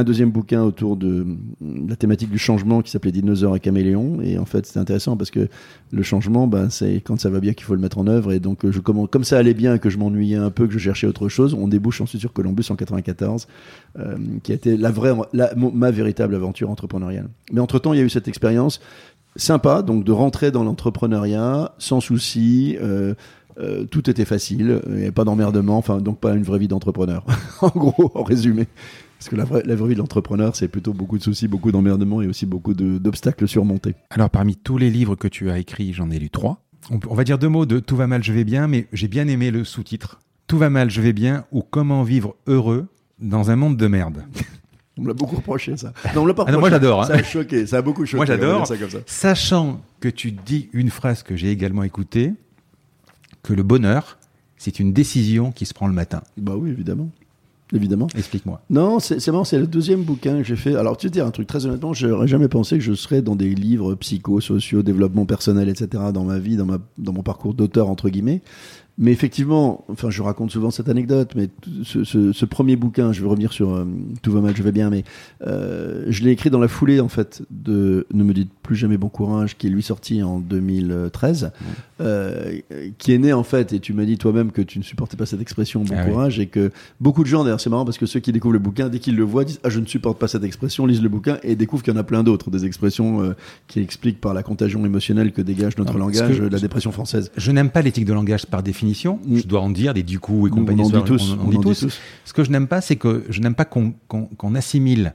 [0.00, 1.26] un deuxième bouquin autour de
[1.60, 4.20] la thématique du changement qui s'appelait Dinosaure et Caméléon.
[4.22, 5.48] Et en fait, c'était intéressant parce que
[5.92, 8.32] le changement, ben, c'est quand ça va bien qu'il faut le mettre en œuvre.
[8.32, 10.72] Et donc, je, comme, comme ça allait bien et que je m'ennuyais un peu, que
[10.72, 13.46] je cherchais autre chose, on débouche ensuite sur Columbus en 94,
[13.98, 15.14] euh, qui a été la vraie,
[15.56, 17.28] ma véritable aventure entrepreneuriale.
[17.52, 18.80] Mais entre-temps, il y a eu cette expérience
[19.36, 22.76] sympa, donc de rentrer dans l'entrepreneuriat sans souci.
[22.80, 23.14] euh,
[23.58, 26.68] euh, tout était facile, il n'y avait pas d'emmerdement, enfin donc pas une vraie vie
[26.68, 27.24] d'entrepreneur.
[27.60, 28.66] en gros, en résumé.
[29.20, 31.70] Parce que la vraie, la vraie vie de l'entrepreneur, c'est plutôt beaucoup de soucis, beaucoup
[31.70, 33.94] d'emmerdements et aussi beaucoup d'obstacles surmontés.
[34.08, 36.62] Alors, parmi tous les livres que tu as écrits, j'en ai lu trois.
[36.90, 39.28] On, va dire deux mots de Tout va mal, je vais bien, mais j'ai bien
[39.28, 40.20] aimé le sous-titre.
[40.46, 42.86] Tout va mal, je vais bien, ou Comment vivre heureux
[43.18, 44.24] dans un monde de merde.
[44.96, 45.92] On me l'a beaucoup reproché, ça.
[46.14, 46.82] Non, on l'a pas Ah non, moi, reproché.
[46.82, 47.06] j'adore, hein.
[47.06, 48.16] Ça a choqué, ça a beaucoup choqué.
[48.16, 48.66] Moi, j'adore.
[49.04, 52.32] Sachant que tu dis une phrase que j'ai également écoutée,
[53.42, 54.18] que le bonheur,
[54.56, 56.22] c'est une décision qui se prend le matin.
[56.38, 57.10] Bah oui, évidemment.
[57.72, 58.08] Évidemment.
[58.16, 58.60] Explique-moi.
[58.70, 60.74] Non, c'est marrant, c'est le deuxième bouquin que j'ai fait.
[60.74, 63.36] Alors, tu veux dire un truc très honnêtement, j'aurais jamais pensé que je serais dans
[63.36, 66.04] des livres psycho, sociaux, développement personnel, etc.
[66.12, 68.42] dans ma vie, dans, ma, dans mon parcours d'auteur, entre guillemets.
[68.98, 71.48] Mais effectivement, enfin, je raconte souvent cette anecdote, mais
[71.84, 73.86] ce, ce- ce premier bouquin, je vais revenir sur euh,
[74.20, 75.04] Tout va mal, je vais bien, mais
[75.46, 78.98] euh, je l'ai écrit dans la foulée, en fait, de Ne me dites plus jamais
[78.98, 81.50] bon courage, qui est lui sorti en 2013,
[82.00, 82.58] euh,
[82.98, 85.24] qui est né, en fait, et tu m'as dit toi-même que tu ne supportais pas
[85.26, 86.10] cette expression bon Ah oui.
[86.12, 88.58] courage, et que beaucoup de gens, d'ailleurs, c'est marrant parce que ceux qui découvrent le
[88.58, 91.08] bouquin, dès qu'ils le voient, disent Ah, je ne supporte pas cette expression, lisent le
[91.08, 93.34] bouquin et découvrent qu'il y en a plein d'autres, des expressions
[93.66, 97.30] qui expliquent par la contagion émotionnelle que dégage notre langage que- la dépression française.
[97.36, 98.89] Je n'aime pas l'éthique de langage par définition.
[99.26, 99.36] Mm.
[99.38, 100.82] Je dois en dire des du coup et compagnie.
[100.82, 101.36] on en dit tous.
[101.42, 101.98] on dit en tous.
[102.24, 105.14] Ce que je n'aime pas, c'est que je n'aime pas qu'on assimile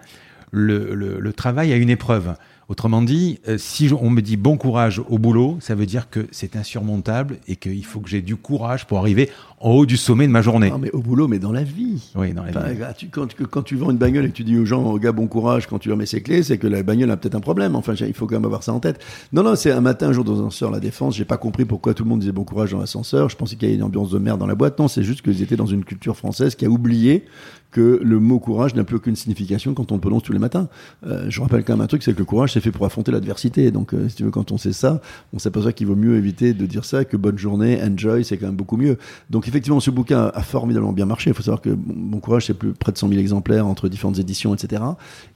[0.52, 2.36] le, le- le travail à une épreuve.
[2.68, 6.26] Autrement dit, euh, si on me dit bon courage au boulot, ça veut dire que
[6.32, 9.30] c'est insurmontable et qu'il faut que j'ai du courage pour arriver
[9.62, 10.70] en haut du sommet de ma journée.
[10.70, 12.12] Non, mais au boulot, mais dans la vie.
[12.16, 12.78] Oui, dans la Enfin, vie.
[12.80, 14.84] gars, tu- quand, tu- quand tu vends une bagnole et que tu dis aux gens,
[14.84, 17.18] aux gars, bon courage, quand tu leur mets ses clés, c'est que la bagnole a
[17.18, 17.76] peut-être un problème.
[17.76, 19.00] Enfin, il faut quand même avoir ça en tête.
[19.34, 21.16] Non, non, c'est un matin, un jour dans un ascenseur, la défense.
[21.16, 23.30] J'ai pas compris pourquoi tout le monde disait bon courage dans l'ascenseur.
[23.30, 24.78] Je pensais qu'il y avait une ambiance de merde dans la boîte.
[24.78, 27.24] Non, c'est juste qu'ils étaient dans une culture française qui a oublié
[27.72, 30.70] que le mot courage n'a plus aucune signification quand on le prononce tous les matins.
[31.06, 33.12] Euh, je rappelle quand même un truc, c'est que le courage, c'est fait pour affronter
[33.12, 33.70] l'adversité.
[33.70, 35.02] Donc, euh, si tu veux, quand on sait ça,
[35.34, 38.46] on s'aperçoit qu'il vaut mieux éviter de dire ça que bonne journée, enjoy, c'est quand
[38.46, 38.98] même beaucoup mieux.
[39.30, 41.30] Donc, effectivement, ce bouquin a formidablement bien marché.
[41.30, 44.20] Il faut savoir que bon, Courage, c'est plus près de 100 000 exemplaires entre différentes
[44.20, 44.84] éditions, etc.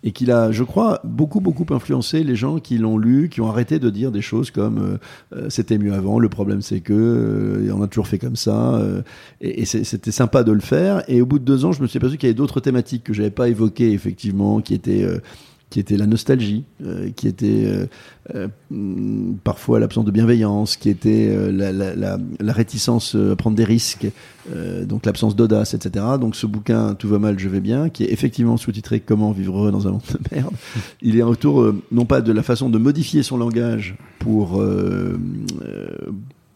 [0.03, 3.49] Et qu'il a, je crois, beaucoup, beaucoup influencé les gens qui l'ont lu, qui ont
[3.49, 4.97] arrêté de dire des choses comme euh,
[5.35, 8.81] euh, c'était mieux avant, le problème c'est que, euh, on a toujours fait comme ça.
[9.41, 11.03] et c'était sympa de le faire.
[11.07, 13.03] Et au bout de deux ans, je me suis aperçu qu'il y avait d'autres thématiques
[13.03, 15.05] que j'avais pas évoquées, effectivement, qui étaient.
[15.69, 17.85] Qui était la nostalgie, euh, qui était euh,
[18.35, 18.47] euh,
[19.43, 23.63] parfois l'absence de bienveillance, qui était euh, la, la, la, la réticence à prendre des
[23.63, 24.07] risques,
[24.51, 26.05] euh, donc l'absence d'audace, etc.
[26.19, 29.57] Donc ce bouquin Tout va mal, je vais bien, qui est effectivement sous-titré Comment vivre
[29.57, 30.53] heureux dans un monde de merde,
[31.01, 34.61] il est autour non pas de la façon de modifier son langage pour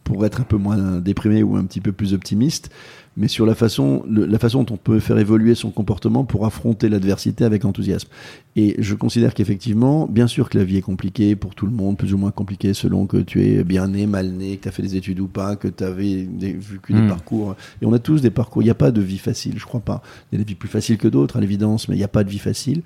[0.03, 2.69] pour être un peu moins déprimé ou un petit peu plus optimiste,
[3.15, 6.45] mais sur la façon, le- la façon dont on peut faire évoluer son comportement pour
[6.45, 8.07] affronter l'adversité avec enthousiasme.
[8.55, 11.97] Et je considère qu'effectivement, bien sûr que la vie est compliquée pour tout le monde,
[11.97, 14.71] plus ou moins compliquée selon que tu es bien né, mal né, que tu as
[14.71, 17.07] fait des études ou pas, que tu avais des, vécu des Mm.
[17.07, 17.55] parcours.
[17.81, 18.61] Et on a tous des parcours.
[18.61, 20.01] Il n'y a pas de vie facile, je crois pas.
[20.31, 22.07] Il y a des vies plus faciles que d'autres, à l'évidence, mais il n'y a
[22.07, 22.81] pas de vie facile.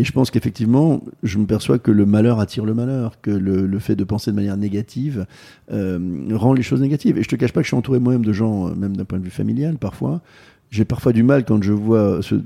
[0.00, 3.78] Et je pense qu'effectivement, je me perçois que le malheur attire le malheur, que le,
[3.80, 5.26] fait de penser de manière négative
[5.70, 7.18] euh, rend les choses négatives.
[7.18, 9.04] Et je te cache pas que je suis entouré moi-même de gens, euh, même d'un
[9.04, 10.22] point de vue familial parfois.
[10.70, 12.40] J'ai parfois du mal quand je vois ce-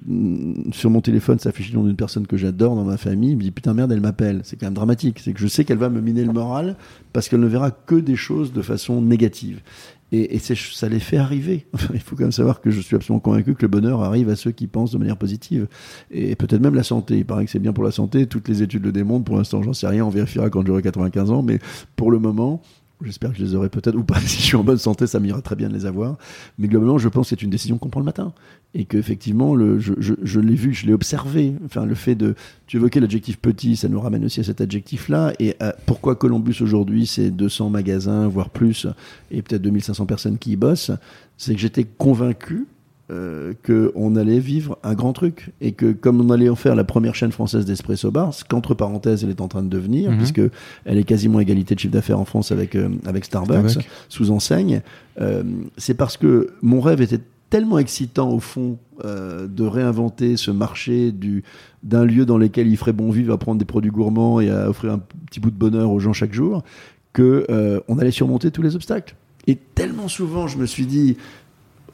[0.72, 3.32] sur mon téléphone s'afficher le nom d'une personne que j'adore dans ma famille.
[3.32, 4.40] Je me dis putain merde, elle m'appelle.
[4.44, 5.18] C'est quand même dramatique.
[5.18, 6.76] C'est que je sais qu'elle va me miner le moral
[7.12, 9.60] parce qu'elle ne verra que des choses de façon négative.
[10.12, 11.66] Et, ça les fait arriver.
[11.92, 14.36] Il faut quand même savoir que je suis absolument convaincu que le bonheur arrive à
[14.36, 15.66] ceux qui pensent de manière positive.
[16.10, 17.18] Et peut-être même la santé.
[17.18, 18.26] Il paraît que c'est bien pour la santé.
[18.26, 19.24] Toutes les études le démontrent.
[19.24, 20.04] Pour l'instant, j'en sais rien.
[20.04, 21.42] On vérifiera quand j'aurai 95 ans.
[21.42, 21.58] Mais
[21.96, 22.62] pour le moment,
[23.02, 24.20] J'espère que je les aurai peut-être, ou pas.
[24.24, 26.16] Si je suis en bonne santé, ça m'ira très bien de les avoir.
[26.58, 28.32] Mais globalement, je pense que c'est une décision qu'on prend le matin.
[28.74, 31.54] Et qu'effectivement, je, je, je l'ai vu, je l'ai observé.
[31.64, 32.34] Enfin, le fait de.
[32.66, 35.32] Tu évoquais l'adjectif petit, ça nous ramène aussi à cet adjectif-là.
[35.38, 38.86] Et euh, pourquoi Columbus aujourd'hui, c'est 200 magasins, voire plus,
[39.30, 40.92] et peut-être 2500 personnes qui y bossent?
[41.36, 42.66] C'est que j'étais convaincu
[43.10, 46.84] euh, qu'on allait vivre un grand truc et que comme on allait en faire la
[46.84, 50.16] première chaîne française d'espresso bar, ce qu'entre parenthèses elle est en train de devenir, Mhm.
[50.18, 50.40] puisque
[50.86, 53.90] elle est quasiment à égalité de chiffre d'affaires en France avec euh, avec Starbucks, Starbucks.
[54.08, 54.80] sous enseigne,
[55.20, 55.42] euh,
[55.76, 61.12] c'est parce que mon rêve était tellement excitant au fond euh, de réinventer ce marché
[61.12, 61.44] du
[61.82, 64.70] d'un lieu dans lequel il ferait bon vivre à prendre des produits gourmands et à
[64.70, 66.62] offrir un petit bout de bonheur aux gens chaque jour
[67.12, 69.14] que euh, on allait surmonter tous les obstacles.
[69.46, 71.16] Et tellement souvent, je me suis dit,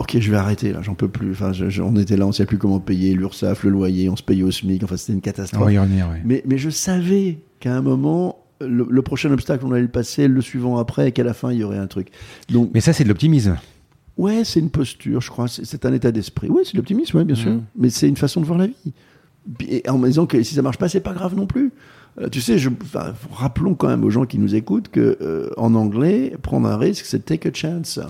[0.01, 1.31] ok, je vais arrêter là, j'en peux plus.
[1.31, 4.09] Enfin, je- je- on était là, on ne savait plus comment payer l'URSSAF, le loyer,
[4.09, 4.83] on se payait au SMIC.
[4.83, 5.63] Enfin, c'était une catastrophe.
[6.11, 6.21] ouais.
[6.25, 10.27] Mais, mais je savais qu'à un moment, le, le prochain obstacle, on allait le passer,
[10.29, 12.09] le suivant après, et qu'à la fin, il y aurait un truc.
[12.51, 13.57] Donc, Mais ça, c'est de l'optimisme.
[14.17, 15.47] ouais, c'est une posture, je crois.
[15.49, 16.49] C'est un état d'esprit.
[16.51, 17.53] Oui, c'est de l'optimisme, ouais, bien sûr.
[17.53, 17.63] Mhm.
[17.77, 18.93] Mais c'est une façon de voir la vie.
[19.69, 21.73] Et en me disant que si ça marche pas, c'est pas grave non plus.
[22.19, 25.51] Euh, tu sais, je, enfin, rappelons quand même aux gens qui nous écoutent que euh,
[25.57, 28.01] en anglais, prendre un risque, c'est take a chance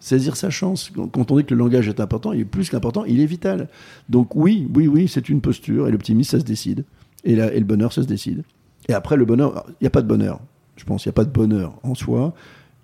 [0.00, 0.90] saisir sa chance.
[0.94, 3.68] Quand- on dit que le langage est important, il est plus qu'important, il est vital.
[4.08, 6.84] Donc oui, oui, oui, c'est une posture, et l'optimisme, ça se décide.
[7.24, 8.44] Et, la- et le bonheur, ça se décide.
[8.88, 10.40] Et après, le bonheur, il n'y a pas de bonheur.
[10.76, 12.34] Je pense, il n'y a pas de bonheur en soi.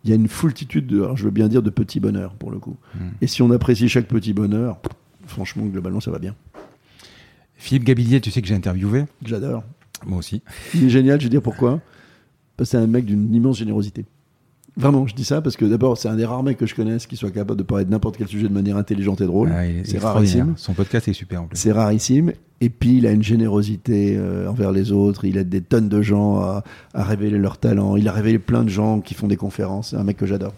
[0.02, 2.50] Il y a une foultitude de, alors je veux bien dire, de petits bonheurs, pour
[2.50, 2.76] le coup.
[2.96, 2.98] Mm.
[3.22, 4.78] Et si on apprécie chaque petit bonheur,
[5.26, 6.34] franchement, globalement, ça va bien.
[7.56, 9.04] Philippe Gabillier, tu sais que j'ai interviewé.
[9.24, 9.62] J'adore.
[10.06, 10.42] Moi aussi.
[10.74, 11.80] Il est génial, je veux dire pourquoi
[12.56, 14.04] Parce que c'est un mec d'une immense générosité.
[14.76, 17.06] Vraiment, je dis ça parce que d'abord, c'est un des rares mecs que je connaisse
[17.06, 19.52] qui soit capable de parler de n'importe quel sujet de manière intelligente et drôle.
[19.54, 20.54] Ah, c'est rarissime.
[20.56, 21.56] Son podcast est super en plus.
[21.56, 22.32] C'est rarissime.
[22.60, 25.24] Et puis, il a une générosité euh, envers les autres.
[25.26, 27.96] Il aide des tonnes de gens à, à révéler leur talent.
[27.96, 29.90] Il a révélé plein de gens qui font des conférences.
[29.90, 30.54] C'est un mec que j'adore.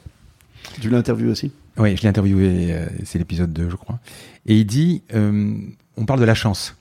[0.80, 1.53] Tu l'as interviewé aussi?
[1.78, 3.99] Oui, je l'ai interviewé, euh, c'est l'épisode 2, je crois.
[4.47, 5.55] Et il dit, euh,
[5.97, 6.74] on parle de la chance.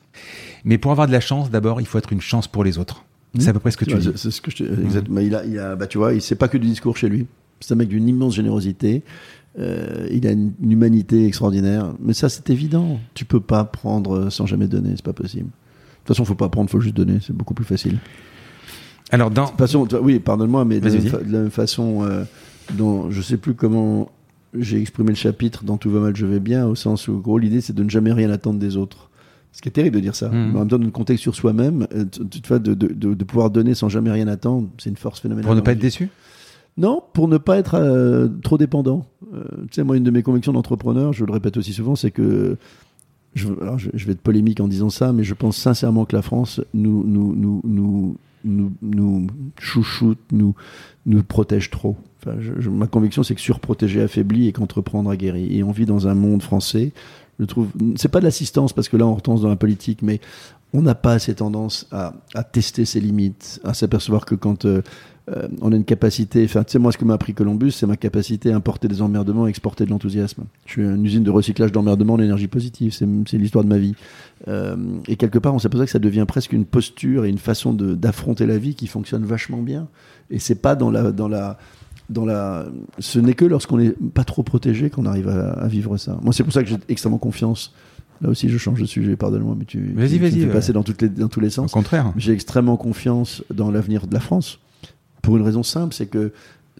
[0.65, 3.05] Mais pour avoir de la chance, d'abord, il faut être une chance pour les autres.
[3.39, 4.11] C'est à peu près ce que tu Ouais, dis.
[4.15, 5.19] c'est- ce que je te- exactement.
[5.19, 7.27] Il a, il a, bah, tu vois, il sait pas que du discours chez lui.
[7.59, 9.03] C'est un mec d'une immense générosité.
[9.59, 11.93] Euh, il a une, une humanité extraordinaire.
[12.01, 12.99] Mais ça, c'est évident.
[13.13, 14.91] Tu peux pas prendre sans jamais donner.
[14.95, 15.45] C'est pas possible.
[15.45, 15.49] De
[16.05, 17.19] toute façon, faut pas prendre, faut juste donner.
[17.21, 17.97] C'est beaucoup plus facile.
[19.11, 19.43] Alors, dans.
[19.45, 22.23] De toute façon, tu vois, oui, pardonne-moi, mais la, de la même façon, euh,
[22.73, 24.09] dont je sais plus comment
[24.57, 27.37] j'ai exprimé le chapitre dans Tout va mal, je vais bien, au sens où, gros,
[27.37, 29.04] l'idée, c'est de ne jamais rien attendre des autres.
[29.55, 30.27] Ce qui est terrible de dire ça.
[30.27, 30.51] Mhm.
[30.51, 33.73] Mais en même temps, le contexte sur soi-même, euh, de, de, de, de pouvoir donner
[33.73, 35.45] sans jamais rien attendre, c'est une force phénoménale.
[35.45, 36.09] Pour ne pas être déçu?
[36.77, 39.05] Non, pour ne pas être euh, trop dépendant.
[39.33, 42.11] Euh, tu sais, moi, une de mes convictions d'entrepreneur, je le répète aussi souvent, c'est
[42.11, 42.57] que.
[43.33, 46.17] Je, alors je, je vais être polémique en disant ça, mais je pense sincèrement que
[46.17, 49.27] la France nous, nous, nous, nous, nous, nous
[49.59, 50.55] chouchoute, nous,
[51.05, 51.97] nous protège trop.
[52.21, 52.37] Enfin,
[52.69, 55.57] ma conviction, c'est que surprotéger affaiblit et qu'entreprendre aguerrit.
[55.57, 56.91] Et on vit dans un monde français.
[57.39, 57.67] Je trouve,
[57.97, 60.21] c'est pas de l'assistance parce que là, on retombe dans la politique, mais
[60.73, 64.81] on n'a pas assez tendance à, à tester ses limites, à s'apercevoir que quand euh,
[65.35, 67.87] euh, on a une capacité, enfin, tu sais, moi, ce que m'a appris Columbus, c'est
[67.87, 70.43] ma capacité à importer des emmerdements et exporter de l'enthousiasme.
[70.67, 73.95] Je suis une usine de recyclage d'emmerdements en énergie positive, c'est l'histoire de ma vie.
[74.47, 74.75] Euh,
[75.07, 78.45] et quelque part, on s'aperçoit que ça devient presque une posture et une façon d'affronter
[78.45, 79.87] la vie qui fonctionne vachement bien.
[80.29, 81.57] Et c'est pas dans la, dans la,
[82.09, 82.67] dans la,
[82.99, 86.19] ce n'est que lorsqu'on n'est pas trop protégé qu'on arrive à, à vivre ça.
[86.21, 87.73] Moi, c'est pour ça que j'ai extrêmement confiance.
[88.21, 90.73] Là aussi, je change de sujet, pardonne-moi, mais tu, Vas-y, vas-y, fais ouais.
[90.73, 91.71] dans, toutes les, dans tous les Au sens.
[91.71, 92.13] contraire.
[92.15, 94.59] J'ai extrêmement confiance dans l'avenir de la France.
[95.25, 96.31] Pour une raison simple, c'est que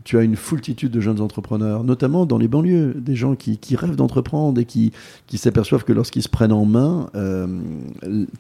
[0.03, 3.75] tu as une foultitude de jeunes entrepreneurs, notamment dans les banlieues, des gens qui, qui
[3.75, 4.91] rêvent d'entreprendre et qui,
[5.25, 7.47] qui s'aperçoivent que lorsqu'ils se prennent en main, euh,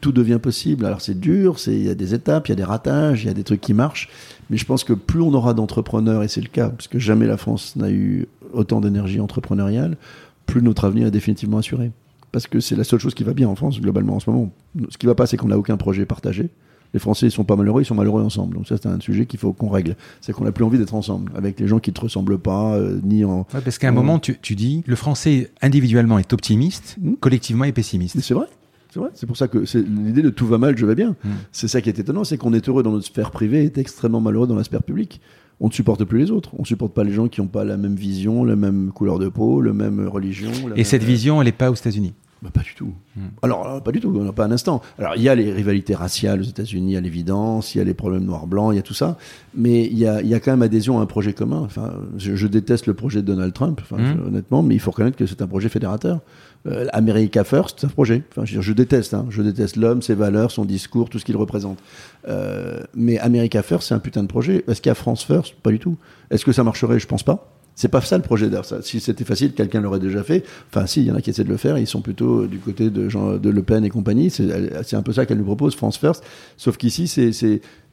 [0.01, 0.85] tout devient possible.
[0.85, 3.29] Alors c'est dur, il y a des étapes, il y a des ratages, il y
[3.31, 4.09] a des trucs qui marchent,
[4.51, 7.25] mais je pense que plus on aura d'entrepreneurs, et c'est le cas, parce que jamais
[7.25, 9.97] la France n'a eu autant d'énergie entrepreneuriale,
[10.45, 11.91] plus notre avenir est définitivement assuré.
[12.31, 14.51] Parce que c'est la seule chose qui va bien en France, globalement, en ce moment.
[14.89, 16.51] Ce qui va pas, c'est qu'on n'a aucun projet partagé.
[16.95, 18.55] Les Français, ils sont pas malheureux, ils sont malheureux ensemble.
[18.55, 19.97] Donc ça, c'est un sujet qu'il faut qu'on règle.
[20.21, 22.75] C'est qu'on n'a plus envie d'être ensemble, avec les gens qui ne te ressemblent pas,
[22.75, 23.39] euh, ni en...
[23.53, 27.15] Ouais, parce qu'à un moment, tu, tu dis, le français individuellement est optimiste, Mm.
[27.19, 28.17] collectivement est pessimiste.
[28.21, 28.45] C'est vrai.
[28.93, 29.09] C'est vrai.
[29.13, 31.17] C'est pour ça que c'est l'idée de tout va mal, je vais bien.
[31.25, 31.29] Mm.
[31.51, 33.77] C'est ça qui est étonnant, c'est qu'on est heureux dans notre sphère privée et est
[33.77, 35.19] extrêmement malheureux dans la sphère publique.
[35.59, 36.51] On ne supporte plus les autres.
[36.57, 39.19] On ne supporte pas les gens qui n'ont pas la même vision, la même couleur
[39.19, 40.49] de peau, la même religion.
[40.69, 42.13] la Et même- cette vision, elle n'est pas aux États-Unis.
[42.41, 42.93] Bah, pas du tout.
[43.15, 43.27] Hmm.
[43.41, 44.81] Alors, euh, pas du tout, on n'a pas un instant.
[44.99, 47.93] Alors, il y a les rivalités raciales aux États-Unis, à l'évidence, il y a les
[47.93, 49.17] problèmes noir-blanc, il y a tout ça,
[49.55, 51.61] mais il y a, il y a quand même adhésion à un projet commun.
[51.63, 54.27] Enfin, je, déteste le projet de Donald Trump, enfin, hmm.
[54.27, 56.19] honnêtement, mais il faut reconnaître que c'est un projet fédérateur.
[56.67, 58.23] Euh, America First, c'est un projet.
[58.31, 59.25] Enfin, je, je déteste, hein.
[59.29, 61.79] je déteste l'homme, ses valeurs, son discours, tout ce qu'il représente.
[62.27, 64.63] Euh, mais America First, c'est un putain de projet.
[64.67, 65.55] Est-ce qu'il y a France First?
[65.61, 65.97] Pas du tout.
[66.31, 66.99] Est-ce que ça marcherait?
[66.99, 67.51] Je pense pas.
[67.75, 68.63] C'est pas ça le projet d'air.
[68.81, 70.45] Si c'était facile, quelqu'un l'aurait déjà fait.
[70.69, 71.77] Enfin, si, il y en a qui essaient de le faire.
[71.77, 74.29] Ils sont plutôt euh, du côté de, Jean, de Le Pen et compagnie.
[74.29, 76.23] C'est un peu ça qu'elle nous propose, France First.
[76.57, 77.31] Sauf qu'ici, c'est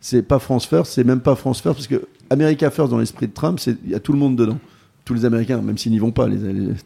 [0.01, 3.29] c'est pas France First, c'est même pas France First, parce que America First dans l'esprit
[3.29, 4.59] de Trump, il y a tout le monde dedans.
[5.05, 6.37] Tous les Américains, même s'ils n'y vont pas, les,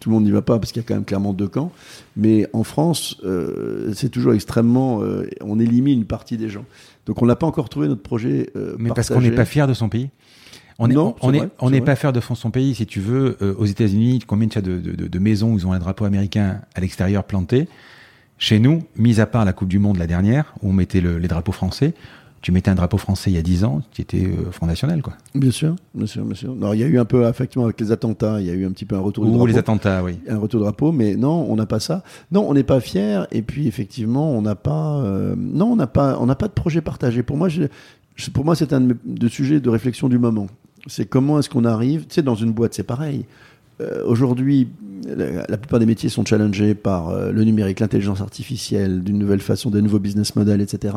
[0.01, 1.71] tout le monde n'y va pas, parce qu'il y a quand même clairement deux camps.
[2.17, 5.03] Mais en France, euh, c'est toujours extrêmement.
[5.03, 6.65] Euh, on élimine une partie des gens.
[7.05, 8.51] Donc on n'a pas encore trouvé notre projet.
[8.79, 10.09] mais parce qu'on n'est pas fier de son pays?
[10.79, 13.37] On n'est on est, on n'est pas faire de fond son pays, si tu veux.
[13.41, 16.61] Euh, aux États-Unis, combien de, de, de, de, maisons où ils ont un drapeau américain
[16.75, 17.69] à l'extérieur planté?
[18.39, 21.19] Chez nous, mis à part la Coupe du Monde la dernière, où on mettait le,
[21.19, 21.95] les drapeaux français,
[22.43, 25.03] tu mettais un drapeau français il y a 10 ans, qui était euh, Front National,
[25.03, 25.15] quoi.
[25.35, 26.53] Bien sûr, bien sûr, bien sûr.
[26.53, 28.67] Alors, il y a eu un peu, effectivement, avec les attentats, il y a eu
[28.67, 29.47] un petit peu un retour de drapeau.
[29.47, 30.19] les attentats, oui.
[30.29, 32.05] Un retour de drapeau, mais non, on n'a pas ça.
[32.31, 35.87] Non, on n'est pas fier, et puis, effectivement, on n'a pas, euh, non, on n'a
[35.87, 37.23] pas, on n'a pas de projet partagé.
[37.23, 37.65] Pour moi, je,
[38.33, 40.47] pour moi, c'est un de sujets de réflexion du moment.
[40.87, 43.25] C'est comment est-ce qu'on arrive, tu sais, dans une boîte, c'est pareil.
[43.81, 44.69] Euh, aujourd'hui,
[45.07, 49.71] la, plupart des métiers sont challengés par euh, le numérique, l'intelligence artificielle, d'une nouvelle façon,
[49.71, 50.95] des nouveaux business models, etc.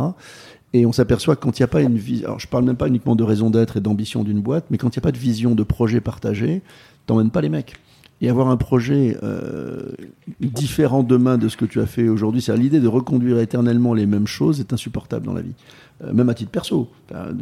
[0.73, 2.75] Et on s'aperçoit que quand il n'y a pas une vision, alors je parle même
[2.75, 5.11] pas uniquement de raison d'être et d'ambition d'une boîte, mais quand il n'y a pas
[5.11, 6.61] de vision, de projet partagé,
[7.05, 7.73] t'emmènes pas les mecs.
[8.21, 9.91] Et avoir un projet euh,
[10.41, 14.05] différent demain de ce que tu as fait aujourd'hui, c'est l'idée de reconduire éternellement les
[14.05, 15.53] mêmes choses est insupportable dans la vie.
[16.03, 16.89] Euh, même à titre perso.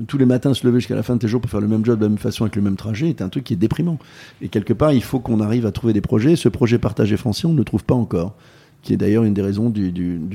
[0.08, 1.84] tous les matins se lever jusqu'à la fin de tes jours pour faire le même
[1.84, 3.98] job de la même façon avec le même trajet est un truc qui est déprimant.
[4.42, 6.36] Et quelque part, il faut qu'on arrive à trouver des projets.
[6.36, 8.36] Ce projet partagé français, on ne le trouve pas encore.
[8.84, 10.28] Qui est d'ailleurs une des raisons du, du,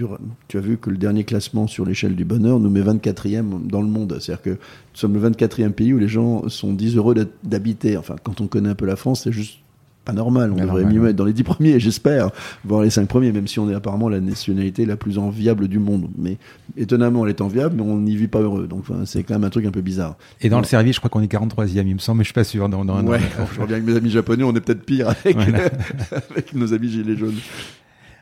[0.48, 3.80] Tu as vu que le dernier classement sur l'échelle du bonheur nous met 24e dans
[3.80, 4.18] le monde.
[4.20, 4.56] C'est-à-dire que nous
[4.94, 7.14] sommes le 24e pays où les gens sont 10 heureux
[7.44, 7.96] d'habiter.
[7.96, 9.61] Enfin, quand on connaît un peu la France, c'est juste
[10.04, 10.52] pas normal.
[10.52, 12.30] On devrait mieux mettre dans les dix premiers, j'espère,
[12.64, 15.78] voire les cinq premiers, même si on est apparemment la nationalité la plus enviable du
[15.78, 16.08] monde.
[16.18, 16.38] Mais
[16.76, 18.66] étonnamment, elle est enviable, mais on n'y vit pas heureux.
[18.66, 20.16] Donc c'est quand même un truc un peu bizarre.
[20.40, 22.34] Et dans le service, je crois qu'on est 43e, il me semble, mais je suis
[22.34, 22.68] pas sûr.
[22.68, 23.20] Dans, dans, ouais,
[23.54, 25.36] je reviens avec mes amis japonais, on est peut-être pire avec,
[26.30, 27.38] avec nos amis gilets jaunes.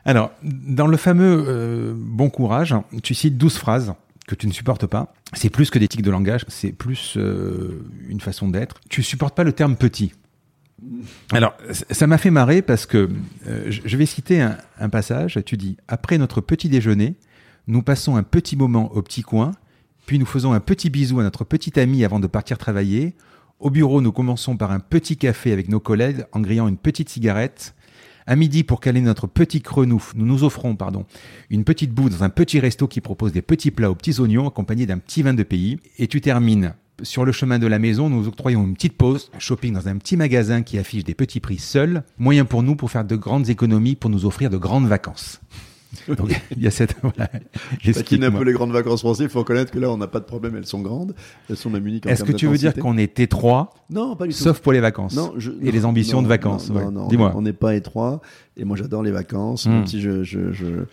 [0.05, 3.93] Alors, dans le fameux euh, bon courage, tu cites 12 phrases
[4.27, 5.13] que tu ne supportes pas.
[5.33, 8.79] C'est plus que des tics de langage, c'est plus euh, une façon d'être.
[8.89, 10.13] Tu supportes pas le terme petit.
[11.31, 13.09] Alors, ça m'a fait marrer parce que
[13.47, 15.39] euh, je vais citer un, passage.
[15.45, 17.15] Tu dis Après notre petit déjeuner,
[17.67, 19.51] nous passons un petit moment au petit coin,
[20.05, 23.15] puis nous faisons un petit bisou à notre petit ami avant de partir travailler.
[23.59, 27.09] Au bureau, nous commençons par un petit café avec nos collègues en grillant une petite
[27.09, 27.75] cigarette.
[28.25, 31.05] À midi, pour caler notre petit creux, nous, nous nous offrons pardon,
[31.49, 34.47] une petite boue dans un petit resto qui propose des petits plats aux petits oignons
[34.47, 35.79] accompagnés d'un petit vin de pays.
[35.97, 36.73] Et tu termines
[37.03, 40.17] sur le chemin de la maison, nous octroyons une petite pause, shopping dans un petit
[40.17, 43.95] magasin qui affiche des petits prix seuls, moyen pour nous pour faire de grandes économies,
[43.95, 45.41] pour nous offrir de grandes vacances.
[46.07, 46.95] Donc, il y a cette.
[47.01, 47.29] Voilà,
[47.79, 50.19] qui un peu les grandes vacances françaises, il faut reconnaître que là, on n'a pas
[50.19, 51.13] de problème, elles sont grandes,
[51.49, 52.05] elles sont même uniques.
[52.05, 54.39] Est-ce que tu veux dire qu'on est étroit Non, pas du tout.
[54.39, 55.15] Sauf pour les vacances.
[55.15, 56.69] Non, je, et les ambitions de vacances.
[56.69, 57.33] Non, non, Dis-moi.
[57.35, 58.21] On n'est pas étroit,
[58.55, 59.87] et moi j'adore les vacances, même hmm.
[59.87, 60.85] si je, je, je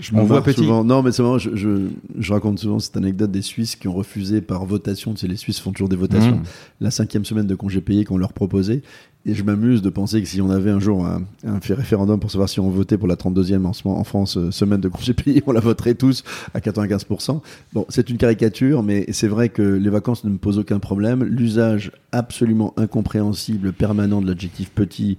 [0.00, 0.60] je on voit petit.
[0.60, 0.84] Souvent.
[0.84, 1.88] Non, mais c'est marrant, je, je,
[2.18, 5.36] je, raconte souvent cette anecdote des Suisses qui ont refusé par votation, tu sais, les
[5.36, 6.44] Suisses font toujours des votations, mmh.
[6.80, 8.82] la cinquième semaine de congé payé qu'on leur proposait.
[9.26, 12.18] Et je m'amuse de penser que si on avait un jour un, un fait référendum
[12.18, 15.12] pour savoir si on votait pour la 32e en, en France, euh, semaine de congé
[15.12, 16.24] payé, on la voterait tous
[16.54, 17.40] à 95%.
[17.72, 21.24] Bon, c'est une caricature, mais c'est vrai que les vacances ne me posent aucun problème.
[21.24, 25.18] L'usage absolument incompréhensible, permanent de l'adjectif petit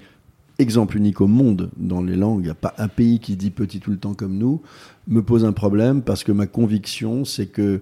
[0.60, 3.50] exemple unique au monde dans les langues, il n'y a pas un pays qui dit
[3.50, 4.62] petit tout le temps comme nous,
[5.08, 7.82] me pose un problème parce que ma conviction, c'est que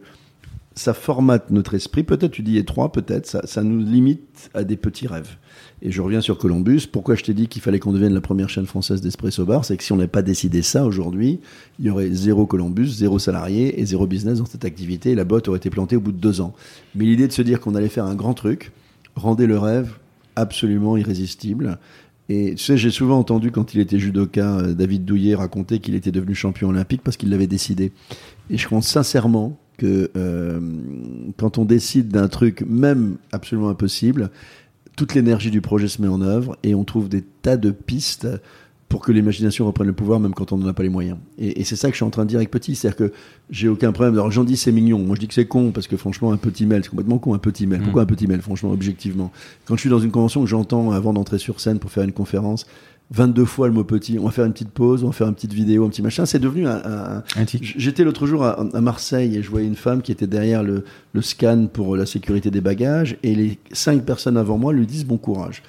[0.77, 2.03] ça formate notre esprit.
[2.03, 5.37] Peut-être tu dis étroit, peut-être, ça, nous limite à des petits rêves.
[5.81, 6.81] Et je reviens sur Columbus.
[6.91, 9.65] Pourquoi je t'ai dit qu'il fallait qu'on devienne la première chaîne française d'espresso bar?
[9.65, 11.39] C'est que si on n'avait pas décidé ça aujourd'hui,
[11.79, 15.23] il y aurait zéro Columbus, zéro salarié et zéro business dans cette activité et la
[15.23, 16.53] botte aurait été plantée au bout de deux ans.
[16.95, 18.71] Mais l'idée de se dire qu'on allait faire un grand truc
[19.15, 19.97] rendait le rêve
[20.35, 21.79] absolument irrésistible.
[22.29, 25.95] Et tu sais, j'ai souvent entendu quand il était judoka, euh, David Douillet raconter qu'il
[25.95, 27.93] était devenu champion olympique parce qu'il l'avait décidé.
[28.49, 30.59] Et je pense sincèrement que euh,
[31.37, 34.31] quand on décide d'un truc, même absolument impossible,
[34.95, 38.27] toute l'énergie du projet se met en œuvre et on trouve des tas de pistes
[38.89, 41.17] pour que l'imagination reprenne le pouvoir, même quand on n'en a pas les moyens.
[41.37, 43.11] Et, et c'est ça que je suis en train de dire avec Petit, c'est-à-dire que
[43.49, 44.13] j'ai aucun problème.
[44.13, 46.37] Alors j'en dis c'est mignon, moi je dis que c'est con, parce que franchement, un
[46.37, 47.81] petit mail, c'est complètement con, un petit mail.
[47.83, 49.31] Pourquoi un petit mail, franchement, objectivement?
[49.65, 52.13] Quand je suis dans une convention que j'entends avant d'entrer sur scène pour faire une
[52.13, 52.65] conférence,
[53.11, 55.35] 22 fois le mot petit, on va faire une petite pause, on va faire une
[55.35, 56.25] petite vidéo, un petit machin.
[56.25, 56.81] C'est devenu un.
[56.83, 57.45] un- Un.
[57.61, 60.83] J'étais l'autre jour à, à Marseille et je voyais une femme qui était derrière le,
[61.13, 65.05] le scan pour la sécurité des bagages et les cinq personnes avant moi lui disent
[65.05, 65.61] bon courage.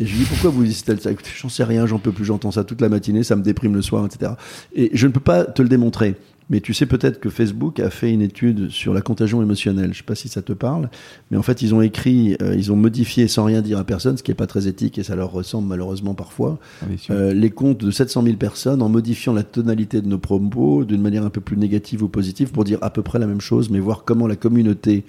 [0.00, 1.10] Et je lui dis pourquoi vous dites ça?
[1.10, 3.74] Écoutez, j'en sais rien, j'en peux plus, j'entends ça toute la matinée, ça me déprime
[3.74, 4.32] le soir, etc.
[4.74, 6.16] Et je ne peux pas te le démontrer.
[6.48, 9.92] Mais tu sais peut-être que Facebook a fait une étude sur la contagion émotionnelle.
[9.92, 10.90] Je sais pas si ça te parle,
[11.30, 14.16] mais en fait ils ont écrit, euh, ils ont modifié sans rien dire à personne,
[14.16, 16.58] ce qui est pas très éthique et ça leur ressemble malheureusement parfois.
[16.82, 16.86] Ah.
[17.10, 21.02] Euh, les comptes de 700 000 personnes en modifiant la tonalité de nos propos d'une
[21.02, 23.68] manière un peu plus négative ou positive pour dire à peu près la même chose,
[23.68, 25.04] mais voir comment la communauté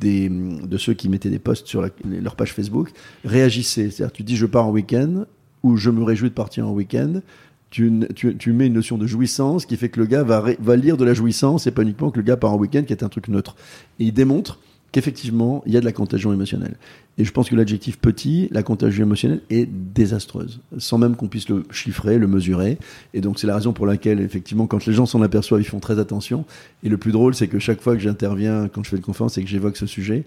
[0.00, 2.90] de ceux qui mettaient des posts sur leur page Facebook
[3.24, 3.90] réagissait.
[3.90, 5.24] C'est-à-dire, tu dis je pars en week-end
[5.62, 7.20] ou je me réjouis de partir en week-end.
[7.70, 10.96] Tu, tu, mets une notion de jouissance qui fait que le gars va, va lire
[10.96, 13.08] de la jouissance et pas uniquement que le gars part en week-end qui est un
[13.08, 13.54] truc neutre.
[14.00, 14.58] Et il démontre
[14.92, 16.76] qu'effectivement, il y a de la contagion émotionnelle.
[17.18, 21.48] Et je pense que l'adjectif petit, la contagion émotionnelle, est désastreuse, sans même qu'on puisse
[21.48, 22.78] le chiffrer, le mesurer.
[23.14, 25.80] Et donc c'est la raison pour laquelle, effectivement, quand les gens s'en aperçoivent, ils font
[25.80, 26.44] très attention.
[26.82, 29.38] Et le plus drôle, c'est que chaque fois que j'interviens, quand je fais une conférence
[29.38, 30.24] et que j'évoque ce sujet,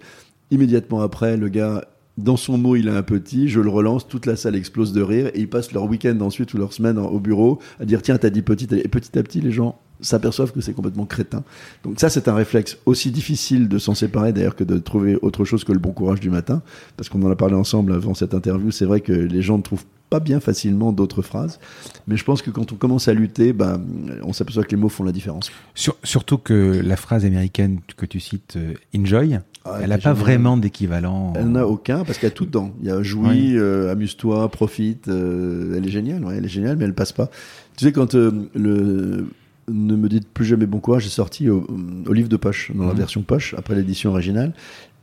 [0.50, 1.84] immédiatement après, le gars,
[2.16, 5.02] dans son mot, il a un petit, je le relance, toute la salle explose de
[5.02, 8.18] rire, et ils passent leur week-end ensuite ou leur semaine au bureau à dire tiens,
[8.18, 11.42] t'as dit petit, et petit à petit, les gens s'aperçoivent que c'est complètement crétin.
[11.84, 15.44] Donc ça, c'est un réflexe aussi difficile de s'en séparer d'ailleurs que de trouver autre
[15.44, 16.62] chose que le bon courage du matin,
[16.96, 18.70] parce qu'on en a parlé ensemble avant cette interview.
[18.70, 21.58] C'est vrai que les gens ne trouvent pas bien facilement d'autres phrases,
[22.06, 23.80] mais je pense que quand on commence à lutter, ben,
[24.22, 25.50] on s'aperçoit que les mots font la différence.
[25.74, 30.12] Sur- surtout que la phrase américaine que tu cites, euh, enjoy, Ah, elle n'a pas
[30.12, 31.32] vraiment d'équivalent.
[31.36, 32.72] Elle n'a aucun parce qu'il y a tout dedans.
[32.82, 33.52] Il y a jouis, Oui.
[33.56, 35.08] euh, amuse-toi, profite.
[35.08, 37.30] euh, elle est géniale, ouais, elle est géniale, mais elle passe pas.
[37.76, 39.26] Tu sais quand euh, le
[39.68, 41.66] ne me dites plus jamais bon courage est sorti au,
[42.06, 42.98] au livre de poche dans la Mhm.
[42.98, 44.52] version poche après l'édition originale.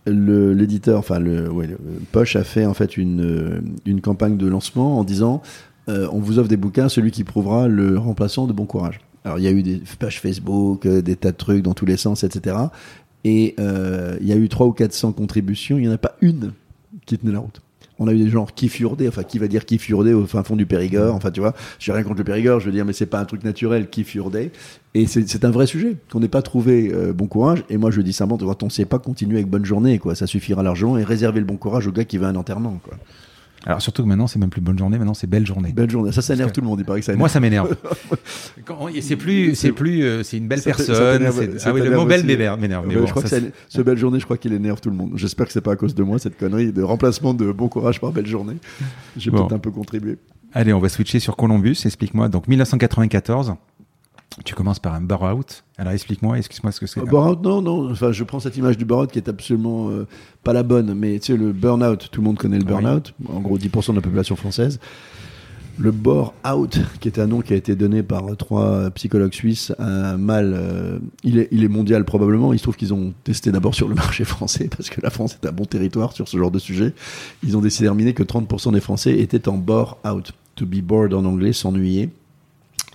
[0.07, 1.78] Le- L'éditeur, enfin le, ouais, le-
[2.12, 5.41] Poche a fait en fait une, euh, une campagne de lancement en disant
[5.89, 8.99] euh, on vous offre des bouquins, celui qui prouvera le remplaçant de bon courage.
[9.26, 11.86] Alors il y a eu des pages Facebook, euh, des tas de trucs dans tous
[11.86, 12.55] les sens, etc.
[13.24, 16.16] Et euh, il y a eu 300 ou 400 contributions, il n'y en a pas
[16.22, 16.53] une
[17.05, 17.62] qui tenait la route.
[18.04, 20.41] On a eu des gens qui furdaient, enfin qui va dire qui furdait au fin
[20.41, 22.93] fond du Périgord, enfin tu vois, j'ai rien contre le Périgord, je veux dire, mais
[22.93, 24.52] c'est pas un truc naturel qui furdait.
[24.95, 27.64] Et c'est un vrai sujet, qu'on n'ait pas trouvé euh, bon courage.
[27.70, 30.26] Et moi je dis simplement, quand on sait pas continuer avec bonne journée, quoi, ça
[30.26, 32.95] suffira largement, et réserver le bon courage au gars qui à un enterrement, quoi.
[33.66, 35.72] Alors surtout que maintenant, c'est même plus bonne journée, maintenant c'est belle journée.
[35.72, 37.20] Belle journée, ça, ça énerve tout le monde, il paraît que ça énerve.
[37.20, 37.76] Moi, ça m'énerve.
[39.01, 40.95] C'est plus, c'est plus, euh, c'est une belle Ça personne.
[41.59, 42.59] ça Ah oui, le mot belle m'énerve.
[42.88, 44.95] Ouais, bon, je crois ça, que ce belle journée, je crois qu'il énerve tout le
[44.95, 45.12] monde.
[45.16, 47.99] J'espère que c'est pas à cause de moi cette connerie de remplacement de bon courage
[47.99, 48.55] par belle journée.
[49.18, 49.39] J'ai Bon.
[49.39, 50.18] peut-être un peu contribué.
[50.53, 51.78] Allez, on va switcher sur Columbus.
[51.86, 52.28] Explique-moi.
[52.30, 53.53] Donc 1994.
[54.46, 55.64] Tu commences par un bar out.
[55.78, 57.02] Alors explique-moi, excuse-moi ce que c'est.
[57.02, 57.92] Burnout, non, non.
[57.92, 60.08] Enfin, je prends cette image du burnout qui est absolument euh,
[60.44, 62.70] pas la bonne, mais tu sais, le burnout, tout le monde connaît le oui.
[62.70, 63.14] burnout.
[63.28, 64.80] En gros, 10% de la population française.
[65.78, 69.74] Le bore out, qui est un nom qui a été donné par trois psychologues suisses,
[69.80, 72.54] un mal, euh, il, est, il est mondial probablement.
[72.54, 75.38] Il se trouve qu'ils ont testé d'abord sur le marché français, parce que la France
[75.42, 76.94] est un bon territoire sur ce genre de sujet.
[77.44, 80.32] Ils ont déterminé que 30% des Français étaient en bore out.
[80.56, 82.10] To be bored en anglais, s'ennuyer.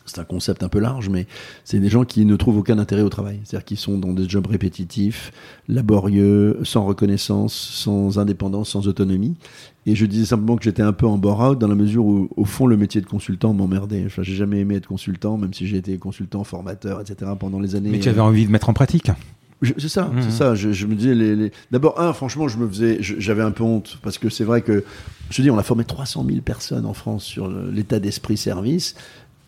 [0.07, 1.27] C'est un concept un peu large, mais
[1.65, 3.41] c'est des gens qui ne trouvent aucun intérêt au travail.
[3.45, 5.33] C'est-à-dire qu'ils sont dans des jobs répétitifs,
[5.81, 9.35] laborieux, sans reconnaissance, sans indépendance, sans autonomie.
[9.85, 12.45] Et je disais simplement que j'étais un peu en bore-out dans la mesure où, au
[12.45, 14.03] fond, le métier de consultant m'emmerdait.
[14.07, 17.31] Enfin, j'ai jamais aimé être consultant, même si j'ai été consultant, formateur, etc.
[17.39, 17.91] pendant les années.
[17.91, 19.11] Mais tu avais envie de mettre en pratique.
[19.79, 20.55] C'est ça, c'est ça.
[20.55, 23.65] Je, je me disais, les, les- d'abord, un, franchement, je me faisais, j'avais un peu
[23.65, 24.85] honte parce que c'est vrai que,
[25.31, 28.97] je dis, on a formé 300 000 personnes en France sur l'état d'esprit service.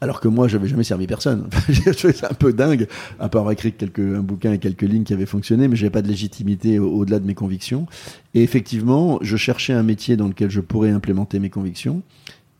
[0.01, 1.49] Alors que moi, j'avais jamais servi personne.
[1.69, 2.87] je ça un peu dingue,
[3.19, 5.91] à part avoir écrit quelques, un bouquin et quelques lignes qui avaient fonctionné, mais j'avais
[5.91, 7.87] pas de légitimité au- au-delà de mes convictions.
[8.35, 12.03] Et effectivement, je cherchais un métier dans lequel je pourrais implémenter mes convictions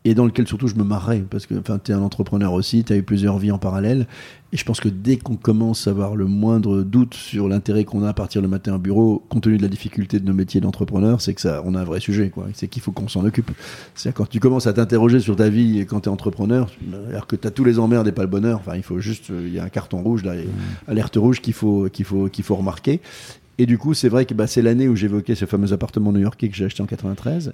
[0.05, 2.83] et dans lequel surtout je me marrais parce que enfin tu es un entrepreneur aussi,
[2.83, 4.07] tu as eu plusieurs vies en parallèle
[4.51, 8.03] et je pense que dès qu'on commence à avoir le moindre doute sur l'intérêt qu'on
[8.03, 10.61] a à partir le matin au bureau compte tenu de la difficulté de nos métiers
[10.61, 13.25] d'entrepreneur, c'est que ça on a un vrai sujet quoi, c'est qu'il faut qu'on s'en
[13.25, 13.51] occupe.
[13.93, 16.71] C'est quand tu commences à t'interroger sur ta vie et quand tu es entrepreneur,
[17.09, 19.31] alors que tu as tous les emmerdes et pas le bonheur, enfin il faut juste
[19.31, 20.33] euh, il y a un carton rouge là,
[20.87, 23.01] alerte rouge qu'il faut qu'il faut qu'il faut remarquer.
[23.59, 26.47] Et du coup, c'est vrai que bah, c'est l'année où j'évoquais ce fameux appartement new-yorkais
[26.49, 27.53] que j'ai acheté en 93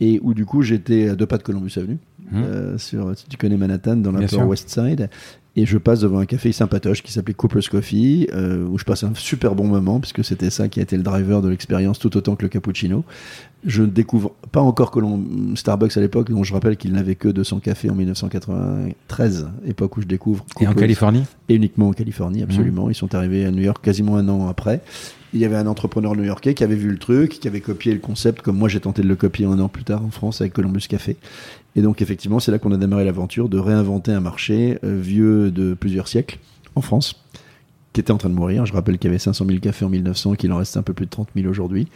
[0.00, 1.98] et où du coup j'étais à deux pas de Columbus Avenue,
[2.32, 2.42] Mhm.
[2.44, 4.42] euh, sur, si tu connais Manhattan, dans l'Upper.
[4.42, 5.08] West Side.
[5.56, 9.04] Et je passe devant un café sympatoche qui s'appelait Cooper's Coffee, euh, où je passe
[9.04, 12.16] un super bon moment, puisque c'était ça qui a été le driver de l'expérience tout
[12.16, 13.04] autant que le cappuccino.
[13.64, 14.90] Je ne découvre pas encore
[15.54, 20.02] Starbucks à l'époque, dont je rappelle qu'il n'avait que 200 cafés en 1993, époque où
[20.02, 20.44] je découvre.
[20.60, 20.74] Et en.
[20.74, 21.22] Californie?
[21.48, 22.90] Et uniquement en Californie, absolument.
[22.90, 24.80] Ils sont arrivés à New York quasiment un an après.
[25.34, 27.98] Il y avait un entrepreneur new-yorkais qui avait vu le truc, qui avait copié le
[27.98, 30.52] concept, comme moi j'ai tenté de le copier un an plus tard en France avec
[30.52, 31.16] Columbus Café.
[31.74, 35.50] Et donc effectivement, c'est là qu'on a démarré l'aventure de réinventer un marché euh, vieux
[35.50, 36.38] de plusieurs siècles
[36.76, 37.20] en France,
[37.92, 38.64] qui était en train de mourir.
[38.64, 40.92] Je rappelle qu'il y avait 500 000 cafés en 1900, qu'il en restait un peu
[40.92, 41.88] plus de 30 000 aujourd'hui,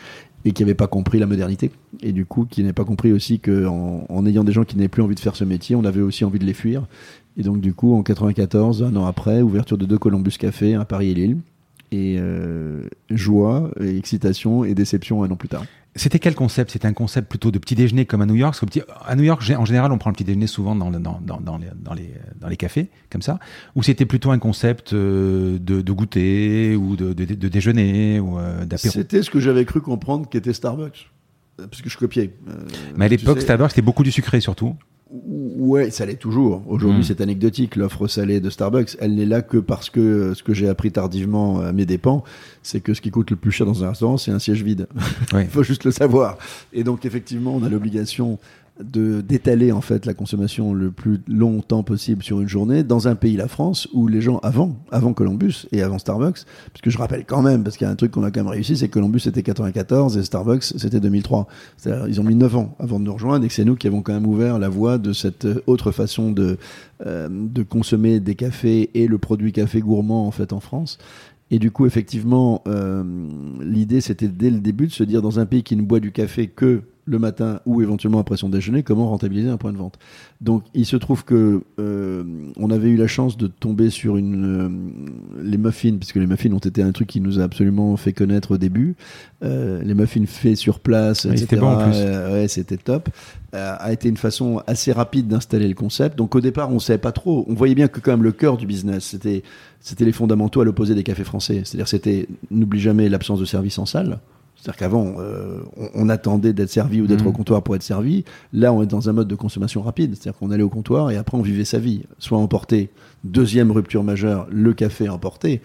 [0.45, 1.71] et qui n'avait pas compris la modernité.
[2.03, 4.89] Et du coup, qui n'avait pas compris aussi qu'en en ayant des gens qui n'avaient
[4.89, 6.89] plus envie de faire ce métier, on avait aussi envie de les fuir.
[7.37, 10.85] Et donc du coup, en 94, un an après, ouverture de deux Columbus Café à
[10.85, 11.37] Paris et Lille.
[11.91, 15.65] Et euh, joie, et excitation et déception un an plus tard.
[15.97, 16.71] C'était quel concept?
[16.71, 18.53] C'était un concept plutôt de petit déjeuner comme à New York.
[18.53, 20.91] Parce que petit- à New York, en général, on prend le petit déjeuner souvent dans,
[20.91, 22.11] le- dans, dans, dans les, dans, les,
[22.41, 23.39] dans les cafés, comme ça.
[23.75, 28.39] Ou c'était plutôt un concept euh, de, de goûter ou de, de, de déjeuner ou
[28.39, 28.93] euh, d'apéro?
[28.93, 31.11] C'était ce que j'avais cru comprendre qu'était Starbucks.
[31.57, 32.31] Parce que je copiais.
[32.49, 32.53] Euh,
[32.97, 34.77] Mais à l'époque, sais, Starbucks, c'était beaucoup du sucré surtout.
[35.11, 36.63] Ouais, ça l'est toujours.
[36.69, 37.05] Aujourd'hui, Mm.
[37.05, 37.77] c'est anecdotique.
[37.77, 40.93] L'offre salée de Starbucks, elle n'est là que parce que euh, ce que j'ai appris
[40.93, 42.23] tardivement à mes dépens,
[42.63, 44.87] c'est que ce qui coûte le plus cher dans un restaurant, c'est un siège vide.
[45.33, 46.37] Il faut juste le savoir.
[46.75, 48.39] Et donc, effectivement, on a l'obligation
[48.83, 53.15] de d'étaler en fait la consommation le plus longtemps possible sur une journée dans un
[53.15, 56.99] pays la France où les gens avant avant Columbus et avant Starbucks parce que je
[56.99, 58.89] rappelle quand même parce qu'il y a un truc qu'on a quand même réussi c'est
[58.89, 63.01] que Columbus c'était 94 et Starbucks c'était 2003 C'est-à-dire, ils ont mis 9 ans avant
[63.01, 65.13] de nous rejoindre et que c'est nous qui avons quand même ouvert la voie de
[65.13, 66.57] cette autre façon de
[67.07, 70.99] euh, de consommer des cafés et le produit café gourmand en fait en France.
[71.51, 73.03] Et du coup, effectivement, euh,
[73.61, 76.13] l'idée, c'était dès le début de se dire, dans un pays qui ne boit du
[76.13, 79.99] café que le matin ou éventuellement après son déjeuner, comment rentabiliser un point de vente.
[80.41, 82.23] Donc, il se trouve que euh,
[82.57, 86.53] on avait eu la chance de tomber sur une euh, les muffins, puisque les muffins
[86.53, 88.95] ont été un truc qui nous a absolument fait connaître au début.
[89.43, 91.97] Euh, les muffins faits sur place, c'était bon, en plus.
[91.97, 93.09] Euh, ouais, c'était top.
[93.55, 96.19] Euh, a été une façon assez rapide d'installer le concept.
[96.19, 97.47] Donc au départ, on savait pas trop.
[97.49, 99.43] On voyait bien que quand même le cœur du business, c'était
[99.81, 101.63] c'était les fondamentaux à l'opposé des cafés français.
[101.65, 104.19] C'est-à-dire c'était n'oublie jamais l'absence de service en salle.
[104.61, 107.29] C'est-à-dire qu'avant, euh, on, on attendait d'être servi ou d'être Mhm.
[107.29, 108.25] au comptoir pour être servi.
[108.53, 110.15] Là, on est dans un mode de consommation rapide.
[110.15, 112.03] C'est-à-dire qu'on allait au comptoir et après, on vivait sa vie.
[112.19, 112.91] Soit emporté,
[113.25, 115.61] deuxième rupture majeure, le café emporté.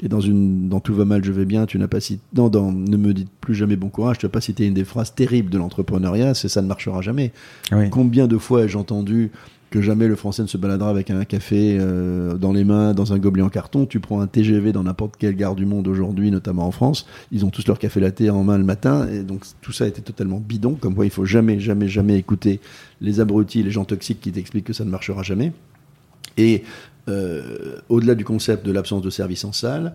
[0.00, 2.48] Et dans une, dans tout va mal, je vais bien, tu n'as pas cité, non,
[2.48, 5.12] dans ne me dites plus jamais bon courage, tu n'as pas cité une des phrases
[5.12, 7.32] terribles de l'entrepreneuriat, c'est ça ne marchera jamais.
[7.72, 7.90] Oui.
[7.90, 9.32] Combien de fois ai-je entendu
[9.70, 13.12] que jamais le français ne se baladera avec un café euh, dans les mains, dans
[13.12, 13.86] un gobelet en carton.
[13.86, 17.44] Tu prends un TGV dans n'importe quelle gare du monde aujourd'hui, notamment en France, ils
[17.44, 20.40] ont tous leur café latte en main le matin, et donc tout ça était totalement
[20.40, 20.74] bidon.
[20.74, 22.60] Comme quoi, il faut jamais, jamais, jamais écouter
[23.00, 25.52] les abrutis, les gens toxiques qui t'expliquent que ça ne marchera jamais.
[26.36, 26.64] Et
[27.08, 29.94] euh, au-delà du concept de l'absence de service en salle,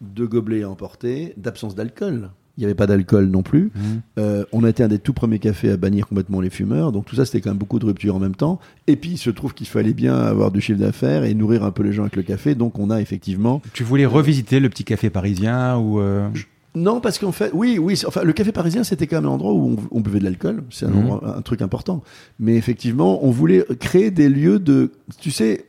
[0.00, 2.30] de gobelets à emporter, d'absence d'alcool.
[2.56, 3.72] Il n'y avait pas d'alcool non plus.
[3.74, 4.00] Mhm.
[4.20, 6.92] Euh, on a été un des tout premiers cafés à bannir complètement les fumeurs.
[6.92, 8.60] Donc tout ça, c'était quand même beaucoup de ruptures en même temps.
[8.86, 11.72] Et puis, il se trouve qu'il fallait bien avoir du chiffre d'affaires et nourrir un
[11.72, 12.54] peu les gens avec le café.
[12.54, 13.60] Donc on a effectivement...
[13.72, 16.28] Tu voulais revisiter le petit café parisien ou euh,
[16.76, 18.00] Non, parce qu'en fait, oui, oui.
[18.06, 20.62] Enfin, le café parisien, c'était quand même un endroit où on, on buvait de l'alcool.
[20.70, 22.04] C'est un, endroit- un truc important.
[22.38, 24.92] Mais effectivement, on voulait créer des lieux de...
[25.18, 25.64] Tu sais...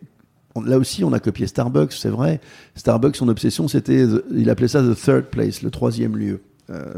[0.54, 2.40] on- Là aussi, on a copié Starbucks, c'est vrai.
[2.76, 4.06] Starbucks, son obsession, c'était,
[4.36, 6.42] il appelait ça the third place, le troisième lieu.
[6.70, 6.94] Euh,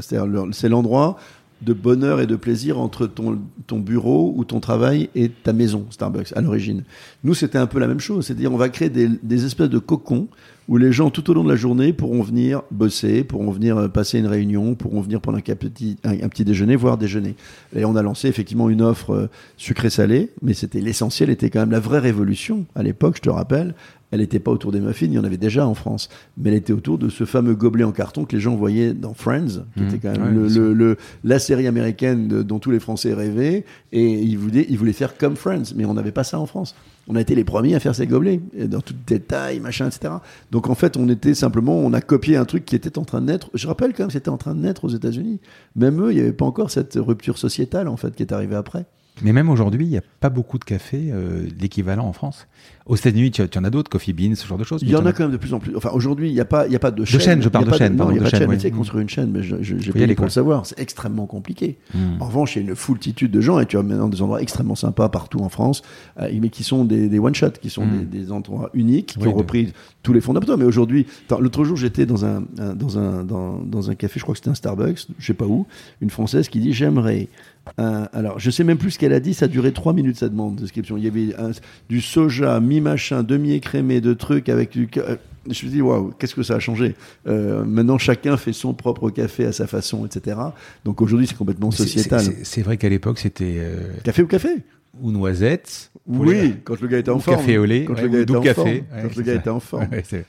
[0.51, 1.17] c'est l'endroit
[1.61, 5.87] de bonheur et de plaisir entre ton, ton bureau ou ton travail et ta maison,
[5.89, 6.83] Starbucks, à l'origine.
[7.23, 8.27] Nous, c'était un peu la même chose.
[8.27, 10.27] C'est-à-dire, on va créer des, des espèces de cocons
[10.67, 13.87] où les gens, tout au long de la journée, pourront venir bosser, pourront venir euh,
[13.87, 17.35] passer une réunion, pourront venir pendant un petit, un, petit déjeuner, voire déjeuner.
[17.75, 21.71] Et on a lancé effectivement une offre euh, sucré-salé, mais c'était l'essentiel, était quand même
[21.71, 22.65] la vraie révolution.
[22.75, 23.75] À l'époque, je te rappelle,
[24.11, 26.55] elle n'était pas autour des muffins, il y en avait déjà en France, mais elle
[26.55, 29.83] était autour de ce fameux gobelet en carton que les gens voyaient dans Friends, qui
[29.83, 29.87] Mmh.
[29.87, 33.13] était quand même Ouais, le, le- le- la série américaine de- dont tous les Français
[33.13, 36.45] rêvaient, et ils voulaient, ils voulaient faire comme Friends, mais on n'avait pas ça en
[36.45, 36.73] France.
[37.09, 39.87] On a été les premiers à faire ces gobelets, et dans toutes les tailles, machin,
[39.87, 40.13] etc.
[40.51, 43.21] Donc en fait, on était simplement, on a copié un truc qui était en train
[43.21, 43.49] de naître.
[43.53, 45.39] Je rappelle quand même, c'était en train de naître aux États-Unis.
[45.75, 48.55] Même eux, il n'y avait pas encore cette rupture sociétale en fait qui est arrivée
[48.55, 48.85] après.
[49.23, 52.47] Mais même aujourd'hui, il n'y a pas beaucoup de cafés euh, d'équivalent en France.
[52.85, 54.81] Aux États-Unis, tu, tu en as d'autres, Coffee Beans, ce genre de choses.
[54.83, 55.75] Il y en a quand même de plus en plus.
[55.75, 57.19] Enfin, aujourd'hui, il n'y a pas, il y a pas de chaîne.
[57.19, 59.01] chaîne, je parle de chaîne, il n'y a de pas de chaîne, tu sais, construire
[59.01, 60.65] une chaîne, mais je- je- j'ai pas aller, pour le savoir.
[60.65, 61.77] C'est extrêmement compliqué.
[61.93, 62.21] Hmm.
[62.21, 64.41] En revanche, il y a une foultitude de gens, et tu as maintenant des endroits
[64.41, 65.81] extrêmement sympas partout en France,
[66.21, 68.05] euh, mais qui sont des, des one-shots, qui sont Mm.
[68.05, 70.55] des, des endroits uniques, qui Oui, ont de- repris tous les fondamentaux.
[70.55, 74.23] Mais aujourd'hui, l'autre jour, j'étais dans un, un- dans, un, dans, dans un café, je
[74.23, 75.65] crois que c'était un Starbucks, je sais pas où,
[76.01, 77.27] une Française qui dit J'aimerais
[77.77, 79.33] un- alors, je sais même plus ce qu'elle a dit.
[79.33, 80.97] Ça a duré trois minutes sa demande de description.
[80.97, 81.51] Il y avait un-
[81.89, 84.89] du soja, mi-machin, demi-écrémé, de trucs avec du.
[84.97, 85.15] euh,
[85.45, 86.93] Je me suis dit, waouh, qu'est-ce que ça a changé?
[87.25, 90.35] Euh, Maintenant, chacun fait son propre café à sa façon, etc.
[90.83, 92.21] Donc aujourd'hui, c'est complètement sociétal.
[92.43, 94.49] c'est- vrai qu'à l'époque, c'était euh, Café ou café?
[95.01, 95.91] ou noisettes.
[96.05, 97.37] pour Oui, quand le gars était en ou forme.
[97.37, 97.85] café au lait.
[97.85, 98.53] Quand ouais, le gars ou était doux en café.
[98.55, 98.69] forme.
[98.69, 99.39] Ouais, Quand le gars ça.
[99.39, 99.87] était en forme.
[99.91, 100.25] Ouais, c'est-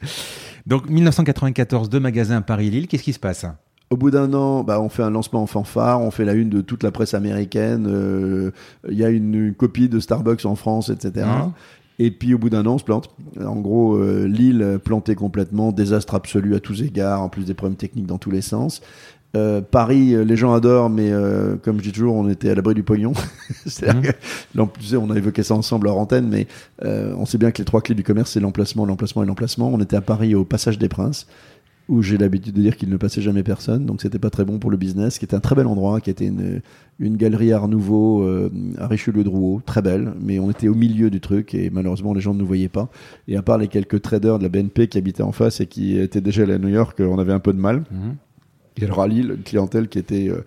[0.67, 2.87] Donc 1994, deux magasins Paris-Lille.
[2.87, 3.45] Qu'est-ce qui se passe?
[3.91, 6.51] Au bout d'un an, bah, on fait un lancement en fanfare, on fait la une
[6.51, 7.87] de toute la presse américaine.
[7.89, 8.51] euh,
[8.91, 11.27] Il y a une, une copie de Starbucks en France, etc.
[11.27, 11.53] Mhm.
[12.01, 13.11] Et puis au bout d'un an, on se plante.
[13.45, 17.77] En gros, euh, l'île plantée complètement, désastre absolu à tous égards, en plus des problèmes
[17.77, 18.83] techniques dans tous les sens.
[19.37, 22.55] Euh, Paris, euh, les gens adorent, mais euh, comme je dis toujours, on était à
[22.55, 23.13] l'abri du pognon.
[23.67, 24.03] C'est-à-dire Mhm.
[24.03, 24.13] que,
[24.55, 26.47] là, tu sais, on a évoqué ça ensemble hors antenne, mais
[26.85, 29.69] euh, on sait bien que les trois clés du commerce, c'est l'emplacement, l'emplacement et l'emplacement.
[29.73, 31.27] On était à Paris au Passage des Princes,
[31.89, 34.59] où j'ai l'habitude de dire qu'il ne passait jamais personne, donc c'était pas très bon
[34.59, 36.61] pour le business, qui était un très bel endroit, qui était une,
[36.99, 41.21] une galerie Art Nouveau euh, à Richelieu-Drouot, très belle, mais on était au milieu du
[41.21, 42.91] truc et malheureusement les gens ne nous voyaient pas.
[43.27, 45.99] Et à part les quelques traders de la BNP qui habitaient en face et qui
[45.99, 47.85] étaient déjà allés à New York, on avait un peu de mal.
[48.81, 50.45] Et alors à Lille, une clientèle qui était euh,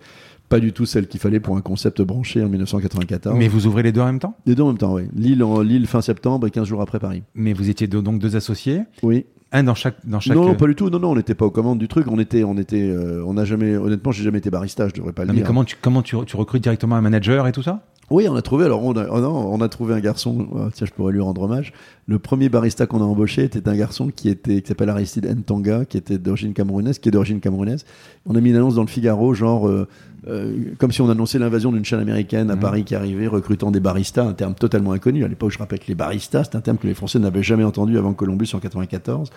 [0.48, 3.36] pas du tout celle qu'il fallait pour un concept branché en 1994.
[3.38, 4.36] Mais vous ouvrez les deux en même temps?
[4.46, 5.04] Les deux en même temps, oui.
[5.14, 7.22] Lille, en, Lille fin septembre et 15 jours après Paris.
[7.34, 9.24] Mais vous étiez donc deux associés, Oui.
[9.52, 10.36] Un dans chaque dans chaque.
[10.36, 10.90] Non, non, pas du tout.
[10.90, 12.06] Non, non, on n'était pas aux commandes du truc.
[12.10, 14.88] On était, on était, euh, on n'a jamais, honnêtement, j'ai jamais été barista.
[14.88, 15.46] Je devrais pas le Non, mais dire.
[15.46, 17.80] comment tu comment tu, tu recrutes directement un manager et tout ça?
[18.12, 18.64] Oui, on a trouvé.
[18.66, 20.46] Alors, on a, oh non, on a trouvé un garçon.
[20.52, 21.72] oh, tiens, je pourrais lui rendre hommage.
[22.06, 25.84] Le premier barista qu'on a embauché était un garçon qui était, qui s'appelle Aristide Ntanga,
[25.84, 27.84] qui était d'origine camerounaise, qui est d'origine camerounaise.
[28.26, 29.88] On a mis une annonce dans le Figaro, genre, euh,
[30.28, 32.60] euh, comme si on annonçait l'invasion d'une chaîne américaine à Mhm.
[32.60, 35.24] Paris qui arrivait, recrutant des baristas, un terme totalement inconnu.
[35.24, 37.64] À l'époque, je rappelle que les baristas, c'est un terme que les Français n'avaient jamais
[37.64, 39.30] entendu avant Columbus en 94.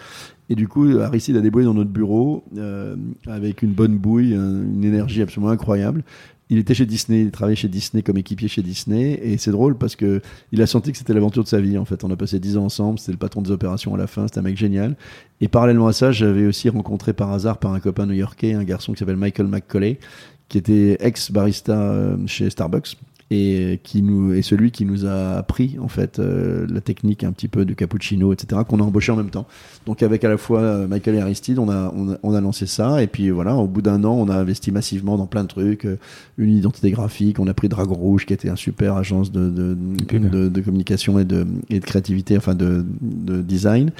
[0.49, 2.95] Et du coup, Aristide a débrouillé dans notre bureau euh,
[3.27, 6.03] avec une bonne bouille, un- une énergie absolument incroyable.
[6.49, 9.77] Il était chez Disney, il travaillait chez Disney comme équipier chez Disney, et c'est drôle
[9.77, 10.21] parce que
[10.51, 11.77] il a senti que c'était l'aventure de sa vie.
[11.77, 14.05] En fait, on a passé 10 ans ensemble, c'était le patron des opérations à la
[14.05, 14.95] fin, c'était un mec génial.
[15.41, 18.93] Et parallèlement à ça, j'avais aussi rencontré par hasard par un copain new-yorkais un garçon
[18.93, 19.99] qui s'appelle Michael McCauley,
[20.47, 22.95] qui était ex barista euh, chez Starbucks
[23.31, 27.31] et qui nous est celui qui nous a appris en fait euh, la technique un
[27.31, 29.47] petit peu du cappuccino etc qu'on a embauché en même temps.
[29.87, 32.41] Donc avec à la fois euh, Michael et Aristide on a, on a on a
[32.41, 35.41] lancé ça et puis voilà au bout d'un an on a investi massivement dans plein
[35.41, 35.97] de trucs euh,
[36.37, 39.75] une identité graphique on a pris Dragon Rouge qui était un super agence de de,
[40.19, 43.91] de, de communication et de et de créativité enfin de, de design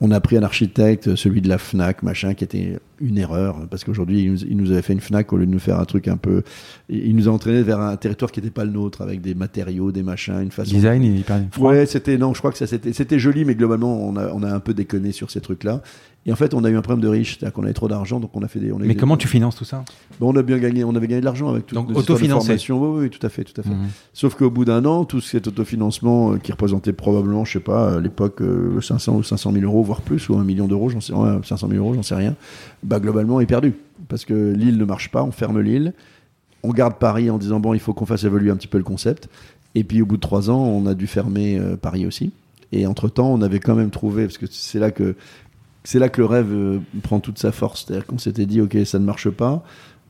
[0.00, 3.84] on a pris un architecte celui de la Fnac machin qui était une erreur parce
[3.84, 5.84] qu'aujourd'hui il, nous- il nous avait fait une Fnac au lieu de nous faire un
[5.84, 6.42] truc un peu
[6.88, 9.92] il nous a entraîné vers un territoire qui n'était pas le nôtre avec des matériaux
[9.92, 11.40] des machins une façon Design, il est hyper.
[11.58, 14.42] Ouais, c'était non, je crois que ça c'était c'était joli, mais globalement on a on
[14.42, 15.82] a un peu déconné sur ces trucs-là.
[16.26, 18.18] Et en fait, on a eu un problème de riche, c'est-à-dire qu'on avait trop d'argent,
[18.18, 18.72] donc on a fait des.
[18.72, 19.84] On a eu Mais des- comment tu finances tout ça
[20.20, 21.74] Bon, on a bien gagné, on avait gagné de l'argent avec tout.
[21.74, 22.56] Donc, autofinancé.
[22.70, 23.68] Oui, oui, tout à fait, tout à fait.
[23.70, 23.88] Mhm.
[24.14, 27.96] Sauf qu'au bout d'un an, tout cet autofinancement euh, qui représentait probablement, je sais pas,
[27.96, 31.00] à l'époque euh, 500 ou 500 000 euros, voire plus, ou un million d'euros, j'en
[31.00, 32.34] sais, ouais, 500 000 euros, j'en sais rien.
[32.82, 33.74] Bah globalement, est perdu
[34.08, 35.92] parce que l'île ne marche pas, on ferme l'île,
[36.62, 38.84] on garde Paris en disant bon, il faut qu'on fasse évoluer un petit peu le
[38.84, 39.28] concept.
[39.74, 42.32] Et puis au bout de trois ans, on a dû fermer euh, Paris aussi.
[42.72, 45.14] Et entre temps, on avait quand même trouvé, parce que c'est là que
[45.84, 47.84] c'est là que le rêve euh, prend toute sa force.
[47.86, 49.62] C'est-à-dire qu'on s'était dit, ok, ça ne marche pas,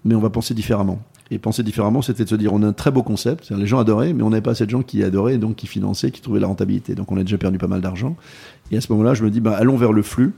[0.04, 1.00] mais on va penser différemment.
[1.30, 3.78] Et penser différemment, c'était de se dire, on a un très beau concept, les gens
[3.78, 6.40] adoraient, mais on n'avait pas assez de gens qui adoraient, donc qui finançaient, qui trouvaient
[6.40, 6.94] la rentabilité.
[6.94, 8.16] Donc on a déjà perdu pas mal d'argent.
[8.70, 10.34] Et à ce moment-là, je me dis, bah, allons vers le flux.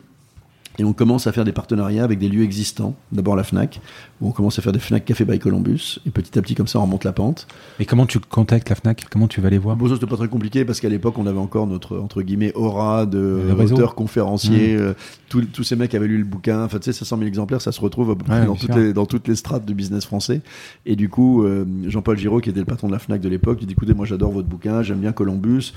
[0.79, 2.95] Et on commence à faire des partenariats avec des lieux existants.
[3.13, 3.81] D'abord la FNAC,
[4.21, 5.99] où on commence à faire des FNAC Café by Columbus.
[6.07, 7.47] Et petit à petit, comme ça, on remonte la pente.
[7.81, 9.07] Et comment tu contactes la Fnac?
[9.11, 9.77] Comment tu vas les voir?
[9.77, 12.53] Bon, ça, c'était pas très compliqué parce qu'à l'époque, on avait encore notre, entre guillemets,
[12.55, 13.43] aura de
[13.75, 14.77] auteurs, conférenciers.
[14.77, 14.93] euh,
[15.29, 16.65] tous- ces mecs avaient lu le bouquin.
[16.65, 18.75] Enfin, tu sais, 500 000 exemplaires, ça se retrouve à peu près Ouais, dans, toutes
[18.77, 20.41] les, dans toutes les strates du business français.
[20.85, 23.59] Et du coup, euh, Jean-Paul Giraud, qui était le patron de la FNAC de l'époque,
[23.61, 25.73] il dit, écoutez, moi, j'adore votre bouquin, j'aime bien Columbus.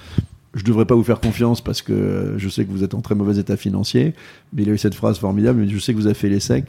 [0.56, 3.14] Je devrais pas vous faire confiance parce que je sais que vous êtes en très
[3.16, 4.14] mauvais état financier.
[4.54, 5.68] Mais il a eu cette phrase formidable.
[5.70, 6.64] Je sais que vous avez fait l'essai.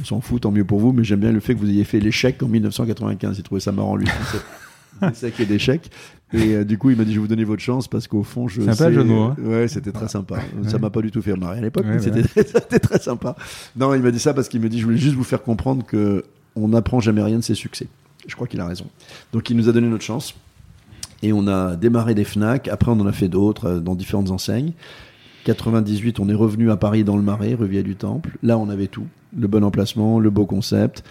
[0.00, 0.92] On s'en fout, tant mieux pour vous.
[0.92, 3.38] Mais j'aime bien le fait que vous ayez fait l'échec en 1995.
[3.38, 4.08] Il trouvait ça marrant, lui.
[5.02, 5.90] L'échec et d'échec.
[6.32, 8.22] Et euh, du coup, il m'a dit, je vais vous donner votre chance parce qu'au
[8.22, 8.90] fond, je Sympa sais...
[8.90, 9.36] le hein.
[9.38, 10.36] Ouais, c'était très sympa.
[10.64, 10.78] Ça Ouais.
[10.80, 12.24] m'a pas du tout fait marrer à l'époque, Ouais, mais ouais.
[12.46, 13.36] c'était très sympa.
[13.76, 15.84] Non, il m'a dit ça parce qu'il me dit, je voulais juste vous faire comprendre
[15.86, 16.24] que
[16.56, 17.86] on n'apprend jamais rien de ses succès.
[18.26, 18.86] Je crois qu'il a raison.
[19.32, 20.34] Donc, il nous a donné notre chance.
[21.22, 22.68] Et on a démarré des FNAC.
[22.68, 24.72] Après, on en a fait d'autres euh, dans différentes enseignes.
[25.44, 28.36] 98, on est revenu à Paris dans le Marais, rue du Temple.
[28.42, 29.06] Là, on avait tout.
[29.36, 31.02] Le bon emplacement, le beau concept.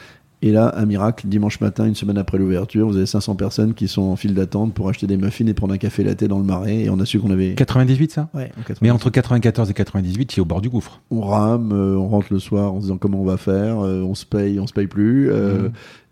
[0.42, 3.90] Et là, un miracle, dimanche matin, une semaine après l'ouverture, vous avez 500 personnes qui
[3.90, 6.46] sont en file d'attente pour acheter des muffins et prendre un café latte dans le
[6.46, 6.84] Marais.
[6.84, 7.56] Et on a su qu'on avait...
[7.56, 8.30] 98 ça?
[8.34, 8.82] Ouais, en 98.
[8.82, 11.02] Mais entre 94 et 98, tu es au bord du gouffre.
[11.12, 14.02] on rame, euh, on rentre le soir en se disant comment on va faire, euh,
[14.04, 15.30] on se paye, on se paye plus.
[15.32, 15.72] euh, Mhm.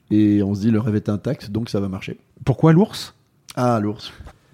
[0.09, 2.17] Et on se dit, le rêve est intact, donc ça va marcher.
[2.45, 3.13] Pourquoi l'ours?
[3.57, 4.13] Ah, l'ours.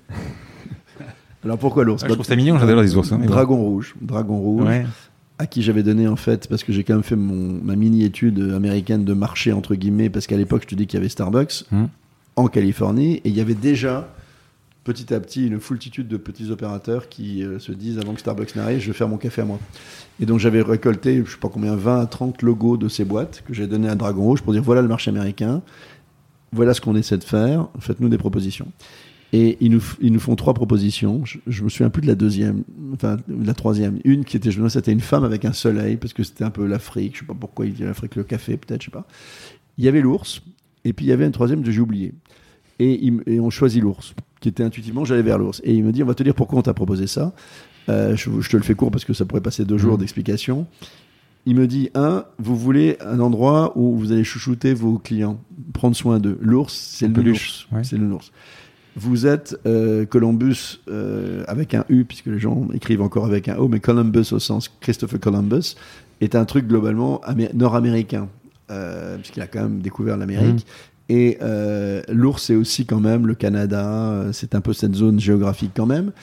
[1.43, 3.11] Alors pourquoi l'ours Ah, Je trouve ça mignon, j'adore les ours.
[3.11, 3.19] hein.
[3.25, 3.95] Dragon rouge.
[4.01, 4.65] Dragon rouge.
[4.67, 4.85] Ouais.
[5.39, 8.39] à qui j'avais donné en fait, parce que j'ai quand même fait mon, ma mini-étude
[8.55, 11.65] américaine de marché, entre guillemets, parce qu'à l'époque, je te dis qu'il y avait Starbucks
[11.71, 11.89] Mhm.
[12.37, 14.07] en Californie, et il y avait déjà
[14.85, 18.55] petit à petit une foultitude de petits opérateurs qui euh, se disent avant que Starbucks
[18.55, 19.59] n'arrive, je vais faire mon café à moi.
[20.21, 23.43] Et donc j'avais récolté, je sais pas combien, 20 à 30 logos de ces boîtes
[23.47, 25.61] que j'ai donné à Dragon Rouge pour dire voilà le marché américain,
[26.53, 28.67] voilà ce qu'on essaie de faire, faites-nous des propositions.
[29.35, 31.25] Et ils nous, ils nous font trois propositions.
[31.25, 33.97] Je, je me souviens plus de la deuxième, enfin de la troisième.
[34.03, 36.43] Une qui était, je me souviens, c'était une femme avec un soleil parce que c'était
[36.43, 37.15] un peu l'Afrique.
[37.15, 39.07] Je sais pas pourquoi il dit l'Afrique, le café peut-être, je sais pas.
[39.79, 40.43] Il y avait l'ours
[40.85, 42.13] et puis il y avait une troisième que j'ai oublié.
[42.77, 45.61] Et, il et on choisit l'ours, qui était intuitivement, j'allais vers l'ours.
[45.63, 47.33] Et il me dit, on va te dire pourquoi on t'a proposé ça.
[47.89, 49.99] Euh, je, je te le fais court parce que ça pourrait passer deux jours Mhm.
[49.99, 50.67] d'explication.
[51.45, 55.39] Il me dit, un, vous voulez un endroit où vous allez chouchouter vos clients,
[55.73, 56.37] prendre soin d'eux.
[56.41, 57.67] L'ours, c'est le peluche, ours.
[57.73, 57.83] ouais.
[57.83, 58.31] C'est le ours.
[58.95, 63.57] Vous êtes euh, Columbus euh, avec un U, puisque les gens écrivent encore avec un
[63.57, 65.75] O, mais Columbus au sens Christopher Columbus
[66.21, 68.29] est un truc globalement amé- nord-américain,
[68.71, 70.65] euh, puisqu'il a quand même découvert l'Amérique.
[71.09, 75.19] Et euh, l'ours, c'est aussi quand même le Canada, euh, c'est un peu cette zone
[75.19, 76.13] géographique quand même.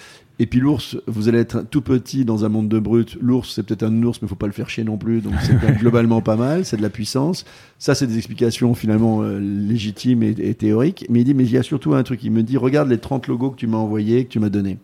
[0.43, 3.19] Et puis l'ours, vous allez être tout petit dans un monde de brutes.
[3.21, 5.21] L'ours, c'est peut-être un ours, mais faut pas le faire chier non plus.
[5.21, 6.65] Donc c'est quand même globalement pas mal.
[6.65, 7.45] C'est de la puissance.
[7.79, 11.05] Ça, c'est des explications finalement euh, légitimes et, et théoriques.
[11.11, 12.25] Mais il dit, mais il y a surtout un truc.
[12.25, 14.79] Il me dit, regarde les 30 logos que tu m'as envoyés, que tu m'as donnés.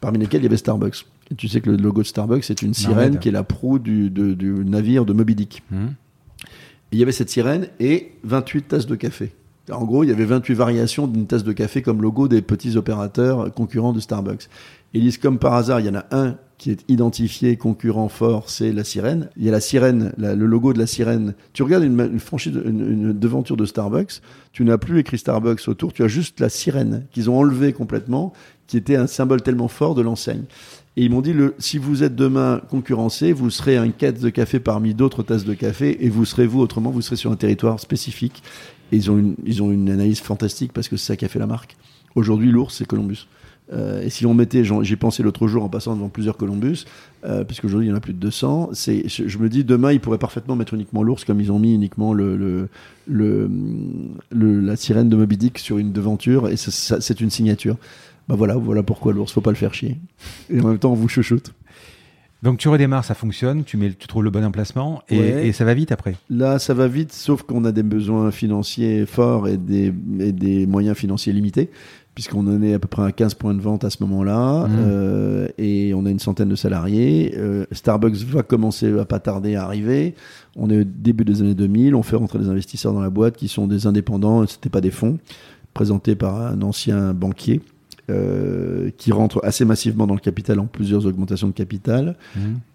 [0.00, 1.06] Parmi lesquels il y avait Starbucks.
[1.30, 3.78] Et tu sais que le logo de Starbucks, c'est une sirène qui est la proue
[3.78, 5.62] du, de- du navire de Moby Dick.
[6.90, 9.32] Et il y avait cette sirène et 28 tasses de café.
[9.70, 12.78] En gros, il y avait 28 variations d'une tasse de café comme logo des petits
[12.78, 14.48] opérateurs concurrents de Starbucks.
[14.94, 18.72] Disent comme par hasard, il y en a un qui est identifié concurrent fort, c'est
[18.72, 19.30] la sirène.
[19.36, 21.34] Il y a la sirène, le logo de la sirène.
[21.52, 24.20] Tu regardes une, franchise, une, devanture de Starbucks,
[24.52, 28.32] tu n'as plus écrit Starbucks autour, tu as juste la sirène qu'ils ont enlevé complètement,
[28.66, 30.42] qui était un symbole tellement fort de l'enseigne.
[30.96, 34.58] Et ils m'ont dit, si vous êtes demain concurrencé, vous serez un quête de café
[34.58, 37.78] parmi d'autres tasses de café, et vous serez vous, autrement, vous serez sur un territoire
[37.78, 38.42] spécifique.
[38.90, 41.28] Et ils ont une, ils ont une analyse fantastique parce que c'est ça qui a
[41.28, 41.76] fait la marque.
[42.16, 43.28] Aujourd'hui, l'ours, c'est Columbus.
[43.72, 46.84] Euh, et si on mettait, j'ai pensé l'autre jour en passant devant plusieurs Columbus,
[47.24, 49.92] euh, puisqu'aujourd'hui il y en a plus de 200, c'est, je, je me dis demain
[49.92, 52.68] ils pourraient parfaitement mettre uniquement l'ours comme ils ont mis uniquement le, le,
[53.06, 53.50] le,
[54.30, 57.76] le- la sirène de Moby Dick sur une devanture, et c'est une signature.
[58.28, 59.96] Bah voilà, voilà pourquoi l'ours, faut pas le faire chier.
[60.50, 61.52] Et en même temps, on vous chuchote.
[62.42, 65.48] Donc tu redémarres, ça fonctionne, tu, mets, tu trouves le bon emplacement et, Ouais.
[65.48, 66.14] et ça va vite après.
[66.30, 70.66] Là, ça va vite, sauf qu'on a des besoins financiers forts et des, et des
[70.66, 71.68] moyens financiers limités,
[72.18, 74.76] puisqu'on en est à peu près à 15 points de vente à ce moment-là, Mhm.
[74.80, 77.32] euh, et on a une centaine de salariés.
[77.38, 80.16] Euh, Starbucks va commencer à pas tarder à arriver.
[80.56, 83.36] On est au début des années 2000, on fait rentrer des investisseurs dans la boîte
[83.36, 85.18] qui sont des indépendants, c'était pas des fonds,
[85.74, 87.60] présentés par un ancien banquier.
[88.10, 92.16] euh, qui rentre assez massivement dans le capital en plusieurs augmentations de capital.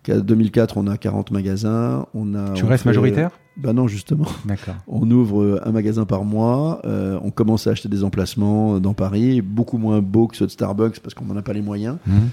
[0.08, 2.06] En 2004, on a 40 magasins.
[2.14, 3.32] On a, Tu on restes fait- majoritaire?
[3.58, 4.26] Bah non, justement.
[4.88, 6.82] On ouvre euh, un magasin par mois.
[6.86, 10.51] euh, on commence à acheter des emplacements dans Paris, beaucoup moins beaux que ceux de
[10.51, 11.97] Starbucks parce qu'on n'en a pas les moyens.
[12.08, 12.30] Mhm.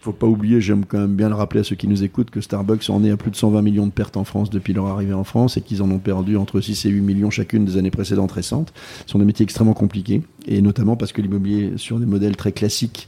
[0.00, 2.40] Faut pas oublier, j'aime quand même bien le rappeler à ceux qui nous écoutent, que
[2.40, 5.12] Starbucks en est à plus de 120 millions de pertes en France depuis leur arrivée
[5.12, 7.92] en France et qu'ils en ont perdu entre 6 et 8 millions chacune des années
[7.92, 8.72] précédentes récentes.
[9.06, 12.50] Ce sont des métiers extrêmement compliqués et notamment parce que l'immobilier sur des modèles très
[12.50, 13.06] classiques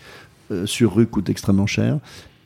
[0.53, 1.99] euh, sur rue coûte extrêmement cher.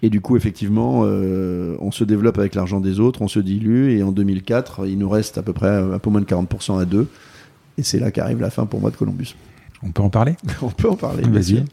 [0.02, 3.90] Et du coup, effectivement, euh, on se développe avec l'argent des autres, on se dilue
[3.90, 6.84] et en 2004, il nous reste à peu près un peu moins de 40% à
[6.84, 7.08] deux.
[7.78, 9.34] Et c'est là qu'arrive la fin pour moi de Columbus.
[9.82, 10.36] On peut en parler?
[10.62, 11.22] On peut en parler.
[11.28, 11.64] Vas-y.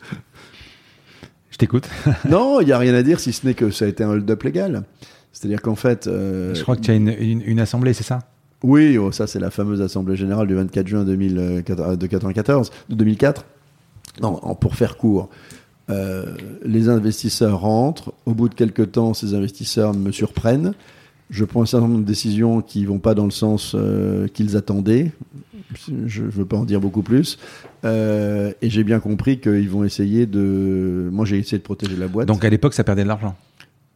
[1.51, 1.87] Je t'écoute.
[2.29, 4.09] Non, il n'y a rien à dire si ce n'est que ça a été un
[4.09, 4.83] hold-up légal.
[5.31, 6.07] C'est-à-dire qu'en fait.
[6.07, 8.19] euh, Je crois que tu as une, une- une assemblée, c'est ça?
[8.63, 12.71] Oui, oh, ça c'est la fameuse assemblée générale du 24 juin 2000, euh, de 94,
[12.89, 13.45] de 2004.
[14.21, 15.29] Non, pour faire court,
[15.89, 16.25] euh,
[16.63, 18.13] les investisseurs rentrent.
[18.25, 20.73] Au bout de quelques temps, ces investisseurs me surprennent.
[21.29, 24.57] Je prends un certain nombre de décisions qui vont pas dans le sens euh, qu'ils
[24.57, 25.11] attendaient.
[26.05, 27.37] Je ne veux pas en dire beaucoup plus.
[27.83, 31.09] Euh, et j'ai bien compris qu'ils vont essayer de.
[31.11, 32.27] Moi, j'ai essayé de protéger la boîte.
[32.27, 33.35] Donc à l'époque, ça perdait de l'argent.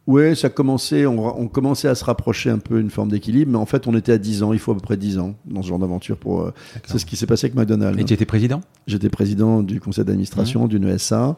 [0.06, 3.66] Ouais, ça commençait, on, commençait à se rapprocher un peu une forme d'équilibre, mais en
[3.66, 5.68] fait, on était à 10 ans, il faut à peu près 10 ans dans ce
[5.68, 6.50] genre d'aventure pour.
[6.86, 8.00] c'est ce qui s'est passé avec McDonald's.
[8.00, 8.60] Et tu étais président?
[8.88, 10.06] J'étais président du conseil Mmh.
[10.06, 11.36] d'administration d'une ESA.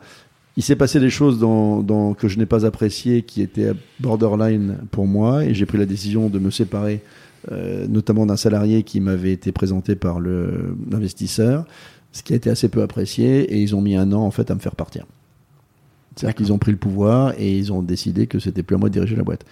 [0.56, 4.78] Il s'est passé des choses dans, dans- que je n'ai pas appréciées, qui étaient borderline
[4.90, 7.00] pour moi, et j'ai pris la décision de me séparer,
[7.50, 10.20] euh, notamment d'un salarié qui m'avait été présenté par
[10.90, 11.64] l'investisseur,
[12.12, 14.50] ce qui a été assez peu apprécié, et ils ont mis un an en fait
[14.50, 15.06] à me faire partir.
[16.16, 18.90] C'est-à-dire qu'ils ont pris le pouvoir et ils ont décidé que c'était plus à moi
[18.90, 19.44] de diriger la boîte.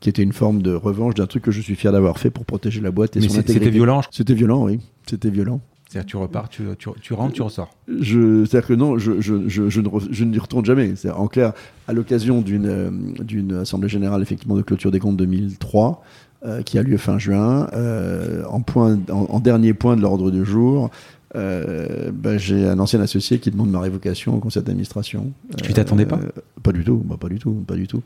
[0.00, 2.44] qui était une forme de revanche d'un truc que je suis fier d'avoir fait pour
[2.44, 3.54] protéger la boîte et Mais son intégrité.
[3.54, 4.02] c'était violent.
[4.10, 4.78] C'était violent, oui.
[5.08, 5.60] C'était violent.
[5.94, 7.70] C'est-à-dire tu repars, tu, tu, tu rentres, tu ressors.
[8.00, 10.92] Je, c'est-à-dire que non, je, je, je, je ne, re- n'y retourne jamais.
[11.16, 11.52] En clair,
[11.86, 12.90] à l'occasion d'une euh,
[13.22, 16.02] d'une assemblée générale effectivement de clôture des comptes 2003,
[16.46, 20.32] euh, qui a lieu fin juin, euh, en point, en, en dernier point de l'ordre
[20.32, 20.90] du jour.
[21.36, 25.32] Euh, ben, j'ai un ancien associé qui demande ma révocation au conseil d'administration.
[25.62, 26.18] Tu t'attendais pas?
[26.62, 28.02] Pas du tout, bah, pas du tout, pas du tout.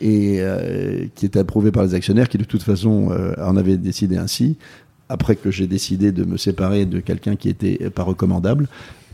[0.00, 3.76] Et euh, qui était approuvé par les actionnaires qui de toute façon euh, en avaient
[3.76, 4.56] décidé ainsi.
[5.08, 8.68] Après que j'ai décidé de me séparer de quelqu'un qui était pas recommandable,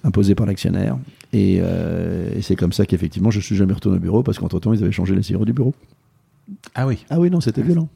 [0.05, 0.97] imposé par l'actionnaire.
[1.33, 4.59] Et, euh, et c'est comme ça qu'effectivement je suis jamais retourné au bureau parce qu'entre
[4.61, 5.75] temps ils avaient changé les serrures du bureau.
[6.75, 7.05] Ah oui.
[7.11, 7.89] Ah oui, non, c'était violent.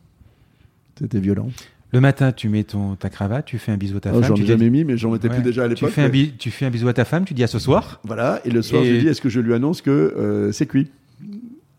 [0.99, 1.49] C'était violent.
[1.93, 4.25] Le matin, tu mets ton, ta cravate, tu fais un bisou à ta Oh, femme.
[4.29, 5.35] J'en ai dis- jamais mis, mais j'en mettais Ouais.
[5.37, 5.91] plus déjà à tu l'époque.
[5.91, 7.59] fais, un mais- bi- tu fais un bisou à ta femme, tu dis à ce
[7.59, 8.01] soir.
[8.05, 10.53] Voilà, et le soir, Et- je lui dis est-ce que je lui annonce que euh,
[10.53, 10.89] c'est cuit?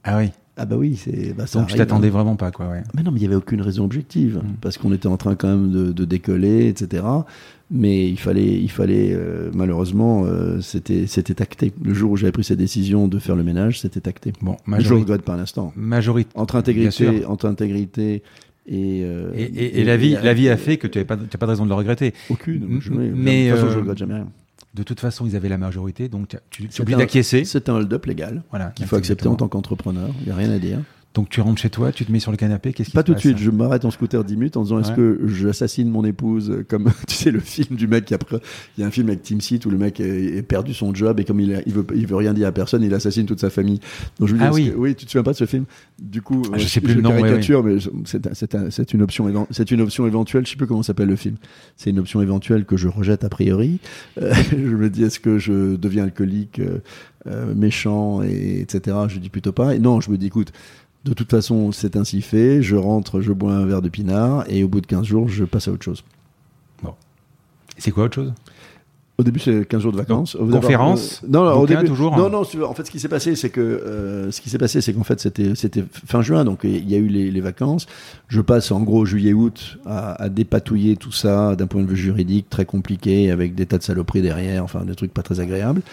[0.04, 0.30] Ah oui.
[0.56, 1.34] Ah bah oui, c'est.
[1.36, 2.12] Bah, Donc tu t'attendais hein.
[2.12, 2.68] vraiment pas, quoi.
[2.70, 2.84] Ouais.
[2.96, 4.54] Mais non, mais il n'y avait aucune raison objective, Mm.
[4.62, 7.04] parce qu'on était en train quand même de, de décoller, etc.
[7.72, 11.74] Mais il fallait, il fallait euh, malheureusement, euh, c'était, c'était acté.
[11.84, 14.32] Le jour où j'avais pris cette décision de faire le ménage, c'était acté.
[14.42, 15.74] Bon, Mais je regrette pas un instant.
[15.76, 16.30] majorité.
[16.36, 18.22] Entre intégrité, entre intégrité
[18.68, 21.16] et, euh, Et, et- et la vie, la vie a fait que tu n'as pas,
[21.16, 22.14] de raison de le regretter.
[22.30, 22.80] aucune.
[23.16, 24.28] Mais, de toute façon, je regrette jamais rien.
[24.74, 27.46] De toute façon, ils avaient la majorité, donc tu- tu, oublies d'acquiescer.
[27.46, 30.10] C'est un hold-up légal Voilà, qu'il faut accepter en tant qu'entrepreneur.
[30.22, 30.80] Il n'y a rien à dire.
[31.14, 33.06] Donc tu rentres chez toi, tu te mets sur le canapé, qu'est-ce qui Pas se
[33.06, 34.96] tout de suite, je m'arrête en scooter 10 minutes en disant est-ce Ouais.
[34.96, 38.38] que j'assassine mon épouse euh, comme tu sais le film du mec qui après
[38.78, 41.20] il y a un film avec Tim Seat où le mec est perdu son job
[41.20, 43.40] et comme il, a- il veut il veut rien dire à personne il assassine toute
[43.40, 43.80] sa famille.
[44.20, 44.72] Donc je lui dis Ah oui.
[44.72, 45.66] que- oui tu te souviens pas de ce film?
[46.02, 48.34] Du coup Ah, je euh, sais plus le nom, ouais, caricature mais je- c'est un-
[48.34, 51.10] c'est un- c'est une option éven- c'est une option éventuelle je sais plus comment s'appelle
[51.10, 51.36] le film.
[51.78, 53.80] C'est une option éventuelle que je rejette a priori.
[54.22, 56.80] Euh, je me dis est-ce que je deviens alcoolique euh,
[57.28, 58.98] euh, méchant et etc.
[59.08, 59.76] Je dis plutôt pas.
[59.76, 60.52] Et non je me dis écoute
[61.06, 62.62] de toute façon, c'est ainsi fait.
[62.62, 65.44] Je rentre, je bois un verre de pinard et au bout de 15 jours, je
[65.44, 66.04] passe à autre chose.
[67.78, 68.34] C'est quoi autre chose?
[69.20, 70.36] Au début, c'est 15 jours de vacances.
[70.36, 71.86] Conférence, euh, Non, non, au début.
[71.86, 74.58] toujours, Non, non, en fait, ce qui s'est passé, c'est que, euh, ce qui s'est
[74.58, 77.42] passé, c'est qu'en fait, c'était, c'était fin juin, donc il y a eu les, les
[77.42, 77.86] vacances.
[78.28, 82.50] Je passe en gros juillet-août à, à dépatouiller tout ça d'un point de vue juridique,
[82.50, 85.84] très compliqué, avec des tas de saloperies derrière, enfin, des trucs pas très agréables.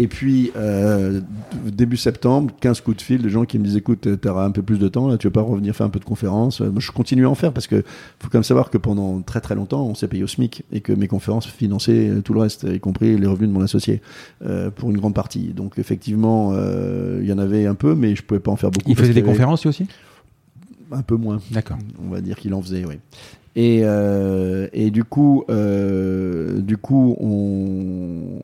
[0.00, 1.20] Et puis, euh,
[1.66, 4.62] début septembre, 15 coups de fil de gens qui me disent écoute, t'auras un peu
[4.62, 6.78] plus de temps, là, tu veux pas revenir faire un peu de conférences Euh, Moi,
[6.80, 7.82] je continue à en faire parce que
[8.20, 10.80] faut quand même savoir que pendant très très longtemps, on s'est payé au SMIC et
[10.82, 14.00] que mes conférences finançaient euh, tout le reste, y compris les revenus de mon associé,
[14.44, 15.48] euh, pour une grande partie.
[15.54, 18.70] Donc, effectivement, euh, il y en avait un peu, mais je pouvais pas en faire
[18.70, 18.90] beaucoup.
[18.90, 19.86] Il faisait des avait conférences lui aussi?
[20.90, 21.78] Un peu moins D'accord.
[22.02, 22.94] on va dire qu'il en faisait, oui.
[23.56, 28.40] Et, euh, et du coup, euh, du coup, on,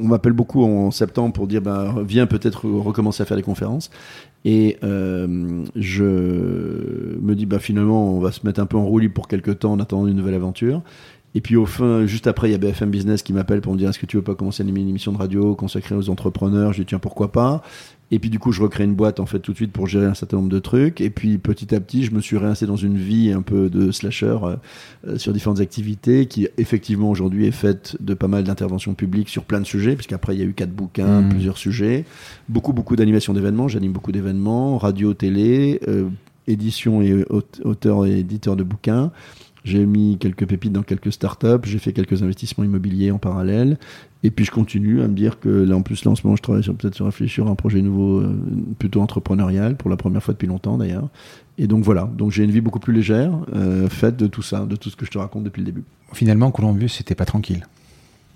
[0.00, 3.90] on m'appelle beaucoup en septembre pour dire, ben, viens peut-être recommencer à faire des conférences.
[4.44, 8.98] Et euh, je me dis, bah finalement, on va se mettre un peu en roue
[8.98, 10.82] libre pour quelques temps en attendant une nouvelle aventure.
[11.36, 13.78] Et puis au fin, juste après, il y a BFM Business qui m'appelle pour me
[13.78, 16.08] dire, est-ce que tu veux pas commencer à animer une émission de radio consacrée aux
[16.08, 16.72] entrepreneurs?
[16.72, 17.62] Je dis, tiens, pourquoi pas?
[18.12, 20.06] Et puis du coup, je recrée une boîte en fait tout de suite pour gérer
[20.06, 21.00] un certain nombre de trucs.
[21.00, 23.90] Et puis petit à petit, je me suis réinséré dans une vie un peu de
[23.90, 24.56] slasher euh,
[25.08, 29.42] euh, sur différentes activités qui effectivement aujourd'hui est faite de pas mal d'interventions publiques sur
[29.44, 31.30] plein de sujets, puisqu'après il y a eu quatre bouquins, Mhm.
[31.30, 32.04] plusieurs sujets,
[32.48, 33.66] beaucoup beaucoup d'animations d'événements.
[33.66, 36.08] J'anime beaucoup d'événements, radio, télé, euh,
[36.46, 39.10] édition et aute- auteur et éditeur de bouquins.
[39.64, 43.78] J'ai mis quelques pépites dans quelques startups, j'ai fait quelques investissements immobiliers en parallèle,
[44.22, 46.36] et puis je continue à me dire que là en plus là en ce moment
[46.36, 48.36] je travaille peut-être sur réfléchir à un projet nouveau, euh,
[48.78, 51.08] plutôt entrepreneurial pour la première fois depuis longtemps d'ailleurs.
[51.56, 54.66] Et donc voilà, donc j'ai une vie beaucoup plus légère, euh, faite de tout ça,
[54.66, 55.84] de tout ce que je te raconte depuis le début.
[56.12, 57.66] Finalement, Columbus, c'était pas tranquille.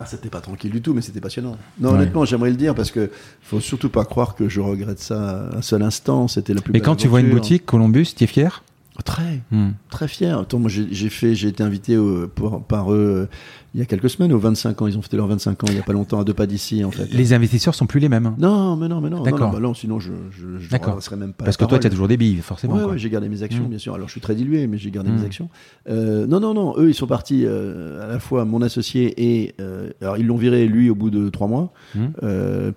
[0.01, 1.57] Ah, c'était pas tranquille du tout, mais c'était passionnant.
[1.81, 1.95] Non, Ouais.
[1.97, 3.11] honnêtement, j'aimerais le dire parce que
[3.43, 6.29] faut surtout pas croire que je regrette ça un seul instant.
[6.29, 6.73] C'était la plus.
[6.73, 8.63] Mais quand tu vois une boutique, Columbus, tu es fier?
[9.05, 9.71] Très, Hmm.
[9.91, 10.39] très fier.
[10.39, 13.37] Attends, moi j'ai fait, j'ai été invité au- pour- par eux euh,
[13.75, 14.87] il y a quelques semaines, aux 25 ans.
[14.87, 16.85] Ils ont fêté leurs 25 ans il y a pas longtemps, à deux pas d'ici
[16.85, 17.07] en fait.
[17.13, 18.27] Les investisseurs sont plus les mêmes.
[18.27, 18.35] hein.
[18.39, 19.23] Non, mais non, mais non.
[19.23, 19.49] D'accord.
[19.49, 21.45] non, bah non, sinon je, je, je adresserais même pas.
[21.45, 22.75] Parce que toi, tu as toujours des billes, forcément.
[22.75, 23.69] Ouais, j'ai gardé mes actions, Mm.
[23.69, 23.95] bien sûr.
[23.95, 25.49] Alors, je suis très dilué, mais j'ai gardé mes actions.
[25.89, 26.75] Euh, non, non, non.
[26.79, 30.37] Eux, ils sont partis euh, à la fois mon associé et euh, alors ils l'ont
[30.37, 31.73] viré lui au bout de trois mois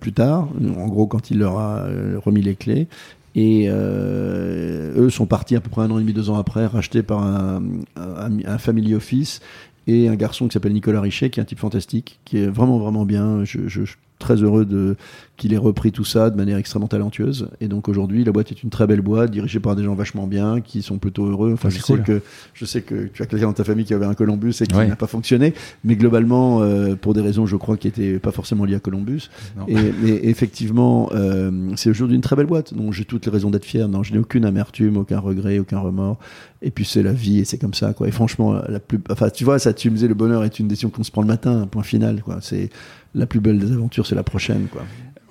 [0.00, 0.48] plus tard.
[0.78, 1.86] En gros, quand il leur a
[2.24, 2.86] remis les clés.
[3.34, 6.66] Et euh, eux sont partis à peu près un an et demi, deux ans après,
[6.66, 7.62] rachetés par un,
[7.96, 9.40] un, un family office
[9.86, 12.78] et un garçon qui s'appelle Nicolas Richet, qui est un type fantastique, qui est vraiment,
[12.78, 13.44] vraiment bien.
[13.44, 14.96] Je, je, je très heureux de
[15.36, 17.48] qu'il ait repris tout ça de manière extrêmement talentueuse.
[17.60, 20.26] Et donc aujourd'hui, la boîte est une très belle boîte, dirigée par des gens vachement
[20.26, 21.52] bien, qui sont plutôt heureux.
[21.54, 22.20] Enfin, Ah, je sais que
[22.54, 24.74] je sais que tu as quelqu'un dans ta famille qui avait un Columbus et qui
[24.76, 24.86] Ouais.
[24.86, 25.54] n'a pas fonctionné,
[25.84, 29.30] mais globalement, euh, pour des raisons, je crois, qui étaient pas forcément liées à Columbus.
[29.68, 32.74] Et, effectivement, euh, c'est aujourd'hui une très belle boîte.
[32.74, 33.88] Donc j'ai toutes les raisons d'être fier.
[33.88, 36.18] Non, je n'ai aucune amertume, aucun regret, aucun remords.
[36.64, 38.06] Et puis c'est la vie et c'est comme ça, quoi.
[38.06, 40.68] Et franchement, la plus, enfin, tu vois, ça, tu me disais, le bonheur est une
[40.68, 42.38] décision qu'on se prend le matin, point final, quoi.
[42.40, 42.70] C'est
[43.14, 44.82] la plus belle des aventures, c'est la prochaine, quoi.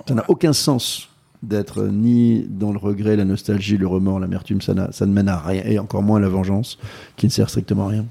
[0.08, 1.10] Ça n'a aucun sens
[1.44, 4.62] d'être ni dans le regret, la nostalgie, le remords, l'amertume.
[4.62, 6.78] Ça, ça ne mène à rien, et encore moins à la vengeance,
[7.18, 8.06] qui ne sert strictement à rien.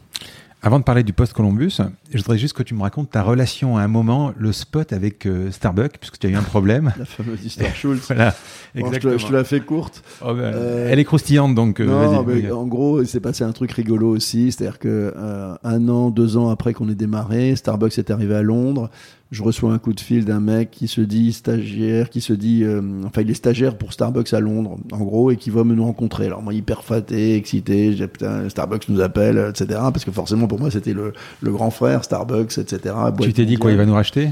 [0.62, 1.78] Avant de parler du post-Columbus,
[2.10, 5.24] je voudrais juste que tu me racontes ta relation à un moment, le spot avec
[5.24, 6.92] euh, Starbucks, puisque tu as eu un problème.
[6.98, 8.06] La fameuse histoire Schultz.
[8.08, 8.34] voilà,
[8.74, 10.02] Bon, je, te, je te la fais courte.
[10.20, 13.42] Oh, ben, Euh, Elle est croustillante, donc euh, non, mais en gros, il s'est passé
[13.42, 14.52] un truc rigolo aussi.
[14.52, 18.42] C'est-à-dire que euh, un an, deux ans après qu'on ait démarré, Starbucks est arrivé à
[18.42, 18.90] Londres.
[19.30, 22.64] Je reçois un coup de fil d'un mec qui se dit stagiaire, qui se dit,
[22.64, 25.72] euh, enfin, il est stagiaire pour Starbucks à Londres, en gros, et qui va me
[25.76, 26.26] nous rencontrer.
[26.26, 29.78] Alors moi, hyper faté, excité, j'ai putain, Starbucks nous appelle, etc.
[29.92, 31.12] Parce que forcément, pour moi, c'était le,
[31.42, 32.92] le grand frère, Starbucks, etc.
[33.20, 34.30] Tu t'es dit quoi, il va nous racheter?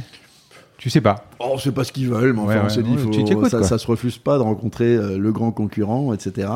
[0.79, 1.25] Tu sais pas.
[1.39, 3.11] Oh, sait pas ce qu'ils veulent, mais enfin, on ouais, s'est dit, ouais, faut-
[3.45, 6.49] tu ça, ça se refuse pas de rencontrer euh, le grand concurrent, etc.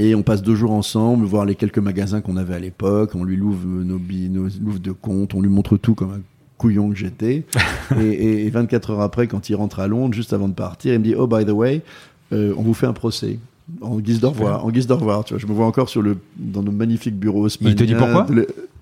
[0.00, 3.12] Et on passe deux jours ensemble, voir les quelques magasins qu'on avait à l'époque.
[3.14, 6.20] On lui louvre nos, billes- nos louvres de compte, on lui montre tout comme un
[6.58, 7.44] couillon que j'étais.
[8.00, 10.92] et, et- et 24 heures après, quand il rentre à Londres, juste avant de partir,
[10.92, 11.80] il me dit Oh, by the way,
[12.32, 13.38] euh, on vous fait un procès.
[13.82, 16.00] En guise d'au revoir, en guise d'au revoir, tu vois, je me vois encore sur
[16.00, 18.26] le, dans nos magnifiques bureaux Il te dit pourquoi?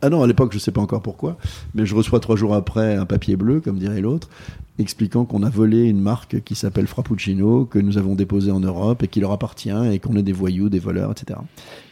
[0.03, 1.39] Ah non, à l'époque, je sais pas encore pourquoi,
[1.75, 4.29] mais je reçois trois jours après un papier bleu, comme dirait l'autre,
[4.79, 9.03] expliquant qu'on a volé une marque qui s'appelle Frappuccino, que nous avons déposée en Europe
[9.03, 11.41] et qui leur appartient, et qu'on est des voyous, des voleurs, etc.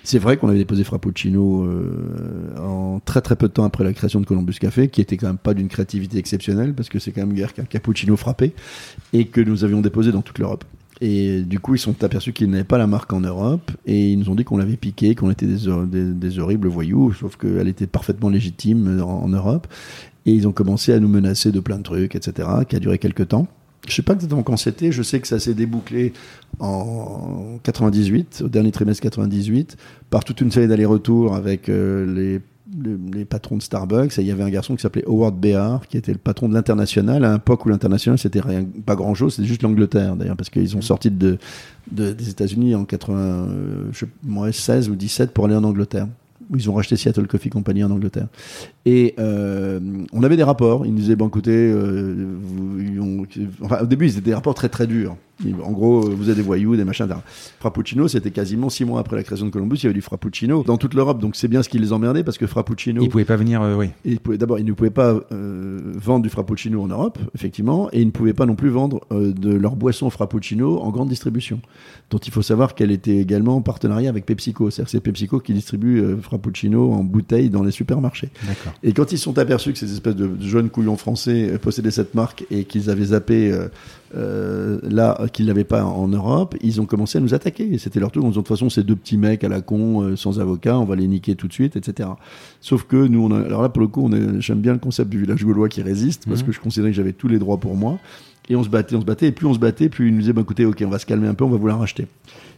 [0.02, 3.94] C'est vrai qu'on avait déposé Frappuccino euh, en très très peu de temps après la
[3.94, 7.10] création de Columbus Café, qui était quand même pas d'une créativité exceptionnelle, parce que c'est
[7.10, 8.52] quand même guère qu'un cappuccino frappé,
[9.14, 10.64] et que nous avions déposé dans toute l'Europe.
[11.00, 14.18] Et du coup, ils sont aperçus qu'ils n'avaient pas la marque en Europe, et ils
[14.18, 17.36] nous ont dit qu'on l'avait piqué, qu'on était des, hor- des, des horribles voyous, sauf
[17.36, 19.66] qu'elle était parfaitement légitime en, en Europe.
[20.26, 22.98] Et ils ont commencé à nous menacer de plein de trucs, etc., qui a duré
[22.98, 23.48] quelques temps.
[23.86, 26.14] Je sais pas exactement quand c'était, je sais que ça s'est débouclé
[26.58, 29.76] en 98, au dernier trimestre 98,
[30.08, 32.40] par toute une série d'allers-retours avec euh, les,
[32.82, 34.18] les, les patrons de Starbucks.
[34.18, 36.54] Et il y avait un garçon qui s'appelait Howard Behar, qui était le patron de
[36.54, 40.50] l'international, à une époque où l'international, c'était rien, pas grand-chose, c'était juste l'Angleterre, d'ailleurs, parce
[40.50, 41.38] qu'ils ont sorti de,
[41.92, 45.64] de- des États-Unis en 80, euh, je sais, moi, 16 ou 17 pour aller en
[45.64, 46.08] Angleterre.
[46.54, 48.26] Ils ont racheté Seattle Coffee Company en Angleterre.
[48.84, 49.80] Et euh,
[50.12, 50.84] on avait des rapports.
[50.84, 53.24] Ils nous disaient, bon, écoutez, euh, vous-
[53.62, 55.16] enfin, au début, ils étaient des rapports très très durs.
[55.44, 57.06] Ils- En gros, euh, vous êtes des voyous, des machins.
[57.06, 57.20] etc.
[57.60, 60.62] Frappuccino, c'était quasiment six mois après la création de Columbus, il y avait du Frappuccino
[60.62, 61.20] dans toute l'Europe.
[61.20, 63.02] Donc c'est bien ce qui les emmerdait parce que Frappuccino.
[63.02, 63.88] Il pouvait pas venir, euh, oui.
[64.04, 68.00] Ils pouvaient- D'abord, ils ne pouvaient pas euh, vendre du frappuccino en Europe, effectivement, et
[68.00, 71.60] ils ne pouvaient pas non plus vendre euh, de leur boisson frappuccino en grande distribution.
[72.10, 74.70] Dont il faut savoir qu'elle était également en partenariat avec PepsiCo.
[74.70, 78.28] C'est-à-dire que c'est PepsiCo qui distribue frappuccino en bouteille dans les supermarchés.
[78.46, 78.72] D'accord.
[78.82, 82.14] Et quand ils se sont aperçus que ces espèces de jeunes couillons français possédaient cette
[82.14, 83.52] marque et qu'ils avaient zappé
[84.14, 87.78] là, qu'ils l'avaient pas en Europe, ils ont commencé à nous attaquer.
[87.78, 88.24] C'était leur tour.
[88.24, 90.78] En disant, de toute façon, ces deux petits mecs à la con, euh, sans avocat,
[90.78, 92.08] on va les niquer tout de suite, etc.
[92.60, 95.18] Sauf que nous, on a, alors là, pour le coup, j'aime bien le concept du
[95.20, 96.46] village gaulois qui résiste parce Mhm.
[96.46, 97.98] que je considérais que j'avais tous les droits pour moi.
[98.48, 99.28] Et on se battait, on se battait.
[99.28, 101.06] Et plus on se battait, plus ils nous disaient, bah, écoutez, ok, on va se
[101.06, 102.06] calmer un peu, on va vous la racheter.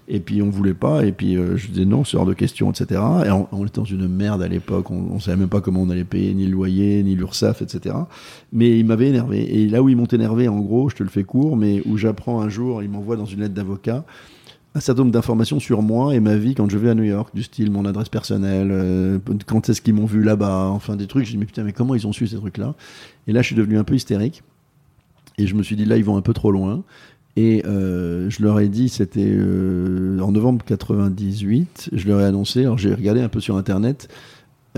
[0.08, 3.00] Et puis on voulait pas, et puis euh, je disais non, c'est de question, etc.
[3.26, 5.82] Et on, on était dans une merde à l'époque, on, on savait même pas comment
[5.82, 7.96] on allait payer ni le loyer, ni l'URSSAF, etc.
[8.52, 9.40] Mais il m'avait énervé.
[9.60, 11.96] Et là où ils m'ont énervé, en gros, je te le fais court, mais où
[11.96, 14.04] j'apprends un jour, il m'envoie dans une lettre d'avocat
[14.76, 17.34] un certain nombre d'informations sur moi et ma vie quand je vais à New York,
[17.34, 21.24] du style mon adresse personnelle, euh, quand est-ce qu'ils m'ont vu là-bas, enfin des trucs.
[21.24, 22.74] Je dis mais putain, mais comment ils ont su ces trucs-là?
[23.26, 24.42] Et là, je suis devenu un peu hystérique.
[25.38, 26.82] Et je me suis dit, là, ils vont un peu trop loin.
[27.36, 32.62] Et euh, je leur ai dit, c'était euh, en novembre 98, je leur ai annoncé,
[32.62, 34.08] alors j'ai regardé un peu sur Internet,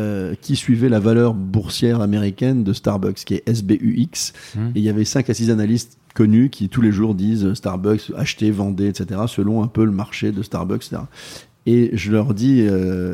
[0.00, 4.32] euh, qui suivait la valeur boursière américaine de Starbucks, qui est SBUX.
[4.56, 4.66] Mmh.
[4.74, 7.54] Et il y avait 5 à 6 analystes connus qui tous les jours disent euh,
[7.54, 11.02] Starbucks, achetez, vendez, etc., selon un peu le marché de Starbucks, etc.
[11.66, 12.66] Et je leur dis,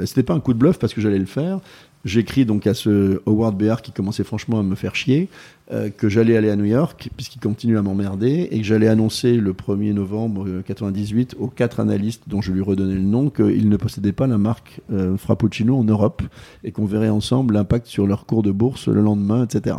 [0.07, 1.59] c'était pas un coup de bluff parce que j'allais le faire.
[2.05, 5.29] J'écris donc à ce Howard Behar qui commençait franchement à me faire chier,
[5.73, 9.37] euh, que j'allais aller à New York puisqu'il continue à m'emmerder et que j'allais annoncer
[9.37, 13.71] le 1er novembre euh, 98 aux quatre analystes dont je lui redonnais le nom qu'ils
[13.71, 16.23] ne possédaient pas la marque euh, Frappuccino en Europe
[16.65, 19.77] et qu'on verrait ensemble l'impact sur leur cours de bourse le lendemain, etc.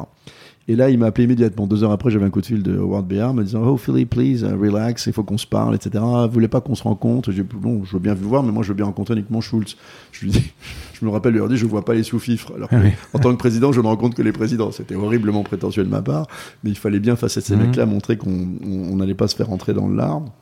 [0.67, 1.67] Et là, il m'a appelé immédiatement.
[1.67, 4.05] Deux heures après, j'avais un coup de fil de Howard Bear me disant Oh, Philly,
[4.05, 6.03] please, uh, relax, il faut qu'on se parle, etc.
[6.03, 7.31] Vous voulez pas qu'on se rencontre?
[7.31, 9.41] J'ai dit Bon, je veux bien vous voir, mais moi, je veux bien rencontrer uniquement
[9.41, 9.77] Schultz.
[10.11, 10.51] Je lui dis
[10.99, 12.53] Je me rappelle, lui ai dit Je vois pas les sous-fifres.
[12.55, 12.89] Alors que, Ah oui.
[13.13, 14.71] en tant que président, je ne rencontre que les présidents.
[14.71, 16.25] C'était horriblement prétentieux de ma part,
[16.63, 17.61] mais il fallait bien, face à ces Mhm.
[17.67, 18.31] mecs-là, montrer qu'on
[18.65, 20.33] on- on n'allait pas se faire rentrer dans l'arbre.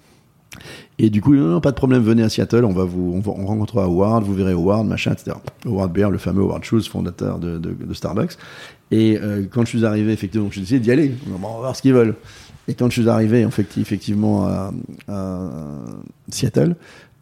[0.99, 3.85] Et du coup, non, pas de problème, venez à Seattle, on va vous, on, rencontrera
[3.85, 5.37] Howard, vous verrez Howard, machin, etc.
[5.65, 8.37] Howard Bear, le fameux Howard Schultz, fondateur de, Starbucks.
[8.91, 11.15] Et euh, quand je suis arrivé, effectivement, je décidé d'y aller.
[11.27, 12.15] On va voir ce qu'ils veulent.
[12.67, 14.71] Et quand je suis arrivé, effectivement, à
[16.29, 16.75] Seattle,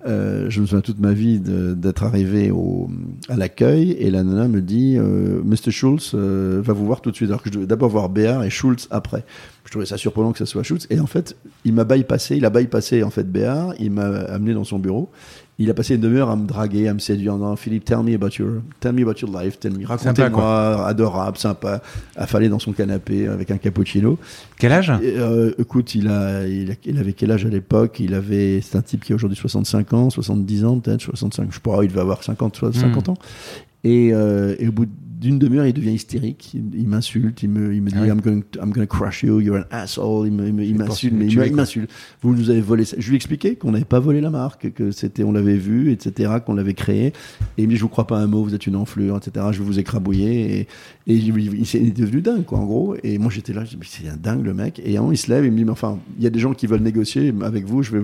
[0.05, 2.89] euh, je me souviens toute ma vie d'être arrivé au,
[3.29, 5.71] à l'accueil et la nana me dit euh, Mr.
[5.71, 7.29] Schultz euh, va vous voir tout de suite.
[7.29, 9.23] Alors que je devais d'abord voir Béard et Schultz après.
[9.65, 10.87] Je trouvais ça surprenant que ce soit Schultz.
[10.89, 14.53] Et en fait, il m'a bypassé, il a bypassé en fait Béard, il m'a amené
[14.53, 15.09] dans son bureau.
[15.61, 17.37] Il a passé une demi-heure à me draguer, à me séduire.
[17.37, 21.37] Non, Philippe, tell me about your, tell me about your life, tell me, racontez-moi, adorable,
[21.37, 21.81] sympa,
[22.15, 24.17] affalé dans son canapé avec un cappuccino.
[24.57, 24.91] Quel âge?
[25.03, 27.99] Et, euh, écoute, il, a, il, a- il avait quel âge à l'époque?
[27.99, 31.59] Il avait, c'est un type qui a aujourd'hui 65 ans, 70 ans peut-être, 65, je
[31.59, 33.17] pas, il devait avoir 50, soit 50 ans.
[33.83, 34.87] Et, euh, et au bout
[35.21, 36.55] d'une demi-heure, il devient hystérique.
[36.55, 38.09] Il, m'insulte, il me, il me dit Ah oui.
[38.09, 40.27] I'm, going to, I'm going to crush you, you're an asshole.
[40.27, 41.91] Il m'insulte, mais il m'insulte.
[42.23, 42.95] Vous nous avez volé ça.
[42.97, 45.91] Je lui ai expliqué qu'on n'avait pas volé la marque, que c'était, on l'avait vu,
[45.91, 47.07] etc., qu'on l'avait créé.
[47.07, 47.13] Et
[47.59, 49.59] il me dit Je vous crois pas un mot, vous êtes une enflure, etc., je
[49.59, 50.59] vais vous écrabouiller.
[50.59, 50.67] Et,
[51.05, 52.95] et il, est devenu dingue, quoi, en gros.
[53.03, 54.81] Et moi, j'étais là, je dis c'est un dingue, le mec.
[54.83, 56.39] Et un moment, il se lève il me dit Mais enfin, il y a des
[56.39, 58.03] gens qui veulent négocier avec vous, je vais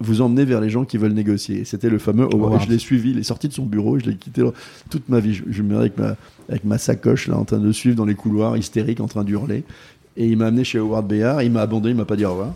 [0.00, 1.64] vous emmener vers les gens qui veulent négocier.
[1.64, 2.52] C'était le fameux Howard.
[2.52, 2.62] Howard.
[2.64, 4.42] Je l'ai suivi, il est sorti de son bureau, je l'ai quitté
[4.90, 5.34] toute ma vie.
[5.34, 6.16] Je, je me mets avec ma,
[6.48, 9.24] avec ma sacoche là, en train de le suivre dans les couloirs, hystérique, en train
[9.24, 9.64] d'hurler.
[10.16, 12.30] Et il m'a amené chez Howard Béard, il m'a abandonné, il m'a pas dit au
[12.30, 12.54] revoir.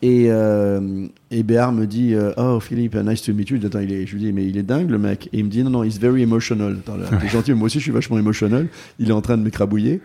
[0.00, 3.58] Et, euh, et Béard me dit euh, Oh Philippe, nice to meet you.
[3.64, 5.28] Attends, il est, je lui dis Mais il est dingue le mec.
[5.32, 6.76] Et il me dit Non, non, he's very emotional.
[6.78, 8.68] Attends, là, T'es gentil, mais moi aussi je suis vachement emotional.
[8.98, 10.00] Il est en train de m'écrabouiller.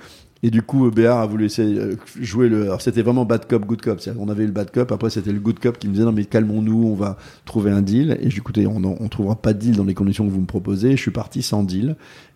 [0.46, 2.64] Et du coup, Béard a voulu essayer euh, jouer le.
[2.64, 4.02] Alors, c'était vraiment bad cop, good cop.
[4.02, 6.12] C'est-à-dire, On avait le bad cop, après, c'était le good cop qui me disait Non,
[6.12, 8.18] mais calmons-nous, on va trouver un deal.
[8.22, 10.92] Et Écoutez, on ne trouvera pas de deal dans les conditions que vous me proposez.
[10.92, 11.96] Je suis parti sans deal.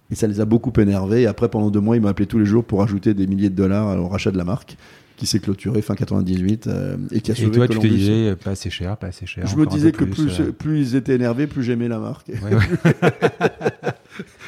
[0.10, 1.24] Et ça les a beaucoup énervés.
[1.24, 3.50] Et après, pendant deux mois, il m'a appelé tous les jours pour ajouter des milliers
[3.50, 4.78] de dollars au rachat de la marque,
[5.18, 7.98] qui s'est clôturé fin 98 euh, et qui a Et sauvé toi, tu te Columbus.
[8.00, 9.46] disais euh, pas assez cher, pas assez cher.
[9.46, 12.30] Je me disais que plus, euh, plus ils étaient énervés, plus j'aimais la marque.
[12.30, 12.62] ouais, ouais.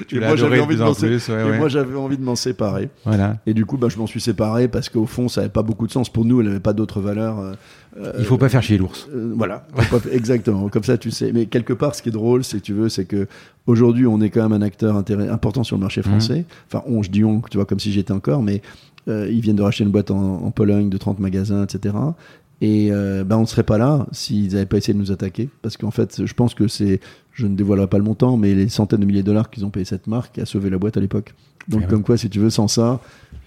[0.08, 1.30] tu moi, j'avais envie de en m'en sé- plus.
[1.30, 1.58] ouais, Et ouais.
[1.58, 2.90] moi, j'avais envie de m'en séparer.
[3.06, 3.38] Voilà.
[3.46, 5.88] Et du coup, bah, je m'en suis séparé parce qu'au fond, ça n'avait pas beaucoup
[5.88, 6.10] de sens.
[6.10, 7.40] Pour nous, elle n'avait pas d'autre valeur.
[7.40, 9.08] euh, Il faut pas faire chier l'ours.
[9.14, 9.66] euh, voilà,
[10.12, 10.70] exactement.
[10.70, 11.32] Comme ça, tu sais.
[11.34, 13.28] Mais quelque part, ce qui est drôle, si tu veux, c'est que
[13.68, 16.46] aujourd'hui, on est quand même un acteur important sur le marché français.
[16.68, 18.62] Enfin, on, je dis on, tu vois, comme si j'étais encore, mais
[19.08, 21.96] euh, ils viennent de racheter une boîte en, en Pologne de 30 magasins, etc.
[22.62, 25.50] Et euh, ben, on ne serait pas là s'ils n'avaient pas essayé de nous attaquer.
[25.62, 27.00] Parce qu'en fait, je pense que c'est,
[27.32, 29.70] je ne dévoilerai pas le montant, mais les centaines de milliers de dollars qu'ils ont
[29.70, 31.34] payé cette marque a sauvé la boîte à l'époque.
[31.68, 33.00] Donc, Eh comme quoi, si tu veux, sans ça.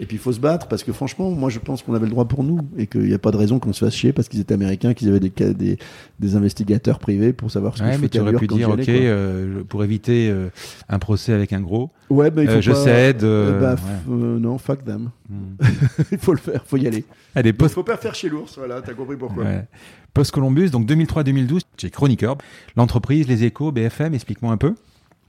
[0.02, 2.10] Et puis, il faut se battre parce que franchement, moi, je pense qu'on avait le
[2.10, 4.28] droit pour nous et qu'il n'y a pas de raison qu'on se fasse chier parce
[4.28, 5.78] qu'ils étaient américains, qu'ils avaient des, des,
[6.18, 8.80] des investigateurs privés pour savoir ce que Ouais, je mais tu aurais pu dire, ok,
[8.80, 10.48] allais, euh, pour éviter euh,
[10.88, 13.20] un procès avec un gros, Ouais, mais il faut euh, je cède.
[13.20, 14.16] Bah, ouais.
[14.16, 15.10] non, fuck them.
[15.30, 15.54] Hmm.
[16.10, 17.04] il faut le faire, faut y aller.
[17.36, 19.44] Il post, faut pas faire chier l'ours, voilà, t'as compris pourquoi.
[19.44, 19.64] ouais.
[20.14, 22.38] Post-Columbus, donc 2003-2012, chez Chronicorp,
[22.76, 24.74] l'entreprise, les échos, BFM, explique-moi un peu.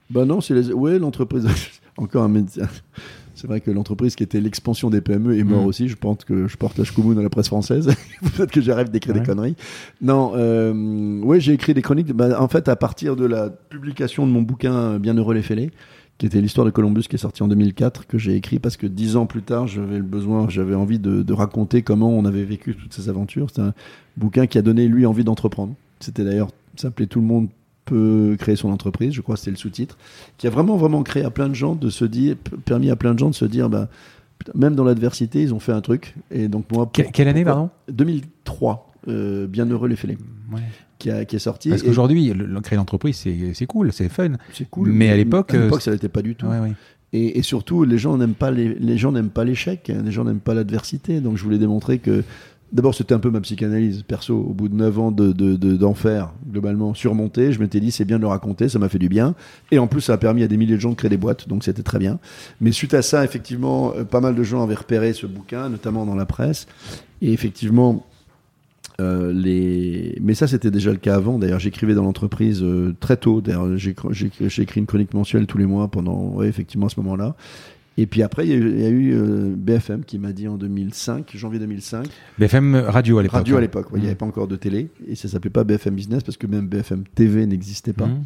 [0.09, 0.73] Bah non, c'est les...
[0.73, 1.47] ouais, l'entreprise.
[1.97, 2.67] Encore un médecin.
[3.43, 5.67] C'est vrai que l'entreprise qui était l'expansion des PME est mort Mm.
[5.67, 5.89] aussi.
[5.89, 7.87] Je pense que je porte la choucoumoune dans la presse française.
[8.37, 9.19] Peut-être que j'arrête d'écrire Ouais.
[9.19, 9.55] des conneries.
[10.01, 12.13] Non, euh, ouais, j'ai écrit des chroniques.
[12.13, 15.71] Bah, en fait, à partir de la publication de mon bouquin euh, Bienheureux les fêlés,
[16.19, 18.87] qui était l'histoire de Columbus, qui est sorti en 2004, que j'ai écrit parce que
[18.87, 22.45] dix ans plus tard, j'avais le besoin, j'avais envie de, de raconter comment on avait
[22.45, 23.47] vécu toutes ces aventures.
[23.53, 23.73] C'est un
[24.15, 25.75] bouquin qui a donné lui envie d'entreprendre.
[25.99, 26.47] C'était d'ailleurs,
[26.77, 27.49] ça s'appelait Tout le monde
[27.93, 29.97] peut créer son entreprise, je crois que c'était le sous-titre,
[30.37, 33.13] qui a vraiment vraiment créé à plein de gens de se dire, permis à plein
[33.13, 33.87] de gens de se dire, bah,
[34.55, 36.15] même dans l'adversité, ils ont fait un truc.
[36.31, 37.69] Et donc moi, pour- quelle année, pardon?
[37.89, 40.17] 2003, euh, Bienheureux les fêlés,
[40.51, 40.59] Ouais.
[40.99, 41.69] qui, a- qui est sorti.
[41.69, 44.33] Parce qu'aujourd'hui, le- créer l'entreprise, c'est c'est cool, c'est fun.
[44.53, 44.89] c'est cool.
[44.91, 46.45] mais à l'époque, à euh, l'époque, ça l'était pas du tout.
[46.47, 46.73] Ouais, ouais.
[47.15, 50.11] Et, et surtout, les gens n'aiment pas les, les gens n'aiment pas l'échec, hein, les
[50.11, 51.19] gens n'aiment pas l'adversité.
[51.21, 52.23] Donc, je voulais démontrer que,
[52.73, 54.35] d'abord, c'était un peu ma psychanalyse perso.
[54.35, 58.03] Au bout de 9 ans de, de- de- d'enfer, globalement surmonté, je m'étais dit c'est
[58.05, 59.35] bien de le raconter, ça m'a fait du bien.
[59.71, 61.47] Et en plus, ça a permis à des milliers de gens de créer des boîtes,
[61.47, 62.19] donc c'était très bien.
[62.59, 66.05] Mais suite à ça, effectivement, euh, pas mal de gens avaient repéré ce bouquin, notamment
[66.05, 66.67] dans la presse.
[67.21, 68.05] Et effectivement.
[69.01, 70.17] euh, les...
[70.21, 71.39] Mais ça, c'était déjà le cas avant.
[71.39, 73.41] D'ailleurs, j'écrivais dans l'entreprise euh, très tôt.
[73.41, 73.91] D'ailleurs, j'ai
[74.61, 77.35] écrit une chronique mensuelle tous les mois pendant, ouais, effectivement, à ce moment-là.
[77.97, 80.31] Et puis après, il y a eu, il y a eu, euh, BFM qui m'a
[80.31, 82.07] dit en 2005, janvier 2005,
[82.39, 83.37] BFM Radio à l'époque.
[83.37, 84.09] radio à l'époque, ouais, il n'y Mhm.
[84.09, 87.03] avait pas encore de télé, et ça s'appelait pas BFM Business parce que même BFM
[87.15, 88.07] TV n'existait pas.
[88.07, 88.23] Mhm.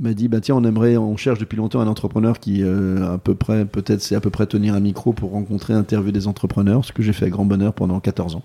[0.00, 3.18] m'a dit bah tiens on aimerait on cherche depuis longtemps un entrepreneur qui euh, à
[3.18, 6.84] peu près peut-être c'est à peu près tenir un micro pour rencontrer interviewer des entrepreneurs
[6.84, 8.42] ce que j'ai fait à grand bonheur pendant 14 ans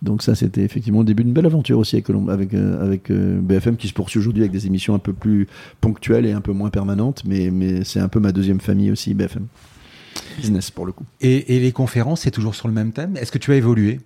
[0.00, 3.38] donc ça c'était effectivement le début d'une belle aventure aussi avec avec, euh, avec euh,
[3.38, 5.46] BFM qui se poursuit aujourd'hui avec des émissions un peu plus
[5.82, 9.12] ponctuelles et un peu moins permanentes mais mais c'est un peu ma deuxième famille aussi
[9.12, 9.44] BFM
[11.20, 13.16] et les conférences c'est toujours sur le même thème?
[13.16, 14.00] Est-ce que tu as évolué?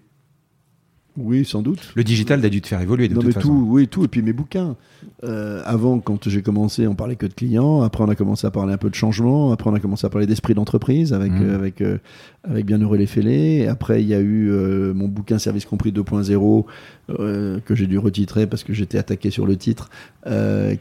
[1.16, 1.92] Oui, sans doute.
[1.94, 3.48] Le digital a dû te faire évoluer de non, toute mais façon.
[3.48, 4.04] Tout, oui, tout.
[4.04, 4.76] Et puis mes bouquins.
[5.24, 7.82] Euh, avant, quand j'ai commencé, on parlait que de clients.
[7.82, 9.52] Après, on a commencé à parler un peu de changement.
[9.52, 11.42] Après, on a commencé à parler d'esprit d'entreprise avec, Mmh.
[11.42, 11.98] euh, avec, euh,
[12.44, 13.66] avec Bienheureux les Fêlés.
[13.66, 14.50] Après, il y a eu
[14.94, 16.66] mon bouquin Service compris 2.0
[17.10, 19.90] euh, que j'ai dû retitrer parce que j'étais attaqué sur le titre,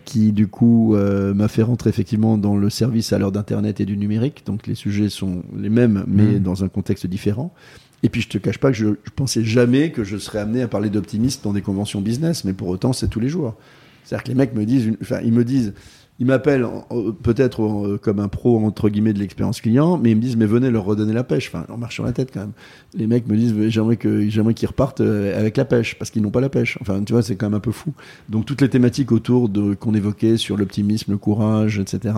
[0.06, 3.98] qui du coup m'a fait rentrer effectivement dans le service à l'heure d'Internet et du
[3.98, 4.44] numérique.
[4.46, 6.40] Donc les sujets sont les mêmes, mais Mmh.
[6.40, 7.54] dans un contexte différent.
[8.04, 10.62] Et puis je te cache pas que je, je pensais jamais que je serais amené
[10.62, 13.56] à parler d'optimisme dans des conventions business, mais pour autant c'est tous les jours.
[14.04, 15.74] C'est-à-dire que les mecs me disent, enfin ils me disent,
[16.20, 20.12] ils m'appellent en- en- peut-être euh, comme un pro entre guillemets de l'expérience client, mais
[20.12, 21.48] ils me disent mais venez leur redonner la pêche.
[21.54, 22.52] Enfin on marche sur la tête quand même.
[22.96, 26.22] Les mecs me disent j'aimerais que j'aimerais qu'ils repartent euh, avec la pêche parce qu'ils
[26.22, 26.78] n'ont pas la pêche.
[26.82, 27.94] Enfin tu vois c'est quand même un peu fou.
[28.30, 32.14] Donc toutes les thématiques autour de qu'on évoquait sur l'optimisme, le courage, etc.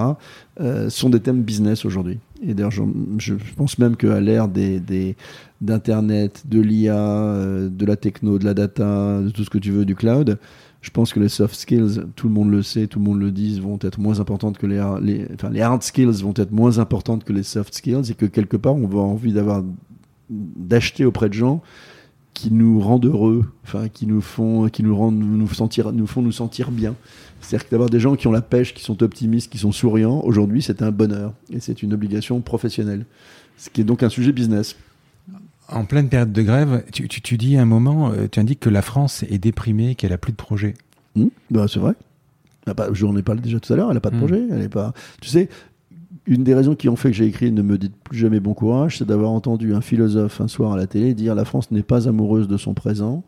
[0.60, 2.20] euh, sont des thèmes business aujourd'hui.
[2.46, 2.82] Et d'ailleurs je,
[3.20, 5.16] je pense même qu'à l'ère des, des
[5.64, 9.72] d'internet, de l'IA, euh, de la techno, de la data, de tout ce que tu
[9.72, 10.38] veux du cloud,
[10.84, 13.32] je pense que les soft skills, tout le monde le sait, tout le monde le
[13.32, 17.44] dit, vont être moins importantes que les, hard skills vont être moins importantes que les
[17.44, 19.64] soft skills et que quelque part on va envie d'avoir
[20.30, 21.62] d'acheter auprès de gens
[22.34, 26.22] qui nous rendent heureux, enfin qui nous font, qui nous rendent, nous sentir, nous font
[26.22, 26.96] nous sentir bien.
[27.40, 30.62] C'est-à-dire d'avoir des gens qui ont la pêche, qui sont optimistes, qui sont souriants, aujourd'hui
[30.62, 33.06] c'est un bonheur et c'est une obligation professionnelle.
[33.58, 34.76] Ce qui est donc un sujet business.
[35.74, 38.60] En pleine période de grève, tu, tu, tu dis à un moment, euh, tu indiques
[38.60, 40.76] que la France est déprimée, qu'elle a plus de projets.
[41.16, 41.94] Hmm bah, c'est vrai.
[42.76, 44.20] Pas- J'en ai parlé déjà tout à l'heure, elle n'a pas de Hmm.
[44.20, 44.44] projet.
[44.52, 44.94] Elle est pas...
[45.20, 45.50] Tu sais,
[46.28, 48.54] une des raisons qui ont fait que j'ai écrit Ne me dites plus jamais bon
[48.54, 51.84] courage, c'est d'avoir entendu un philosophe un soir à la télé dire La France n'est
[51.84, 53.24] pas amoureuse de son présent,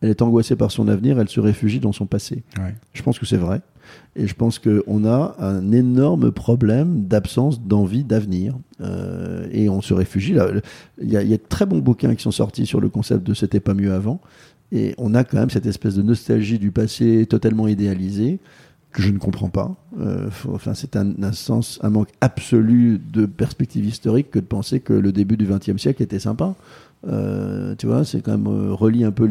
[0.00, 2.42] elle est angoissée par son avenir, elle se réfugie dans son passé.
[2.58, 2.74] Ouais.
[2.94, 3.60] Je pense que c'est vrai.
[4.16, 8.58] Et je pense qu'on a un énorme problème d'absence d'envie d'avenir.
[8.80, 10.36] Euh, et on se réfugie.
[11.00, 13.60] Il y, a, de très bons bouquins qui sont sortis sur le concept de C'était
[13.60, 14.20] pas mieux avant.
[14.70, 18.38] Et on a quand même cette espèce de nostalgie du passé totalement idéalisé
[18.92, 19.74] que je ne comprends pas.
[20.00, 21.14] Euh, enfin, c'est un,
[21.88, 26.18] manque absolu de perspective historique que de penser que le début du XXe siècle était
[26.18, 26.54] sympa.
[27.08, 29.28] Euh, tu vois, c'est quand même euh, relie un peu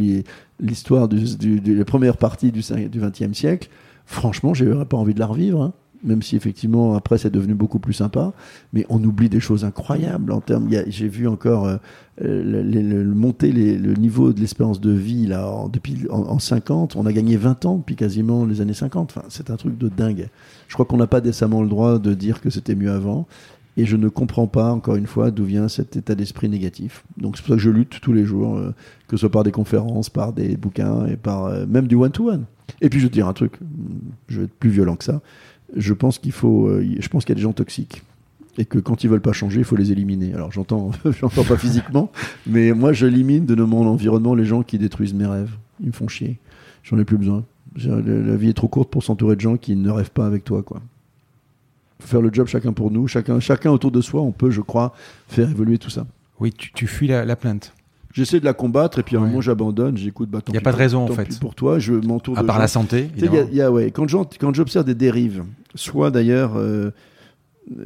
[0.59, 3.69] l'histoire du, du- de la première partie du, du XXe siècle.
[4.05, 5.73] Franchement, j'aurais pas envie de la revivre, hein.
[6.03, 8.33] même si effectivement après c'est devenu beaucoup plus sympa.
[8.73, 10.69] Mais on oublie des choses incroyables en termes.
[10.87, 11.77] J'ai vu encore euh,
[12.21, 16.95] le, monter le niveau de l'espérance de vie là en, depuis en 50.
[16.95, 19.11] On a gagné 20 ans depuis quasiment les années 50.
[19.15, 20.29] Enfin, c'est un truc de dingue.
[20.67, 23.27] Je crois qu'on n'a pas décemment le droit de dire que c'était mieux avant.
[23.81, 27.03] Et je ne comprends pas, encore une fois, d'où vient cet état d'esprit négatif.
[27.17, 28.75] Donc c'est pour ça que je lutte tous les jours, euh,
[29.07, 32.45] que ce soit par des conférences, par des bouquins et par euh, même du one-to-one.
[32.81, 33.53] Et puis je vais te dire un truc,
[34.27, 35.21] je vais être plus violent que ça.
[35.75, 38.03] Je pense qu'il faut, euh, je pense qu'il y a des gens toxiques
[38.59, 40.35] et que quand ils veulent pas changer, il faut les éliminer.
[40.35, 42.11] Alors j'entends, j'entends pas physiquement,
[42.45, 45.57] mais moi j'élimine de mon environnement les gens qui détruisent mes rêves.
[45.79, 46.37] Ils me font chier.
[46.83, 47.45] J'en ai plus besoin.
[47.83, 50.61] La vie est trop courte pour s'entourer de gens qui ne rêvent pas avec toi,
[50.61, 50.83] quoi
[52.01, 54.93] faire le job chacun pour nous, chacun, chacun autour de soi, on peut, je crois,
[55.27, 56.05] faire évoluer tout ça.
[56.39, 57.73] Oui, tu, tu fuis la, la plainte.
[58.13, 59.29] J'essaie de la combattre et puis à un Ouais.
[59.29, 60.29] moment j'abandonne, j'écoute.
[60.29, 61.39] Bah, tant Y a pas de raison, en fait.
[61.39, 63.49] pour toi, je m'entoure À part gens- la santé, Tu sais, il y a- évidemment.
[63.51, 65.43] il y a- ouais, quand j'observe des dérives,
[65.75, 66.91] soit d'ailleurs euh,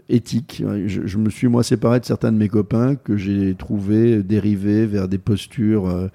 [0.09, 4.85] éthiques, je me suis moi séparé de certains de mes copains que j'ai trouvé dérivés
[4.85, 6.07] vers des postures euh,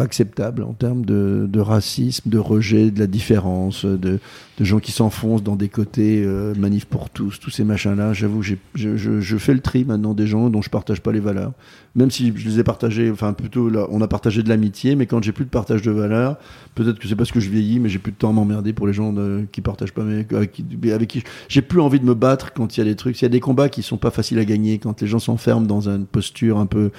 [0.00, 4.18] pas acceptables en termes de, racisme, de rejet de la différence, de,
[4.60, 8.12] gens qui s'enfoncent dans des côtés euh, manif pour tous, tous ces machins-là.
[8.12, 11.52] J'avoue, je, fais le tri maintenant des gens dont je partage pas les valeurs.
[11.94, 15.22] Même si je les ai partagés, enfin plutôt on a partagé de l'amitié, mais quand
[15.22, 16.36] j'ai plus de partage de valeurs,
[16.74, 18.86] peut-être que c'est parce que je vieillis, mais j'ai plus de temps à m'emmerder pour
[18.86, 22.04] les gens de- qui partagent pas mes, avec qui, avec qui j'ai plus envie de
[22.04, 23.96] me battre quand il y a des trucs, s'il y a des combats qui sont
[23.96, 26.90] pas faciles à gagner, quand les gens s'enferment dans une posture un peu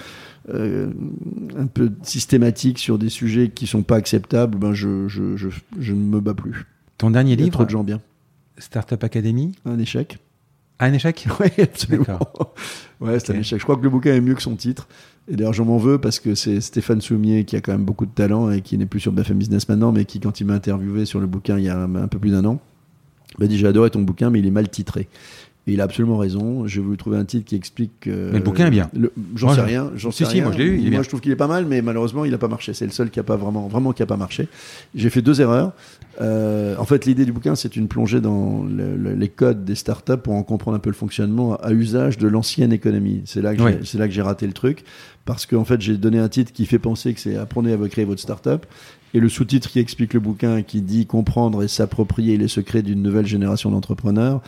[0.50, 0.92] euh,
[1.58, 5.50] un peu systématique sur des sujets qui sont pas acceptables, ben je, je, je,
[5.80, 6.66] je ne me bats plus.
[6.98, 8.02] Ton dernier livre, trop de gens bien.
[8.58, 10.20] Startup Academy, Un échec.
[10.80, 12.20] Ah, un échec Oui, absolument.
[13.02, 13.60] Ouais, c'est un échec.
[13.60, 14.88] Je crois que le bouquin est mieux que son titre.
[15.28, 18.06] Et d'ailleurs, je m'en veux parce que c'est Stéphane Soumier qui a quand même beaucoup
[18.06, 20.54] de talent et qui n'est plus sur BFM Business maintenant, mais qui, quand il m'a
[20.54, 22.60] interviewé sur le bouquin il y a un, un peu plus d'un an,
[23.40, 25.08] m'a dit J'ai adoré ton bouquin, mais il est mal titré.
[25.68, 26.66] Et il a absolument raison.
[26.66, 28.08] J'ai voulu trouver un titre qui explique.
[28.08, 28.90] mais le bouquin est bien.
[29.36, 29.92] J'en sais rien.
[29.96, 30.44] J'en sais si, rien.
[30.46, 30.72] moi je l'ai lu.
[30.80, 31.04] Il est moi bien.
[31.04, 32.74] je trouve qu'il est pas mal, mais malheureusement il n'a pas marché.
[32.74, 34.48] C'est le seul qui a pas vraiment, vraiment qui a pas marché.
[34.96, 35.74] J'ai fait deux erreurs.
[36.20, 39.76] Euh, en fait, l'idée du bouquin, c'est une plongée dans le, le, les codes des
[39.76, 43.22] startups pour en comprendre un peu le fonctionnement à usage de l'ancienne économie.
[43.26, 43.80] C'est là que Ouais.
[43.84, 44.84] c'est là que j'ai raté le truc
[45.26, 48.06] parce qu'en fait j'ai donné un titre qui fait penser que c'est apprenez à créer
[48.06, 48.66] votre startup
[49.14, 53.02] et le sous-titre qui explique le bouquin qui dit comprendre et s'approprier les secrets d'une
[53.02, 54.42] nouvelle génération d'entrepreneurs.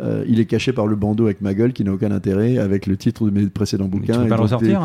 [0.00, 2.86] Euh, il est caché par le bandeau avec ma gueule qui n'a aucun intérêt avec
[2.86, 4.18] le titre de mes précédents Tu bouquins.
[4.20, 4.80] peux Et pas le ressortir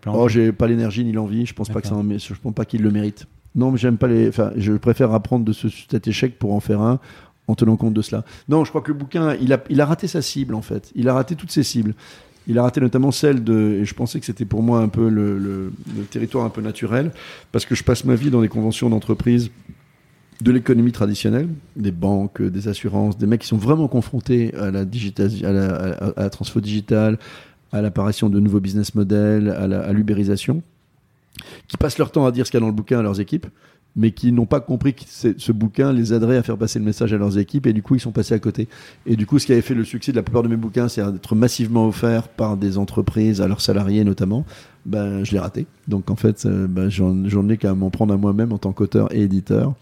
[0.00, 1.46] plein Oh, j'ai pas l'énergie ni l'envie.
[1.46, 1.94] Je pense pas que ça.
[1.94, 2.10] D'accord.
[2.14, 3.26] en- Je pense pas qu'il le mérite.
[3.54, 4.28] Non, mais j'aime pas les.
[4.28, 6.98] Enfin, je préfère apprendre de ce, cet échec pour en faire un
[7.48, 8.24] en tenant compte de cela.
[8.48, 10.90] Non, je crois que le bouquin, il a, il a raté sa cible en fait.
[10.96, 11.94] Il a raté toutes ses cibles.
[12.48, 15.08] Il a raté notamment celle de, et je pensais que c'était pour moi un peu
[15.08, 15.72] le,
[16.10, 17.10] territoire un peu naturel,
[17.52, 19.50] parce que je passe ma vie dans des conventions d'entreprise
[20.42, 24.84] de l'économie traditionnelle, des banques, des assurances, des mecs qui sont vraiment confrontés à la,
[24.84, 27.18] digitasi- à la, à- la transfo digitale,
[27.72, 30.62] à l'apparition de nouveaux business models, à l'ubérisation,
[31.68, 33.20] qui passent leur temps à dire ce qu'il y a dans le bouquin à leurs
[33.20, 33.46] équipes,
[33.96, 37.12] mais qui n'ont pas compris que ce bouquin les aiderait à faire passer le message
[37.12, 38.68] à leurs équipes, et du coup ils sont passés à côté.
[39.06, 40.88] Et du coup, ce qui avait fait le succès de la plupart de mes bouquins,
[40.88, 44.44] c'est d'être massivement offert par des entreprises à leurs salariés notamment.
[44.84, 45.66] Ben, je l'ai raté.
[45.88, 49.12] Donc en fait, euh, ben, j'en ai qu'à m'en prendre à moi-même en tant qu'auteur
[49.14, 49.74] et éditeur.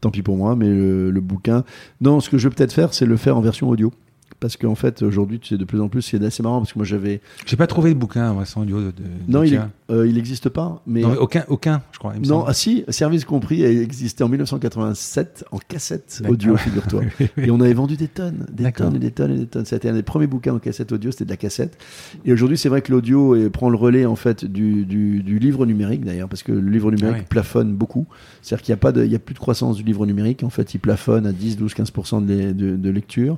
[0.00, 1.64] Tant pis pour moi, mais le, le bouquin.
[2.00, 3.92] Non, ce que je vais peut-être faire, c'est le faire en version audio.
[4.40, 6.78] Parce qu'en fait, aujourd'hui, tu sais, de plus en plus, c'est assez marrant parce que
[6.78, 7.20] moi j'avais.
[7.44, 8.86] J'ai pas trouvé de bouquin sans audio de.
[8.86, 8.92] de-
[9.28, 9.60] Non, il, est-
[9.90, 10.80] euh, il n'existe pas.
[10.86, 12.12] Mais Non, aucun, aucun, je crois.
[12.14, 12.44] il me non, semble.
[12.48, 17.02] ah si, Service compris a existé en 1987 en cassette audio, figure-toi.
[17.36, 19.64] Et on avait vendu des tonnes, des tonnes et des tonnes et des tonnes.
[19.66, 21.76] C'était un des premiers bouquins en cassette audio, c'était de la cassette.
[22.24, 25.66] Et aujourd'hui, c'est vrai que l'audio prend le relais en fait du, du, du livre
[25.66, 28.06] numérique d'ailleurs, parce que le livre numérique Ah plafonne beaucoup.
[28.42, 30.42] C'est-à-dire qu'il n'y a pas de, il y a plus de croissance du livre numérique.
[30.44, 33.36] En fait, il plafonne à 10, 12, 15% de, les- de, de lecture.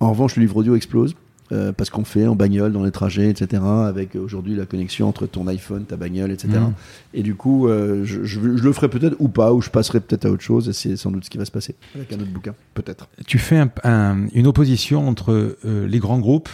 [0.00, 1.14] En revanche, le livre audio explose.
[1.52, 3.60] euh, parce qu'on fait en bagnole, dans les trajets, etc.
[3.64, 6.48] Avec euh, aujourd'hui la connexion entre ton iPhone, ta bagnole, etc.
[6.60, 6.72] Mhm.
[7.12, 9.98] Et du coup, euh, je, je- je le ferai peut-être ou pas, ou je passerai
[9.98, 10.68] peut-être à autre chose.
[10.68, 13.08] Et c'est sans doute ce qui va se passer avec un autre bouquin, peut-être.
[13.26, 16.50] Tu fais un- un- une opposition entre euh, les grands groupes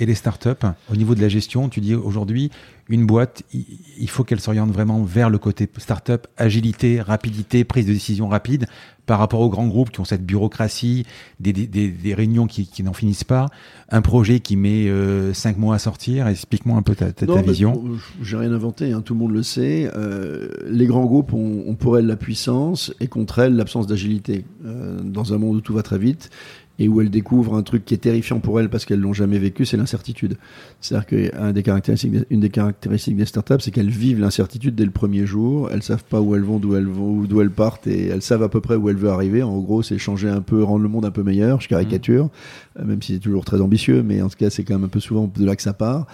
[0.00, 1.68] et les startups au niveau de la gestion.
[1.68, 2.50] Tu dis aujourd'hui,
[2.88, 7.92] une boîte, il, faut qu'elle s'oriente vraiment vers le côté startup, agilité, rapidité, prise de
[7.92, 8.66] décision rapide,
[9.06, 11.04] par rapport aux grands groupes qui ont cette bureaucratie,
[11.38, 13.46] des, des- des- des réunions qui, qui n'en finissent pas,
[13.90, 16.26] un projet qui met euh, cinq mois à sortir.
[16.28, 17.72] Explique-moi un peu ta, ta- ta Non, vision.
[17.72, 17.88] pour-
[18.22, 19.90] J'ai rien inventé, hein, tout le monde le sait.
[19.96, 24.44] Euh, les grands groupes ont, ont pour elles la puissance et contre elles l'absence d'agilité.
[24.64, 26.30] Euh, dans un monde où tout va très vite
[26.80, 29.38] et où elles découvrent un truc qui est terrifiant pour elles parce qu'elles l'ont jamais
[29.38, 30.36] vécu, c'est l'incertitude.
[30.80, 34.84] C'est-à-dire qu'une des caractéristiques, des- une des caractéristiques des startups, c'est qu'elles vivent l'incertitude dès
[34.86, 35.68] le premier jour.
[35.70, 38.42] Elles savent pas où elles vont, d'où elles vont, d'où elles partent, et elles savent
[38.42, 39.42] à peu près où elles veulent arriver.
[39.42, 41.60] En gros, c'est changer un peu, rendre le monde un peu meilleur.
[41.60, 42.30] Je caricature,
[42.78, 44.88] euh, même si c'est toujours très ambitieux, mais en tout cas, c'est quand même un
[44.88, 46.06] peu souvent de là que ça part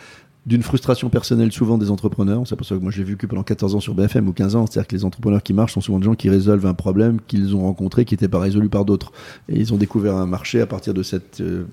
[0.47, 2.43] d'une frustration personnelle souvent des entrepreneurs.
[2.47, 4.66] C'est pour ça que moi j'ai vécu pendant 14 ans sur BFM ou 15 ans.
[4.66, 7.56] C'est-à-dire que les entrepreneurs qui marchent sont souvent des gens qui résolvent un problème qu'ils
[7.56, 9.10] ont rencontré qui n'était pas résolu par d'autres.
[9.48, 11.40] Et ils ont découvert un marché à partir de cette...
[11.40, 11.64] euh,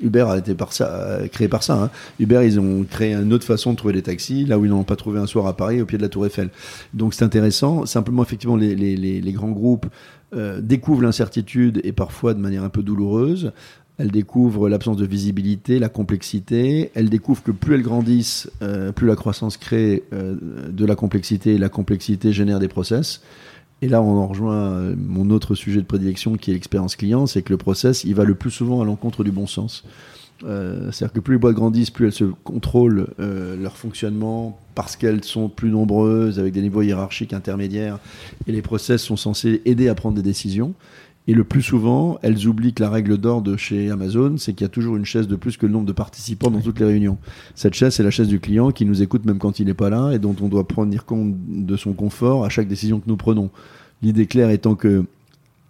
[0.00, 1.82] Uber a été par ça, créé par ça.
[1.84, 1.90] hein.
[2.18, 4.78] Uber, ils ont créé une autre façon de trouver des taxis, là où ils n'en
[4.78, 6.48] ont pas trouvé un soir à Paris au pied de la Tour Eiffel.
[6.94, 7.84] Donc c'est intéressant.
[7.84, 9.86] Simplement, effectivement, les, les, les, les grands groupes
[10.34, 13.52] euh, découvrent l'incertitude et parfois de manière un peu douloureuse.
[13.98, 16.92] Elles découvrent l'absence de visibilité, la complexité.
[16.94, 20.36] Elles découvrent que plus elles grandissent, euh, plus la croissance crée euh,
[20.70, 23.22] de la complexité et la complexité génère des process.
[23.82, 27.26] Et là, on en rejoint euh, mon autre sujet de prédilection qui est l'expérience client,
[27.26, 29.84] c'est que le process, il va le plus souvent à l'encontre du bon sens.
[30.40, 35.48] C'est-à-dire que plus les boîtes grandissent, plus elles se contrôlent leur fonctionnement parce qu'elles sont
[35.48, 37.98] plus nombreuses, avec des niveaux hiérarchiques intermédiaires,
[38.46, 40.74] et les process sont censés aider à prendre des décisions.
[41.28, 44.64] Et le plus souvent, elles oublient que la règle d'or de chez Amazon, c'est qu'il
[44.64, 46.86] y a toujours une chaise de plus que le nombre de participants dans toutes les
[46.86, 47.18] réunions.
[47.54, 49.90] Cette chaise, c'est la chaise du client qui nous écoute même quand il n'est pas
[49.90, 53.18] là et dont on doit prendre compte de son confort à chaque décision que nous
[53.18, 53.50] prenons.
[54.00, 55.04] L'idée claire étant que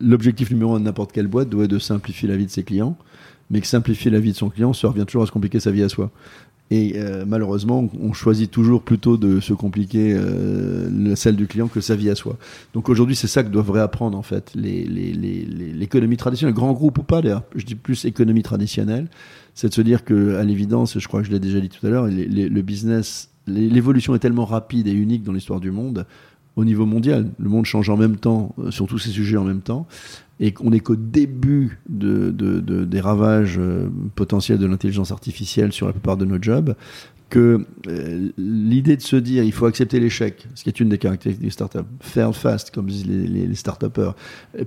[0.01, 2.63] l'objectif numéro un de n'importe quelle boîte doit être de simplifier la vie de ses
[2.63, 2.97] clients,
[3.51, 5.73] mais que simplifier la vie de son client, ça revient toujours à se compliquer sa
[5.73, 6.13] vie à soi.
[6.71, 11.67] Et euh, malheureusement, on choisit toujours plutôt de se compliquer euh, le- celle du client
[11.69, 12.37] que sa vie à soi.
[12.75, 16.73] Donc aujourd'hui, c'est ça que doivent réapprendre en fait les- les- les- l'économie traditionnelle, grand
[16.75, 19.09] groupe ou pas d'ailleurs, je dis plus économie traditionnelle,
[19.55, 21.87] c'est de se dire que à l'évidence, je crois que je l'ai déjà dit tout
[21.87, 26.05] à l'heure, le business, l'évolution est tellement rapide et unique dans l'histoire du monde
[26.59, 27.31] au niveau mondial.
[27.39, 29.87] Le monde change en même temps euh, sur tous ces sujets en même temps
[30.41, 35.73] et qu'on n'est qu'au début de, de- de- des ravages euh, potentiels de l'intelligence artificielle
[35.73, 36.75] sur la plupart de nos jobs,
[37.31, 40.99] que euh, l'idée de se dire il faut accepter l'échec, ce qui est une des
[40.99, 43.49] caractéristiques des startups, faire fast, comme disent les, les,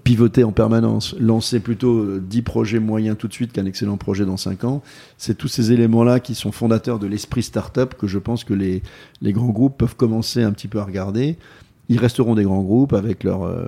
[0.04, 4.38] pivoter en permanence, lancer plutôt 10 projets moyens tout de suite qu'un excellent projet dans
[4.38, 4.82] 5 ans,
[5.18, 8.82] c'est tous ces éléments-là qui sont fondateurs de l'esprit startup que je pense que les,
[9.22, 11.38] les grands groupes peuvent commencer un petit peu à regarder
[11.92, 13.66] ils resteront des grands groupes avec leur, euh,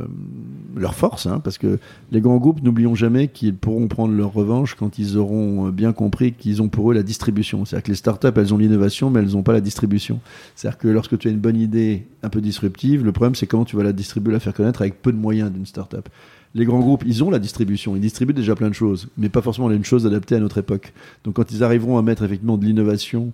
[0.78, 1.78] leur force, hein, parce que
[2.14, 6.32] les grands groupes, n'oublions jamais qu'ils pourront prendre leur revanche quand ils auront bien compris
[6.32, 7.66] qu'ils ont pour eux la distribution.
[7.66, 10.22] C'est-à-dire que les startups, elles ont l'innovation, mais elles n'ont pas la distribution.
[10.56, 13.66] C'est-à-dire que lorsque tu as une bonne idée un peu disruptive, le problème, c'est comment
[13.66, 16.08] tu vas la distribuer, la faire connaître avec peu de moyens d'une startup.
[16.56, 19.42] Les grands groupes, ils ont la distribution, ils distribuent déjà plein de choses, mais pas
[19.42, 20.94] forcément les choses adaptées à notre époque.
[21.26, 23.34] Donc quand ils arriveront à mettre effectivement de l'innovation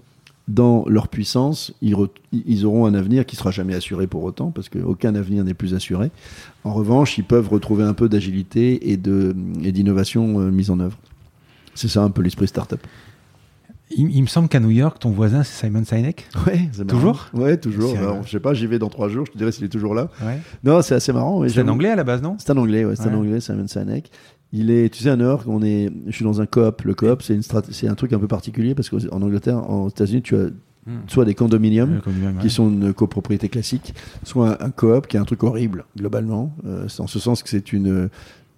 [0.49, 1.95] dans leur puissance, ils,
[2.31, 5.75] ils, auront un avenir qui sera jamais assuré pour autant, parce qu'aucun avenir n'est plus
[5.75, 6.09] assuré.
[6.63, 10.97] En revanche, ils peuvent retrouver un peu d'agilité et d'innovation euh, mise en œuvre.
[11.75, 12.79] C'est ça un peu l'esprit startup.
[13.91, 16.27] Il, il me semble qu'à New York, ton voisin, c'est Simon Sinek.
[16.47, 17.27] Ouais, Toujours?
[17.33, 17.95] Ouais, toujours.
[17.95, 19.93] Alors, je sais pas, j'y vais dans trois jours, je te dirai s'il est toujours
[19.93, 20.09] là.
[20.23, 20.39] Ouais.
[20.63, 21.47] Non, c'est assez marrant.
[21.47, 22.37] C'est un anglais à la base, non?
[22.39, 24.09] C'est un anglais, ouais, c'est un anglais, Simon Sinek.
[24.51, 26.81] Il est, tu sais, à New York, on est, je suis dans un coop.
[26.81, 30.23] Le coop, c'est une c'est un truc un peu particulier parce qu'en Angleterre, en États-Unis,
[30.23, 30.45] tu as
[30.87, 31.01] hmm.
[31.07, 32.01] soit des condominiums
[32.41, 33.93] qui sont une copropriété classique,
[34.23, 37.73] soit un, coop qui est un truc horrible globalement, euh, en ce sens que c'est
[37.73, 38.09] une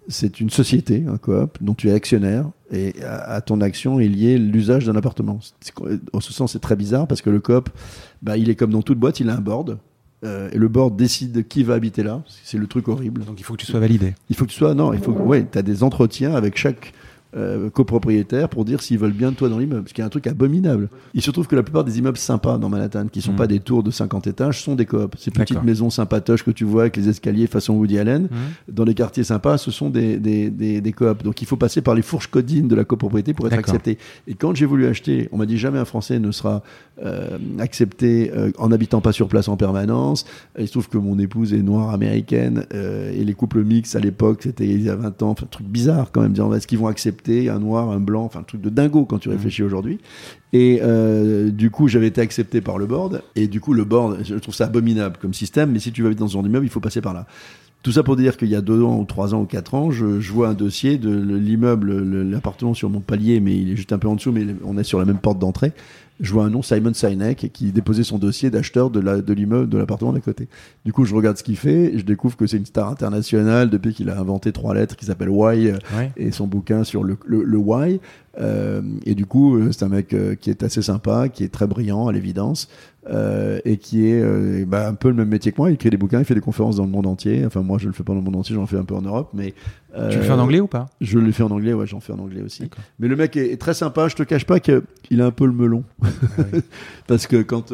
[0.08, 4.38] c'est une société, un coop, dont tu es actionnaire, et à, ton action est lié
[4.38, 5.38] l'usage d'un appartement.
[6.12, 7.70] En ce sens, c'est très bizarre parce que le coop,
[8.22, 9.78] bah, il est comme dans toute boîte, il a un board,
[10.24, 12.22] euh, et le board décide qui va habiter là.
[12.44, 13.24] C'est le truc horrible.
[13.24, 14.14] Donc il faut que tu sois validé.
[14.30, 14.74] Il faut que tu sois.
[14.74, 15.12] Non, il faut.
[15.12, 16.92] Ouais, tu as des entretiens avec chaque
[17.36, 20.08] euh, copropriétaires pour dire s'ils veulent bien de toi dans l'immeuble, ce qui est un
[20.08, 20.88] truc abominable.
[21.14, 23.36] Il se trouve que la plupart des immeubles sympas dans Manhattan, qui sont hmm.
[23.36, 25.18] pas des tours de 50 étages, sont des coops.
[25.18, 28.72] Ces petites maisons sympatoches que tu vois avec les escaliers façon Woody Allen, hmm.
[28.72, 31.22] dans les quartiers sympas, ce sont des, des, des, des coops.
[31.22, 33.98] Donc il faut passer par les fourches codines de la copropriété pour être accepté.
[34.26, 36.62] Et quand j'ai voulu acheter, on m'a dit jamais un Français ne sera
[37.02, 40.26] euh, accepté euh, en habitant pas sur place en permanence.
[40.58, 44.00] il se trouve que mon épouse est noire américaine euh, et les couples mixtes à
[44.00, 46.78] l'époque, c'était il y a 20 ans, un truc bizarre quand même, dire est-ce qu'ils
[46.78, 49.32] vont accepter un noir, un blanc, enfin un truc de dingo quand tu mmh.
[49.32, 49.98] réfléchis aujourd'hui.
[50.52, 53.22] Et euh, du coup, j'avais été accepté par le board.
[53.36, 55.72] Et du coup, le board, je trouve ça abominable comme système.
[55.72, 57.26] Mais si tu veux vivre dans ce genre d'immeuble, il faut passer par là.
[57.82, 59.90] Tout ça pour dire qu'il y a deux ans ou trois ans ou quatre ans,
[59.90, 61.92] je, je vois un dossier de l'immeuble,
[62.30, 64.84] l'appartement sur mon palier, mais il est juste un peu en dessous, mais on est
[64.84, 65.72] sur la même porte d'entrée
[66.22, 70.12] je vois un nom, Simon Sinek, qui déposait son dossier d'acheteur de l'immeuble de l'appartement
[70.12, 70.48] d'à côté.
[70.84, 73.68] Du coup, je regarde ce qu'il fait, et je découvre que c'est une star internationale
[73.68, 75.78] depuis qu'il a inventé trois lettres qui s'appellent Why, euh,
[76.16, 78.00] et son bouquin sur le, le, le Why.
[78.40, 81.48] Euh, et du coup, euh, c'est un mec euh, qui est assez sympa, qui est
[81.48, 82.68] très brillant à l'évidence,
[83.10, 85.70] euh, et qui est euh, bah, un peu le même métier que moi.
[85.70, 87.44] Il écrit des bouquins, il fait des conférences dans le monde entier.
[87.44, 89.02] Enfin, moi, je le fais pas dans le monde entier, j'en fais un peu en
[89.02, 89.54] Europe, mais
[90.10, 90.86] tu le fais en anglais ou pas?
[91.00, 92.70] Je le fais en anglais, ouais, j'en fais en anglais aussi.
[92.98, 94.08] Mais le mec est, est, très sympa.
[94.08, 96.06] Je te cache pas qu'il a un peu le melon, ah
[97.06, 97.72] parce que quand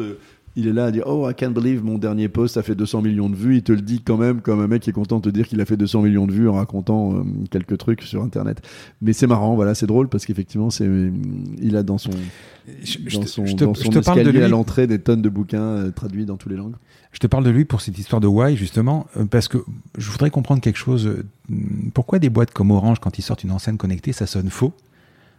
[0.55, 3.01] il est là à dire Oh, I can't believe mon dernier post a fait 200
[3.01, 3.57] millions de vues.
[3.57, 5.47] Il te le dit quand même comme un mec qui est content de te dire
[5.47, 8.61] qu'il a fait 200 millions de vues en racontant euh, quelques trucs sur Internet.
[9.01, 10.89] Mais c'est marrant, voilà, c'est drôle parce qu'effectivement, c'est
[11.61, 15.21] il a dans son, dans son, je te, dans son escalier à l'entrée des tonnes
[15.21, 16.75] de bouquins euh, traduits dans toutes les langues.
[17.11, 19.57] Je te parle de lui pour cette histoire de why justement euh, parce que
[19.97, 21.09] je voudrais comprendre quelque chose.
[21.93, 24.73] Pourquoi des boîtes comme Orange, quand ils sortent une enceinte connectée, ça sonne faux?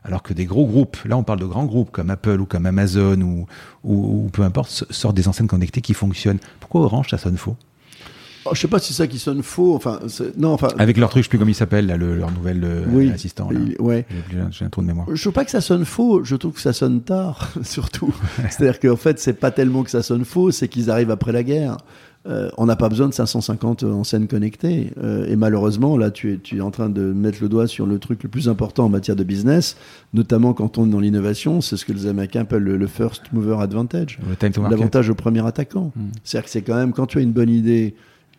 [0.04, 2.66] Alors que des gros groupes, là on parle de grands groupes comme Apple ou comme
[2.66, 3.46] Amazon ou,
[3.84, 6.38] ou, peu importe, sortent des enceintes connectées qui fonctionnent.
[6.58, 7.56] Pourquoi Orange ça sonne faux?
[8.46, 9.74] Oh, je sais pas si c'est ça qui sonne faux.
[9.74, 10.00] Enfin,
[10.38, 10.68] non, enfin.
[10.78, 13.50] Avec leur truc, je sais plus comment il s'appelle, le, leur nouvel euh, assistant.
[13.50, 13.60] Là.
[13.78, 14.06] ouais.
[14.50, 15.06] J'ai un trou de mémoire.
[15.12, 16.24] Je trouve pas que ça sonne faux.
[16.24, 18.14] Je trouve que ça sonne tard, surtout.
[18.48, 21.42] C'est-à-dire qu'en fait, c'est pas tellement que ça sonne faux, c'est qu'ils arrivent après la
[21.42, 21.76] guerre.
[22.26, 24.92] Euh, on n'a pas besoin de 550 enseignes connectées.
[25.02, 27.86] Euh, et malheureusement, là, tu es, tu es en train de mettre le doigt sur
[27.86, 29.76] le truc le plus important en matière de business,
[30.12, 31.62] notamment quand on est dans l'innovation.
[31.62, 34.18] C'est ce que les Américains appellent le, first mover advantage.
[34.70, 35.92] L'avantage au premier attaquant.
[35.96, 36.08] Hmm.
[36.22, 37.94] C'est-à-dire que c'est quand même, quand tu as une bonne idée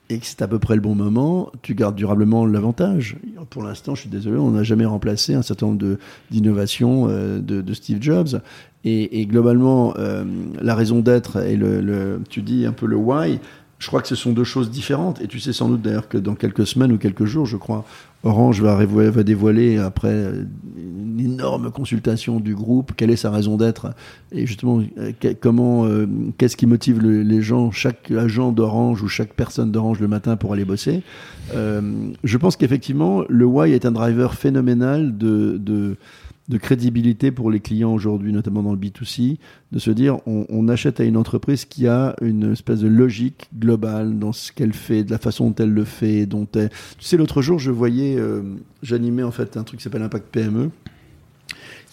[0.10, 3.16] et que c'est à peu près le bon moment, tu gardes durablement l'avantage.
[3.50, 5.98] Pour l'instant, je suis désolé, on n'a jamais remplacé un certain nombre
[6.30, 8.42] d'innovations euh, de, de, Steve Jobs.
[8.84, 9.94] Et, et globalement,
[10.60, 13.40] la raison d'être et le, le, tu dis un peu le why,
[13.82, 15.20] je crois que ce sont deux choses différentes.
[15.22, 17.84] Et tu sais sans doute d'ailleurs que dans quelques semaines ou quelques jours, je crois,
[18.24, 18.86] Orange va,
[19.24, 20.34] dévoiler après
[20.78, 23.96] une énorme consultation du groupe quelle est sa raison d'être
[24.32, 26.06] et justement euh, comment euh,
[26.38, 30.54] qu'est-ce qui motive les gens, chaque agent d'Orange ou chaque personne d'Orange le matin pour
[30.54, 31.02] aller bosser.
[31.56, 31.82] Euh,
[32.24, 35.96] je pense qu'effectivement le Why est un driver phénoménal de, de
[36.52, 39.38] de crédibilité pour les clients aujourd'hui, notamment dans le B2C,
[39.72, 44.20] de se dire on, achète à une entreprise qui a une espèce de logique globale
[44.20, 46.70] dans ce qu'elle fait, de la façon dont elle le fait, dont elle...
[46.98, 48.42] Tu sais, l'autre jour, je voyais, euh,
[48.84, 50.70] j'animais en fait un truc qui s'appelle Impact PME.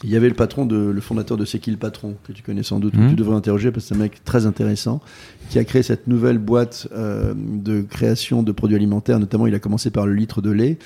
[0.05, 2.43] Il y avait le patron, de, le fondateur de C'est qui le patron, que tu
[2.43, 3.11] connais sans doute, que Mhm.
[3.11, 5.01] tu devrais interroger parce que c'est un mec très intéressant,
[5.51, 9.19] qui a créé cette nouvelle boîte euh, de création de produits alimentaires.
[9.19, 10.79] Notamment, il a commencé par le litre de lait.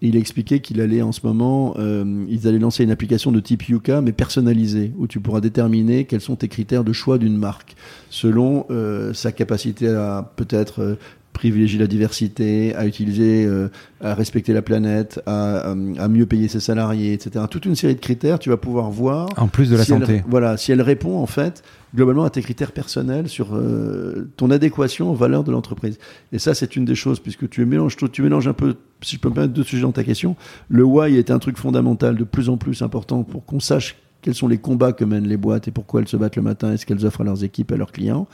[0.00, 3.40] Il a expliqué qu'il allait en ce moment, euh, ils allaient lancer une application de
[3.40, 7.36] type Yuka, mais personnalisée, où tu pourras déterminer quels sont tes critères de choix d'une
[7.36, 7.74] marque,
[8.08, 10.94] selon euh, sa capacité à peut-être euh,
[11.38, 13.68] privilégier la diversité, à utiliser, euh,
[14.00, 17.44] à respecter la planète, à, à mieux payer ses salariés, etc.
[17.48, 20.00] Toute une série de critères, tu vas pouvoir voir En plus de la si elle-
[20.00, 20.22] santé.
[20.28, 21.62] voilà, si elle répond en fait
[21.94, 25.98] globalement à tes critères personnels sur euh, ton adéquation aux valeurs de l'entreprise.
[26.32, 29.20] Et ça, c'est une des choses, puisque tu mélanges, tu mélanges un peu, si je
[29.20, 30.34] peux me permettre deux sujets dans ta question.
[30.68, 34.34] Le why est un truc fondamental, de plus en plus important pour qu'on sache quels
[34.34, 36.76] sont les combats que mènent les boîtes et pourquoi elles se battent le matin et
[36.76, 38.26] ce qu'elles offrent à leurs équipes, à leurs clients.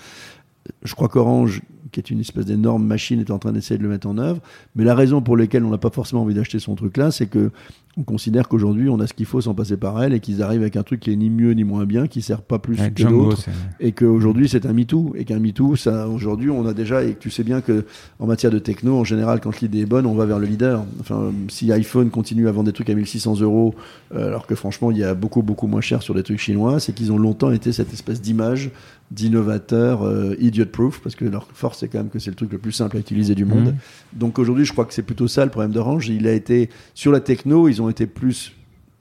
[0.82, 1.62] Je crois qu'Orange,
[1.92, 4.40] qui est une espèce d'énorme machine, est en train d'essayer de le mettre en œuvre.
[4.74, 7.50] Mais la raison pour laquelle on n'a pas forcément envie d'acheter son truc-là, c'est que
[7.96, 10.62] on considère qu'aujourd'hui, on a ce qu'il faut sans passer par elle et qu'ils arrivent
[10.62, 13.02] avec un truc qui est ni mieux ni moins bien, qui sert pas plus que
[13.04, 13.44] d'autres.
[13.78, 15.12] et qu'aujourd'hui c'est un MeToo.
[15.16, 17.84] Et qu'un MeToo ça aujourd'hui on a déjà et tu sais bien que
[18.18, 20.84] en matière de techno en général quand l'idée est bonne on va vers le leader.
[21.00, 23.74] Enfin si iPhone continue à vendre des trucs à 1600 euros
[24.14, 26.80] euh, alors que franchement il y a beaucoup beaucoup moins cher sur des trucs chinois
[26.80, 28.72] c'est qu'ils ont longtemps été cette espèce d'image
[29.14, 32.52] d'innovateur euh, idiot proof parce que leur force c'est quand même que c'est le truc
[32.52, 33.74] le plus simple à utiliser du monde Mhm.
[34.14, 37.12] donc aujourd'hui je crois que c'est plutôt ça le problème d'Orange il a été sur
[37.12, 38.52] la techno ils ont été plus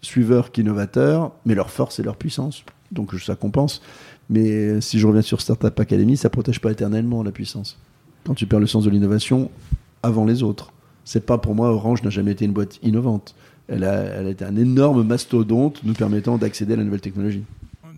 [0.01, 3.81] suiveurs qu'innovateurs mais leur force et leur puissance donc ça compense
[4.29, 7.77] mais euh, si je reviens sur Startup Academy, ça protège pas éternellement la puissance.
[8.25, 9.51] Quand tu perds le sens de l'innovation
[10.01, 10.71] avant les autres,
[11.03, 13.35] c'est pas pour moi Orange n'a jamais été une boîte innovante.
[13.67, 17.43] Elle a, elle a été un énorme mastodonte nous permettant d'accéder à la nouvelle technologie.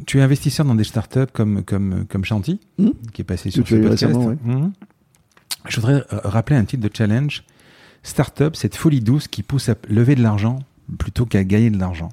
[0.06, 3.68] Tu es investisseur dans des startups comme, comme, comme Chanty, Hmm qui est passé sur
[3.68, 4.16] ce podcast.
[4.44, 4.72] Mhm.
[5.68, 7.44] Je voudrais euh, rappeler un titre de challenge.
[8.04, 10.60] Startup, cette folie douce qui pousse à lever de l'argent
[11.00, 12.10] plutôt qu'à gagner de l'argent.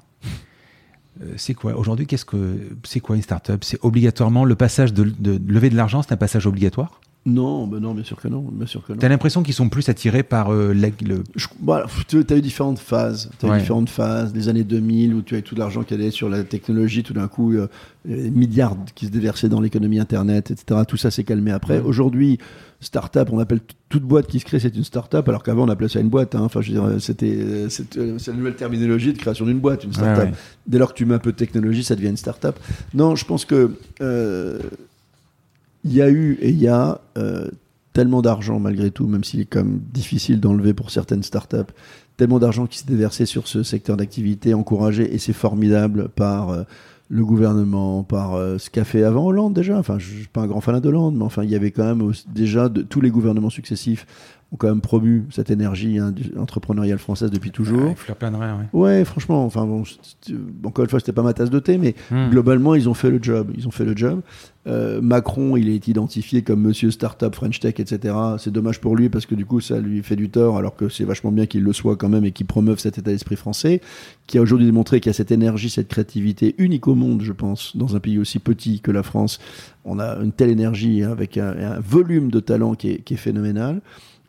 [1.21, 1.75] Euh, C'est quoi?
[1.77, 3.63] Aujourd'hui Qu'est-ce que c'est quoi une startup?
[3.63, 6.99] C'est obligatoirement le passage de, de lever de l'argent, c'est un passage obligatoire?
[7.25, 8.99] Non, ben non, bien sûr que non, bien sûr que non.
[8.99, 11.23] T'as l'impression qu'ils sont plus attirés par euh, la- le.
[11.35, 13.29] Je- voilà, tu as eu différentes phases.
[13.39, 13.57] Tu as Ouais.
[13.57, 14.33] eu différentes phases.
[14.35, 17.29] Les années 2000 où tu avais tout l'argent qui allait sur la technologie, tout d'un
[17.29, 17.67] coup, euh,
[18.05, 20.81] milliards qui se déversaient dans l'économie Internet, etc.
[20.85, 21.77] Tout ça s'est calmé après.
[21.79, 21.85] Ouais.
[21.85, 22.39] Aujourd'hui,
[22.81, 25.87] start-up, on appelle toute boîte qui se crée, c'est une start-up, alors qu'avant, on appelait
[25.87, 26.35] ça une boîte.
[26.35, 26.41] hein.
[26.41, 29.59] Enfin, je veux dire, c'était, euh, c'est euh, c'est la nouvelle terminologie de création d'une
[29.59, 30.25] boîte, une start-up.
[30.25, 30.35] Ouais.
[30.67, 32.59] Dès lors que tu mets un peu de technologie, ça devient une start-up.
[32.93, 33.71] Non, je pense que
[34.01, 34.59] euh,
[35.83, 37.47] il y a eu et il y a euh,
[37.93, 41.71] tellement d'argent malgré tout, même s'il est quand même difficile d'enlever pour certaines startups,
[42.17, 46.63] tellement d'argent qui s'est déversé sur ce secteur d'activité encouragé et c'est formidable par euh,
[47.13, 49.77] le gouvernement, par euh, ce qu'a fait avant Hollande déjà.
[49.77, 52.11] Enfin, je suis pas un grand fan d'Hollande, mais enfin, il y avait quand même
[52.33, 54.07] déjà de, tous les gouvernements successifs
[54.51, 57.85] ont quand même promu cette énergie hein, entrepreneuriale française depuis toujours.
[57.85, 58.79] Ouais, fleur plein de rien, ouais.
[58.79, 59.83] Ouais, franchement, enfin bon,
[60.63, 62.29] encore une fois, c'était pas ma tasse de thé, mais Hmm.
[62.29, 63.51] globalement, ils ont fait le job.
[63.57, 64.21] Ils ont fait le job.
[64.65, 68.15] Euh, Macron, il est identifié comme Monsieur Startup, French Tech, etc.
[68.37, 70.87] C'est dommage pour lui parce que du coup, ça lui fait du tort, alors que
[70.87, 73.81] c'est vachement bien qu'il le soit quand même et qu'il promeuve cet état d'esprit français,
[74.27, 77.75] qui a aujourd'hui démontré qu'il y a cette énergie, cette créativité unique au je pense,
[77.75, 79.39] dans un pays aussi petit que la France.
[79.85, 83.81] On a une telle énergie avec un, volume de talent qui est phénoménal.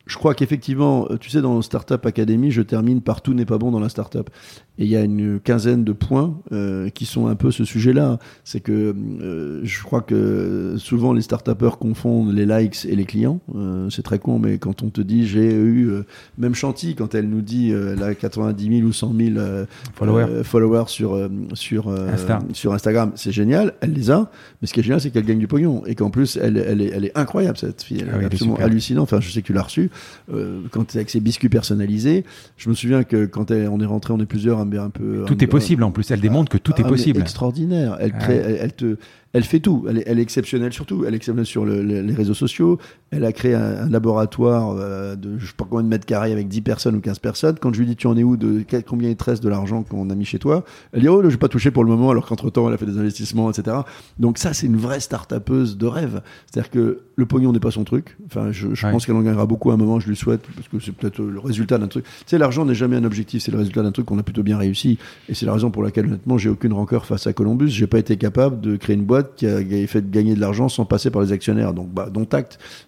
[0.06, 3.58] Je crois qu'effectivement, euh, tu sais, dans Startup Academy, je termine par tout n'est pas
[3.58, 4.28] bon dans la startup.
[4.76, 8.18] Et il y a une quinzaine de points euh, qui sont un peu ce sujet-là.
[8.42, 13.40] C'est que euh, je crois que souvent les startuppers confondent les likes et les clients.
[13.54, 16.02] Euh, c'est très con, mais quand on te dit j'ai eu, euh,
[16.38, 19.64] même Chanty, quand elle nous dit euh, elle a 90 000 ou 100 000 euh,
[19.94, 20.42] Followers.
[20.42, 22.40] followers sur, sur, Insta.
[22.52, 24.28] sur Instagram, c'est génial, elle les a.
[24.60, 25.84] Mais ce qui est génial, c'est qu'elle gagne du pognon.
[25.86, 28.00] Et qu'en plus, elle, elle, est, elle est incroyable, cette fille.
[28.00, 29.04] Elle Ah oui, est absolument hallucinante.
[29.04, 29.90] Enfin, je sais que tu l'as reçue.
[30.32, 32.24] Euh, quand avec ses biscuits personnalisés,
[32.56, 35.24] je me souviens que quand elle- on est rentré, on est plusieurs un, un peu.
[35.26, 36.10] Tout un- est possible en plus.
[36.10, 37.20] Elle démontre que tout ah, est mais possible.
[37.20, 37.96] extraordinaire.
[38.00, 38.96] Elle, Ah crée, elle te,
[39.34, 39.84] elle fait tout.
[39.88, 41.04] Elle est, elle est exceptionnelle surtout.
[41.06, 42.78] Elle est exceptionnelle sur le- le- les réseaux sociaux.
[43.10, 46.32] Elle a créé un, un laboratoire euh, de je sais pas combien de mètres carrés
[46.32, 47.56] avec 10 personnes ou 15 personnes.
[47.60, 49.48] Quand je lui dis tu en es où de quel- combien il te reste de
[49.50, 51.90] l'argent qu'on a mis chez toi, elle dit oh je vais pas toucher pour le
[51.90, 53.76] moment alors qu'entre temps elle a fait des investissements etc.
[54.18, 56.22] Donc ça c'est une vraie start-upeuse de rêve.
[56.50, 58.16] C'est-à-dire que le pognon n'est pas son truc.
[58.26, 58.92] Enfin je, je Ouais.
[58.92, 59.98] pense qu'elle en gagnera beaucoup à un moment.
[60.00, 62.04] Je lui souhaite parce que c'est peut-être le résultat d'un truc.
[62.04, 63.42] Tu sais l'argent n'est jamais un objectif.
[63.42, 64.98] C'est le résultat d'un truc qu'on a plutôt bien réussi.
[65.28, 67.68] Et c'est la raison pour laquelle, honnêtement, j'ai aucune rancœur face à Columbus.
[67.68, 70.84] J'ai pas été capable de créer une boîte qui a fait gagner de l'argent sans
[70.84, 71.74] passer par les actionnaires.
[71.74, 72.26] Donc, bah, dont.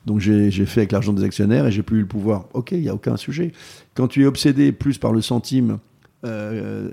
[0.07, 2.47] Donc, j'ai fait avec l'argent des actionnaires et j'ai plus eu le pouvoir.
[2.55, 3.53] Ok, il y a aucun sujet.
[3.95, 5.79] Quand tu es obsédé plus par le centime,
[6.25, 6.89] euh,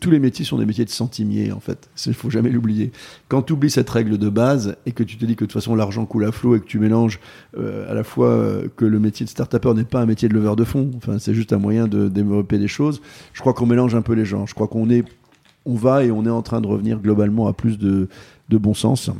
[0.00, 1.88] tous les métiers sont des métiers de centimiers, en fait.
[2.06, 2.92] Il faut jamais l'oublier.
[3.28, 5.52] Quand tu oublies cette règle de base et que tu te dis que de toute
[5.52, 7.20] façon l'argent coule à flot et que tu mélanges
[7.56, 10.34] euh, à la fois euh, que le métier de start-upper n'est pas un métier de
[10.34, 13.00] leveur de fonds, enfin, c'est juste un moyen de développer des choses,
[13.32, 14.46] je crois qu'on mélange un peu les gens.
[14.46, 15.04] Je crois qu'on est
[15.66, 18.08] on va et on est en train de revenir globalement à plus de,
[18.48, 19.10] de bon sens.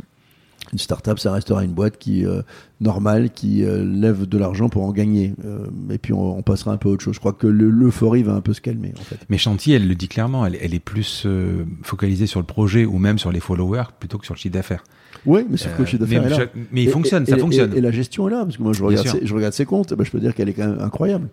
[0.73, 2.41] Une start-up, ça restera une boîte qui euh,
[2.81, 5.35] normale, qui euh, lève de l'argent pour en gagner.
[5.45, 7.15] Euh, et puis on, on passera un peu à autre chose.
[7.15, 9.19] Je crois que le- l'euphorie va un peu se calmer en fait.
[9.29, 12.87] Mais Chanty, elle le dit clairement, elle, elle est plus euh, focalisée sur le projet
[12.87, 14.83] ou même sur les followers plutôt que sur le chiffre d'affaires.
[15.27, 17.41] Oui, mais sauf que le chiffre mais, d'affaires mais il Et- fonctionne, et- ça et-
[17.41, 17.73] fonctionne.
[17.77, 19.93] Et, la gestion est là, parce que moi je regarde, ses, je regarde ses comptes,
[19.95, 21.29] ben, je peux dire qu'elle est quand même incroyable.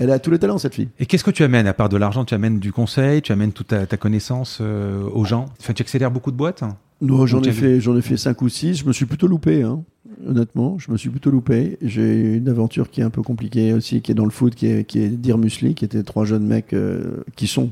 [0.00, 0.88] Elle a tous les talents cette fille.
[0.98, 2.24] Et qu'est-ce que tu amènes à part de l'argent?
[2.24, 5.46] Tu amènes du conseil, tu amènes toute ta, ta connaissance euh, aux gens?
[5.60, 6.64] Enfin, tu accélères beaucoup de boîtes?
[7.02, 8.76] Non, j'en ai fait, j'en ai fait cinq ou six.
[8.76, 9.82] Je me suis plutôt loupé, hein.
[10.24, 10.78] honnêtement.
[10.78, 11.76] Je me suis plutôt loupé.
[11.82, 14.68] J'ai une aventure qui est un peu compliquée aussi, qui est dans le foot, qui
[14.68, 17.70] est, qui est Dear Musli, qui étaient trois jeunes mecs, euh, qui sont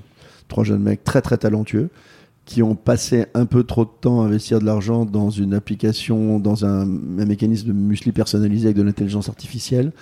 [0.49, 1.91] trois jeunes mecs très très talentueux,
[2.45, 6.41] qui ont passé un peu trop de temps à investir de l'argent dans une application,
[6.41, 9.93] dans un, un mécanisme de musli personnalisé avec de l'intelligence artificielle,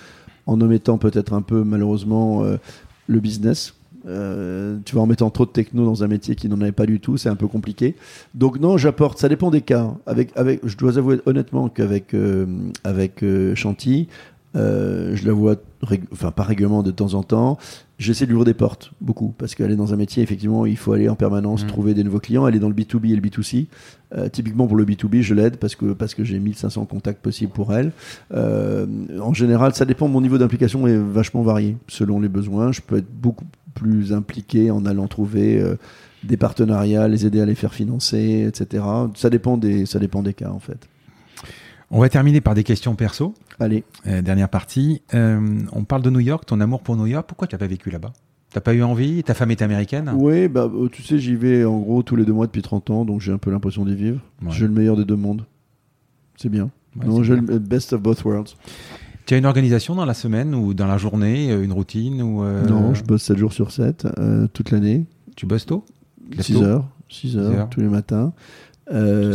[0.47, 2.57] en omettant peut-être un peu malheureusement euh,
[3.05, 3.75] le business.
[4.07, 6.85] Euh, tu vas en mettant trop de techno dans un métier qui n'en avait pas
[6.85, 7.95] du tout, c'est un peu compliqué.
[8.33, 9.17] Donc non, j'apporte.
[9.19, 9.93] Ça dépend des cas.
[10.05, 12.45] Avec, avec, je dois avouer honnêtement qu'avec euh,
[12.83, 14.07] avec euh, Chanty,
[14.55, 17.57] euh, je la vois, rég- enfin pas régulièrement de temps en temps.
[17.99, 20.77] J'essaie de lui ouvrir des portes beaucoup parce qu'elle est dans un métier effectivement, il
[20.77, 21.67] faut aller en permanence Mhm.
[21.67, 22.47] trouver des nouveaux clients.
[22.47, 23.67] Elle est dans le B2B et le B2C.
[24.15, 27.51] Euh, typiquement pour le B2B, je l'aide parce que parce que j'ai 1500 contacts possibles
[27.51, 27.91] pour elle.
[28.33, 30.07] En général, ça dépend.
[30.07, 32.71] Mon niveau d'implication est vachement varié selon les besoins.
[32.71, 33.45] Je peux être beaucoup
[33.79, 35.75] plus impliqué en allant trouver euh,
[36.23, 38.83] des partenariats, les aider à les faire financer, etc.
[39.15, 40.87] Ça dépend des, ça dépend des cas en fait.
[41.91, 43.33] On va terminer par des questions perso.
[43.59, 43.83] Allez.
[44.05, 45.01] Euh, dernière partie.
[45.13, 47.25] Euh, on parle de New York, ton amour pour New York.
[47.27, 48.13] Pourquoi tu n'as pas vécu là-bas?
[48.51, 49.23] T'as pas eu envie?
[49.23, 50.11] Ta femme est américaine?
[50.15, 53.05] Oui, bah, tu sais, j'y vais en gros tous les deux mois depuis 30 ans,
[53.05, 54.19] donc j'ai un peu l'impression d'y vivre.
[54.41, 54.51] Ouais.
[54.51, 55.45] J'ai le meilleur des deux mondes.
[56.35, 56.69] C'est bien.
[56.95, 58.55] Ouais, non, j'ai le best of both worlds.
[59.29, 62.43] Tu as une organisation dans la semaine ou dans la journée, euh, une routine ou
[62.43, 65.05] euh, Non, je bosse 7 jours sur 7, euh, toute l'année.
[65.35, 65.85] Tu bosses tôt?
[66.31, 66.63] Lève 6 tôt?
[66.63, 66.87] heures.
[67.09, 67.69] 6 heures, heures.
[67.69, 68.33] tous les matins.
[68.91, 69.33] Euh,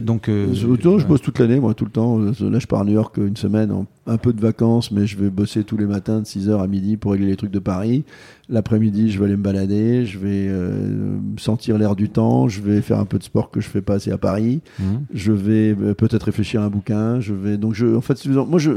[0.00, 0.66] donc, euh, je,
[1.06, 2.20] bosse toute l'année, moi, tout le temps.
[2.20, 5.06] Euh, Là, je pars à New York une semaine, en- un peu de vacances, mais
[5.06, 7.60] je vais bosser tous les matins de 6h à midi pour régler les trucs de
[7.60, 8.04] Paris.
[8.48, 12.80] L'après-midi, je vais aller me balader, je vais euh, sentir l'air du temps, je vais
[12.80, 14.60] faire un peu de sport que je fais pas assez à Paris.
[14.80, 15.02] Mhm.
[15.14, 17.20] Je vais euh, peut-être réfléchir à un bouquin.
[17.20, 18.72] Je vais donc je en fait moi je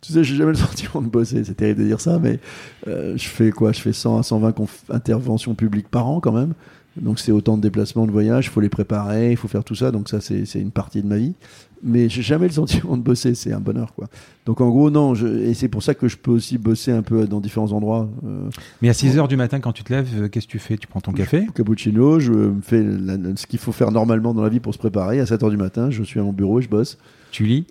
[0.00, 1.42] tu sais j'ai jamais le sentiment de bosser.
[1.44, 2.38] C'est terrible de dire ça, mais
[2.86, 3.72] euh, je fais quoi?
[3.72, 6.54] Je fais 100 à 120 conf- interventions publiques par an quand même.
[7.00, 8.46] Donc c'est autant de déplacements, de voyages.
[8.46, 9.90] Il faut les préparer, il faut faire tout ça.
[9.90, 11.34] Donc ça c'est une partie de ma vie.
[11.84, 13.34] Mais j'ai jamais le sentiment de bosser.
[13.34, 14.08] C'est un bonheur quoi.
[14.46, 15.14] Donc en gros non.
[15.14, 18.08] Je, et c'est pour ça que je peux aussi bosser un peu dans différents endroits.
[18.26, 18.48] Euh,
[18.82, 20.76] Mais à 6 heures du matin, quand tu te lèves, euh, qu'est-ce que tu fais?
[20.76, 21.46] Tu prends ton café?
[21.54, 24.78] Cappuccino, je me fais la- ce qu'il faut faire normalement dans la vie pour se
[24.78, 25.18] préparer.
[25.20, 26.98] À 7h du matin, je suis à mon bureau et je bosse.
[27.30, 27.66] Tu lis?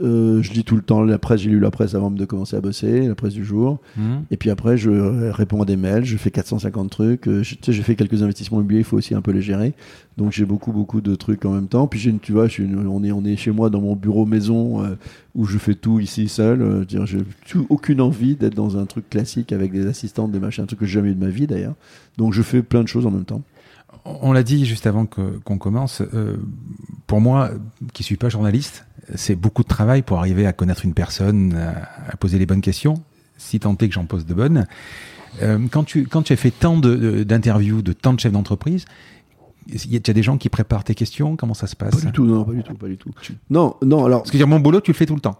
[0.00, 2.54] Euh, je lis tout le temps la presse, j'ai lu la presse avant de commencer
[2.56, 3.80] à bosser, la presse du jour.
[3.96, 4.22] Mhm.
[4.30, 4.90] Et puis après, je
[5.30, 7.26] réponds à des mails, je fais 450 trucs.
[7.26, 9.42] euh, je- Tu sais, j'ai fait quelques investissements immobiliers, il faut aussi un peu les
[9.42, 9.74] gérer.
[10.16, 11.88] Donc j'ai beaucoup, beaucoup de trucs en même temps.
[11.88, 13.80] Puis j'ai une- tu vois, je suis une- on, est, on est chez moi dans
[13.80, 14.94] mon bureau maison euh,
[15.34, 16.62] où je fais tout ici seul.
[16.62, 17.18] Euh, dire, j'ai
[17.68, 20.86] aucune envie d'être dans un truc classique avec des assistantes, des machins, un truc que
[20.86, 21.74] j'ai jamais eu de ma vie d'ailleurs.
[22.18, 23.42] Donc je fais plein de choses en même temps.
[24.04, 26.02] On l'a dit juste avant qu'on commence.
[26.14, 26.36] euh,
[27.06, 27.50] pour moi,
[27.94, 32.12] qui suis pas journaliste, c'est beaucoup de travail pour arriver à connaître une personne, à,
[32.12, 33.02] à poser les bonnes questions,
[33.36, 34.66] si tant est que j'en pose de bonnes.
[35.42, 38.32] Euh, quand, tu, quand tu as fait tant de- de- d'interviews, de, tant de chefs
[38.32, 38.84] d'entreprise,
[39.68, 41.36] il y a, tu as des gens qui préparent tes questions?
[41.36, 41.94] Comment ça se passe?
[41.94, 43.10] Pas du tout, non, pas du tout, pas du tout.
[43.50, 44.22] Non, non, alors.
[44.22, 45.38] Parce que dire, mon boulot, tu le fais tout le temps.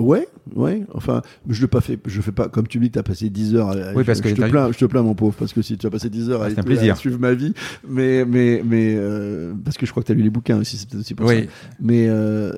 [0.00, 0.26] Ouais,
[0.56, 0.82] ouais.
[0.92, 1.98] Enfin, je le pas fait.
[2.06, 3.68] Je fais pas comme tu dis que t'as passé 10 heures.
[3.70, 5.62] À, Oui, parce je, que je te plains, je te plains, mon pauvre, parce que
[5.62, 6.96] si tu as passé 10 heures à, Ah, à plaisir.
[6.96, 7.52] suivre ma vie,
[7.88, 10.88] mais mais mais euh, parce que je crois que t'as lu les bouquins aussi, c'est
[10.88, 11.34] peut-être aussi pour ça.
[11.34, 11.48] Oui.
[11.80, 12.52] Mais euh,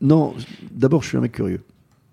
[0.00, 0.34] non,
[0.74, 1.60] d'abord, je suis un mec curieux,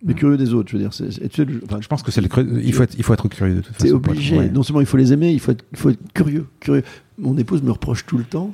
[0.05, 0.17] mais Mm.
[0.17, 0.69] curieux des autres.
[0.71, 2.29] Je veux dire, tu sais, le- enfin, Je pense que c'est le
[2.63, 3.87] il faut être, il faut être curieux de toute façon.
[3.87, 4.37] être- obligé.
[4.37, 4.49] ouais.
[4.49, 6.83] Non seulement il faut les aimer, il faut être, il faut être curieux, curieux.
[7.17, 8.53] Mon épouse me reproche tout le temps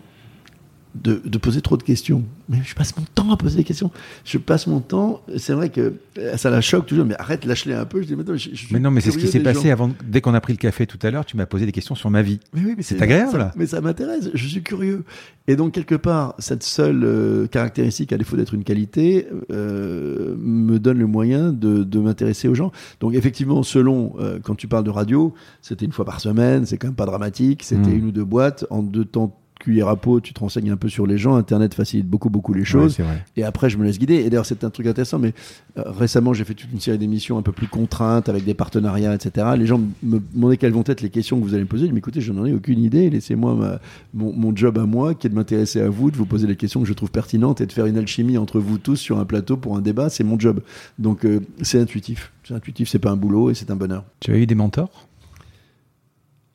[0.96, 2.24] de, de poser trop de questions.
[2.50, 3.92] Mais je passe mon temps à poser des questions.
[4.24, 5.22] Je passe mon temps.
[5.38, 7.06] C'est vrai que euh, ça la choque toujours.
[7.06, 8.02] Mais arrête, lâche-les un peu.
[8.02, 9.68] Je dis, mais, attends, je- je suis Mais non, mais c'est ce qui s'est passé
[9.68, 9.74] gens.
[9.74, 9.90] avant.
[10.08, 12.10] Dès qu'on a pris le café tout à l'heure, tu m'as posé des questions sur
[12.10, 12.40] ma vie.
[12.54, 13.32] Mais oui, mais C'est agréable.
[13.32, 14.30] ça- mais ça m'intéresse.
[14.34, 15.04] Je suis curieux.
[15.48, 20.80] Et donc quelque part, cette seule euh, caractéristique, à défaut d'être une qualité, euh, me
[20.80, 22.72] donne le moyen de, de m'intéresser aux gens.
[23.00, 26.66] Donc effectivement, selon euh, quand tu parles de radio, c'était une fois par semaine.
[26.66, 27.64] C'est quand même pas dramatique.
[27.64, 27.98] C'était Mm.
[27.98, 29.38] une ou deux boîtes en deux temps.
[29.66, 31.38] Cuillère à peau, tu te renseignes un peu sur les gens.
[31.38, 33.00] Internet facilite beaucoup, beaucoup les choses.
[33.36, 34.14] Et après, je me laisse guider.
[34.14, 35.18] Et d'ailleurs, c'est un truc intéressant.
[35.18, 35.34] Mais
[35.80, 39.16] euh, récemment, j'ai fait toute une série d'émissions un peu plus contraintes avec des partenariats,
[39.16, 39.48] etc.
[39.58, 41.86] Les gens me demandaient quelles vont être les questions que vous allez me poser.
[41.86, 43.10] Je dis, mais écoutez, je n'en ai aucune idée.
[43.10, 43.80] Laissez-moi
[44.14, 46.82] mon job à moi, qui est de m'intéresser à vous, de vous poser les questions
[46.82, 49.58] que je trouve pertinentes et de faire une alchimie entre vous tous sur un plateau
[49.58, 50.10] pour un débat.
[50.10, 50.62] C'est mon job.
[51.00, 52.32] Donc, euh, c'est intuitif.
[52.44, 52.88] C'est intuitif.
[52.88, 54.04] C'est pas un boulot et c'est un bonheur.
[54.20, 55.08] Tu as eu des mentors?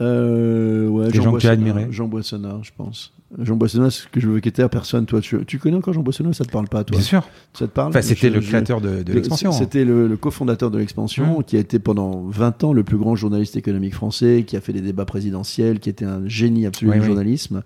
[0.01, 3.13] Euh, ouais, Des gens que tu as Boissonnat, admirés Jean Boissonnat, je pense.
[3.39, 5.07] Jean Boissonnat, ce que je veux quitter à personne.
[5.07, 7.29] Toi, tu, tu connais encore Jean Boissonnat Ça te parle pas, toi Bien sûr.
[7.53, 9.53] Ça te parle Enfin, c'était le créateur de, de le- l'expansion.
[9.53, 11.45] C'était le, le cofondateur de l'expansion, Mmh.
[11.45, 14.73] qui a été pendant 20 ans le plus grand journaliste économique français, qui a fait
[14.73, 17.07] les débats présidentiels, qui était un génie absolu Oui, du oui.
[17.07, 17.63] journalisme.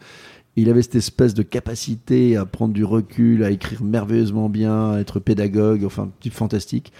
[0.56, 4.98] Il avait cette espèce de capacité à prendre du recul, à écrire merveilleusement bien, à
[5.01, 6.93] être pédagogue, enfin, type fantastique.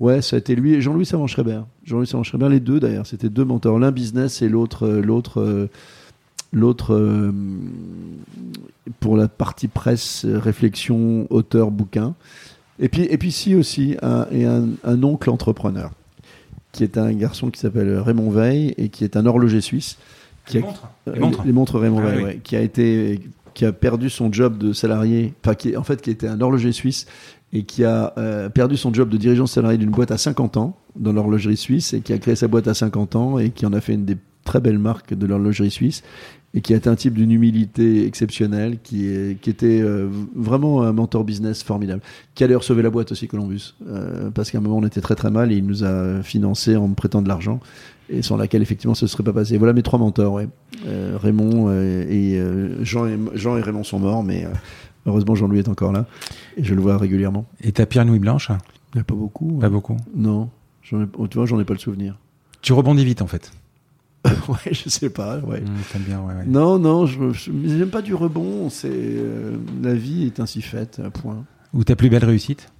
[0.00, 1.60] Ouais, ça a été lui et Jean-Louis Savant-Schreiber.
[1.84, 5.68] Jean-Louis Savant-Schreiber, les deux d'ailleurs, c'était deux mentors, l'un business et l'autre, euh, l'autre, euh,
[6.52, 7.32] l'autre euh,
[9.00, 12.14] pour la partie presse, réflexion, auteur, bouquin.
[12.78, 15.90] Et puis, et puis si aussi un, et un, un oncle entrepreneur,
[16.72, 19.98] qui est un garçon qui s'appelle Raymond Veil et qui est un horloger suisse.
[20.46, 20.60] Qui a-
[21.06, 21.42] Les euh, montres.
[21.44, 22.24] les montres Raymond Ah Veil, oui.
[22.24, 23.20] ouais, qui a été,
[23.54, 26.70] qui a perdu son job de salarié, enfin qui en fait qui était un horloger
[26.72, 27.06] suisse
[27.52, 30.76] et qui a euh, perdu son job de dirigeant salarié d'une boîte à 50 ans
[30.96, 33.72] dans l'horlogerie suisse et qui a créé sa boîte à 50 ans et qui en
[33.72, 36.02] a fait une des très belles marques de l'horlogerie suisse
[36.54, 40.82] et qui a été un type d'une humilité exceptionnelle, qui, est, qui était euh, vraiment
[40.82, 42.00] un mentor business formidable,
[42.34, 45.02] qui a d'ailleurs sauvé la boîte aussi, Columbus, euh, parce qu'à un moment on était
[45.02, 47.60] très très mal et il nous a financé en me prêtant de l'argent
[48.10, 49.58] et sans laquelle effectivement ce ne serait pas passé.
[49.58, 50.48] Voilà mes trois mentors, ouais.
[50.86, 54.48] Euh, Raymond euh, et euh, Jean et Jean et Raymond sont morts, mais euh,
[55.08, 56.06] heureusement Jean-Louis est encore là
[56.56, 57.46] et je le vois régulièrement.
[57.60, 58.50] Et ta pierre nouille blanche?
[58.94, 59.58] Il n'y a pas beaucoup.
[59.58, 59.70] Pas hein.
[59.70, 59.96] beaucoup.
[60.14, 60.48] Non,
[60.82, 62.16] J'en ai- tu vois, j'en ai pas le souvenir.
[62.62, 63.52] Tu rebondis vite en fait.
[64.48, 65.38] ouais, je sais pas.
[65.38, 65.60] Ouais.
[65.60, 66.44] Mmh, bien, ouais, ouais.
[66.46, 68.68] Non, non, je j'aime pas du rebond.
[68.70, 71.00] C'est euh, la vie est ainsi faite.
[71.04, 71.44] à Point.
[71.74, 72.70] Ou ta plus belle réussite?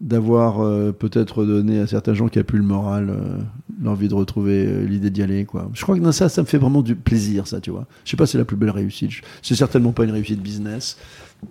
[0.00, 3.38] D'avoir euh, peut-être donné à certains gens qui a plus le moral euh,
[3.82, 5.68] l'envie de retrouver euh, l'idée d'y aller, quoi.
[5.74, 7.86] Je crois que ça, ça me fait vraiment du plaisir, ça, tu vois.
[8.04, 9.10] Je sais pas, c'est la plus belle réussite.
[9.42, 10.98] C'est certainement pas une réussite business.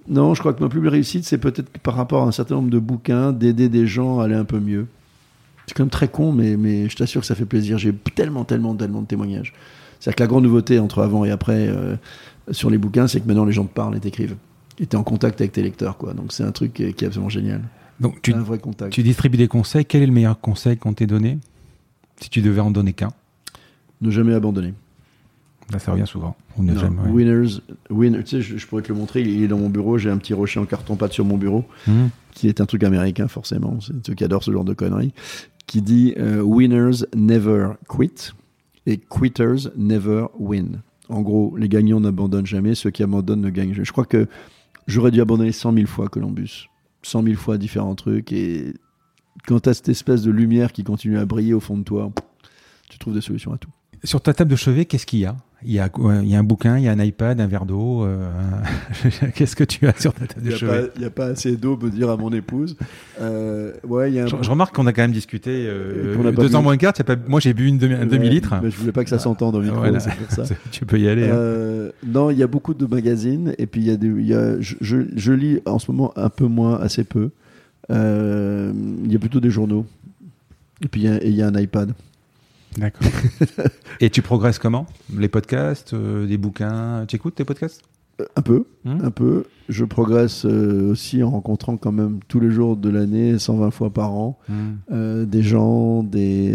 [0.07, 2.55] Non, je crois que ma plus belle réussite, c'est peut-être par rapport à un certain
[2.55, 4.87] nombre de bouquins, d'aider des gens à aller un peu mieux.
[5.65, 7.77] C'est quand même très con, mais, mais je t'assure que ça fait plaisir.
[7.77, 9.53] J'ai tellement, tellement, tellement de témoignages.
[9.99, 11.95] C'est-à-dire que la grande nouveauté entre avant et après euh,
[12.51, 14.37] sur les bouquins, c'est que maintenant les gens te parlent et t'écrivent.
[14.79, 16.13] Et t'es en contact avec tes lecteurs, quoi.
[16.13, 17.61] Donc c'est un truc qui est absolument génial.
[17.99, 18.93] Donc tu, un vrai contact.
[18.93, 19.85] tu distribues des conseils.
[19.85, 21.39] Quel est le meilleur conseil qu'on t'ait donné
[22.21, 23.09] Si tu devais en donner qu'un?
[24.01, 24.73] Ne jamais abandonner.
[25.71, 26.37] Là, ça revient souvent.
[26.57, 27.09] Ou ne jamais, ouais.
[27.09, 27.59] Winners,
[27.89, 29.21] win- tu sais, je, je pourrais te le montrer.
[29.21, 29.97] Il est dans mon bureau.
[29.97, 32.05] J'ai un petit rocher en carton-pâte sur mon bureau, Mmh.
[32.31, 33.79] qui est un truc américain forcément.
[33.81, 35.11] C'est ceux qui adorent ce genre de conneries.
[35.65, 38.31] Qui dit euh, Winners never quit
[38.85, 40.79] et quitters never win.
[41.09, 42.73] En gros, les gagnants n'abandonnent jamais.
[42.75, 43.83] Ceux qui abandonnent ne gagnent jamais.
[43.85, 44.27] Je crois que
[44.87, 46.69] j'aurais dû abandonner 100 000 fois Columbus.
[47.07, 48.31] 100 000 fois différents trucs.
[48.31, 48.73] Et
[49.47, 52.11] quand tu as cette espèce de lumière qui continue à briller au fond de toi,
[52.89, 53.69] tu trouves des solutions à tout.
[54.03, 55.35] Sur ta table de chevet, qu'est-ce qu'il y a?
[55.65, 57.47] Il y, a quoi il y a un bouquin, il y a un iPad, un
[57.47, 58.03] verre d'eau.
[58.05, 58.29] euh,
[59.35, 61.09] qu'est-ce que tu as sur ta table Il de n'y a, chevet il y a
[61.09, 62.77] pas assez d'eau, me dire à mon épouse.
[63.19, 66.15] Euh, ouais, il y a un je, je remarque qu'on a quand même discuté euh,
[66.27, 66.55] a deux bu.
[66.55, 66.93] ans moins quart.
[66.93, 68.53] pas- Moi, j'ai bu une demi, un Ouais, demi-litre.
[68.61, 69.99] mais je voulais pas que ça s'entende au micro, Voilà.
[69.99, 70.43] c'est pour ça.
[70.71, 71.23] tu peux y aller.
[71.25, 71.33] hein.
[71.33, 74.35] Euh, non, il y a beaucoup de magazines et puis y a des, il y
[74.35, 77.31] a, je, je, je lis en ce moment un peu moins, assez peu.
[77.89, 78.71] Euh,
[79.05, 79.85] il y a plutôt des journaux.
[80.83, 81.93] Et puis y il y a un iPad.
[82.75, 83.07] D'accord.
[83.99, 84.85] Et tu progresses comment?
[85.15, 87.05] Les podcasts, euh, des bouquins?
[87.07, 87.81] Tu écoutes tes podcasts?
[88.35, 89.43] Un peu, Hmm un peu.
[89.69, 93.89] Je progresse euh, aussi en rencontrant quand même tous les jours de l'année, 120 fois
[93.91, 94.53] par an, Hmm.
[94.91, 96.51] euh, des gens, des,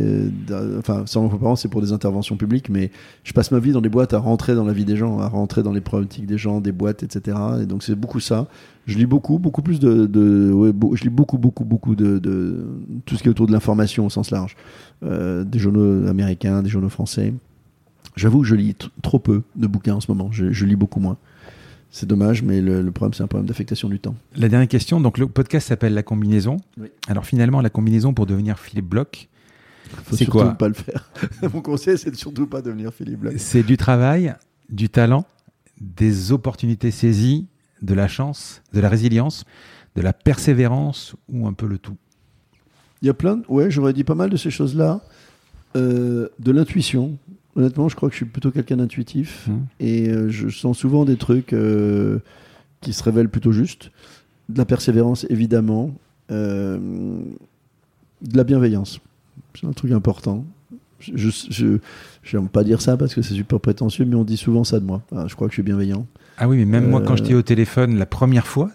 [0.50, 2.90] euh, enfin 120 fois par an, c'est pour des interventions publiques, mais
[3.22, 5.28] je passe ma vie dans des boîtes à rentrer dans la vie des gens, à
[5.28, 7.36] rentrer dans les problématiques des gens, des boîtes, etc.
[7.62, 8.48] Et donc c'est beaucoup ça.
[8.86, 12.18] Je lis beaucoup, beaucoup plus de, de ouais, beau- je lis beaucoup, beaucoup, beaucoup de,
[12.18, 12.64] de
[13.04, 14.56] tout ce qui est autour de l'information au sens large,
[15.04, 17.34] Euh, des journaux américains, des journaux français.
[18.16, 20.28] J'avoue que je lis trop peu de bouquins en ce moment.
[20.32, 21.16] Je, je lis beaucoup moins.
[21.94, 24.16] C'est dommage, mais le, le problème, c'est un problème d'affectation du temps.
[24.34, 26.56] La dernière question, donc le podcast s'appelle La Combinaison.
[26.80, 26.88] Oui.
[27.06, 29.28] Alors finalement, la combinaison pour devenir Philippe Bloch,
[30.04, 31.10] Faut C'est surtout quoi pas le faire.
[31.52, 33.34] Mon conseil, c'est de surtout pas devenir Philippe Black.
[33.36, 34.34] c'est du travail,
[34.70, 35.26] du talent,
[35.82, 37.46] des opportunités saisies,
[37.82, 39.44] de la chance, de la résilience,
[39.94, 41.98] de la persévérance ou un peu le tout.
[43.02, 43.44] Il y a plein de...
[43.48, 45.02] Ouais, j'aurais dit pas mal de ces choses-là.
[45.76, 47.18] Euh, de l'intuition.
[47.54, 49.48] Honnêtement, je crois que je suis plutôt quelqu'un d'intuitif.
[49.48, 49.64] Hmm.
[49.80, 52.18] Et euh, je sens souvent des trucs euh,
[52.80, 53.90] qui se révèlent plutôt justes.
[54.48, 55.94] De la persévérance, évidemment.
[56.30, 56.78] Euh,
[58.22, 59.00] de la bienveillance.
[59.54, 60.44] C'est un truc important.
[61.00, 61.78] Je
[62.32, 64.84] n'aime pas dire ça parce que c'est super prétentieux, mais on dit souvent ça de
[64.84, 65.02] moi.
[65.26, 66.06] Je crois que je suis bienveillant.
[66.38, 68.70] Ah oui, mais même moi, quand je t'ai au téléphone la première fois,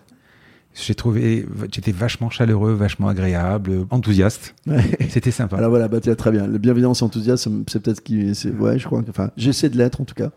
[0.80, 4.54] j'ai trouvé, j'étais vachement chaleureux, vachement agréable, enthousiaste.
[5.10, 5.58] C'était sympa.
[5.58, 6.46] Alors voilà, bah, très bien.
[6.46, 8.62] La bienveillance, enthousiasme, c'est peut-être qui, c'est, mm.
[8.62, 9.02] ouais, je crois.
[9.10, 10.30] Enfin, j'essaie de l'être en tout cas.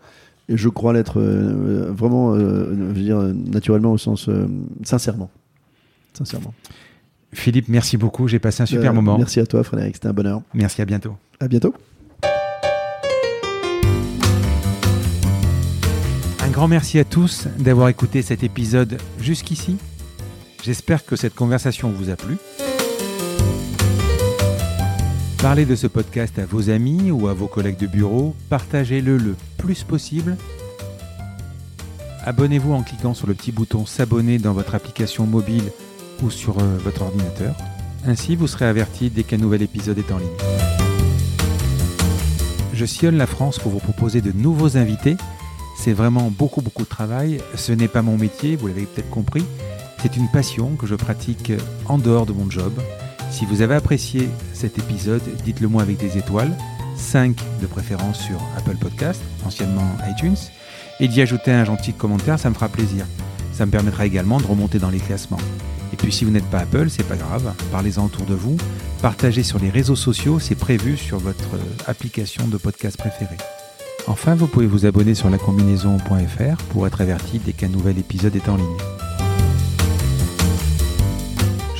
[0.49, 4.29] Et je crois l'être euh, euh, vraiment, euh, je veux dire, naturellement au sens
[4.83, 5.29] sincèrement,
[6.13, 6.53] sincèrement.
[7.33, 8.27] Philippe, merci beaucoup.
[8.27, 9.17] J'ai passé un super moment.
[9.17, 9.95] Merci à toi, Frédéric.
[9.95, 10.41] C'était un bonheur.
[10.53, 10.81] Merci.
[10.81, 11.15] À bientôt.
[11.39, 11.73] À bientôt.
[16.43, 19.77] Un grand merci à tous d'avoir écouté cet épisode jusqu'ici.
[20.63, 22.37] J'espère que cette conversation vous a plu.
[25.41, 29.35] Parlez de ce podcast à vos amis ou à vos collègues de bureau, partagez-le le
[29.57, 30.37] plus possible.
[32.23, 35.71] Abonnez-vous en cliquant sur le petit bouton s'abonner dans votre application mobile
[36.21, 37.55] ou sur euh, votre ordinateur.
[38.05, 40.27] Ainsi, vous serez averti dès qu'un nouvel épisode est en ligne.
[42.73, 45.17] Je sillonne la France pour vous proposer de nouveaux invités.
[45.75, 47.41] C'est vraiment beaucoup beaucoup de travail.
[47.55, 49.43] Ce n'est pas mon métier, vous l'avez peut-être compris.
[50.01, 51.51] C'est une passion que je pratique
[51.85, 52.73] en dehors de mon job.
[53.29, 56.57] Si vous avez apprécié cet épisode, dites-le moi avec des étoiles,
[56.95, 60.37] 5 de préférence sur Apple Podcast, anciennement iTunes,
[60.99, 63.05] et d'y ajouter un gentil commentaire, ça me fera plaisir.
[63.53, 65.37] Ça me permettra également de remonter dans les classements.
[65.93, 68.57] Et puis si vous n'êtes pas Apple, c'est pas grave, parlez-en autour de vous,
[69.03, 73.37] partagez sur les réseaux sociaux, c'est prévu sur votre application de podcast préférée.
[74.07, 78.49] Enfin, vous pouvez vous abonner sur lacombinaison.fr pour être averti dès qu'un nouvel épisode est
[78.49, 79.10] en ligne.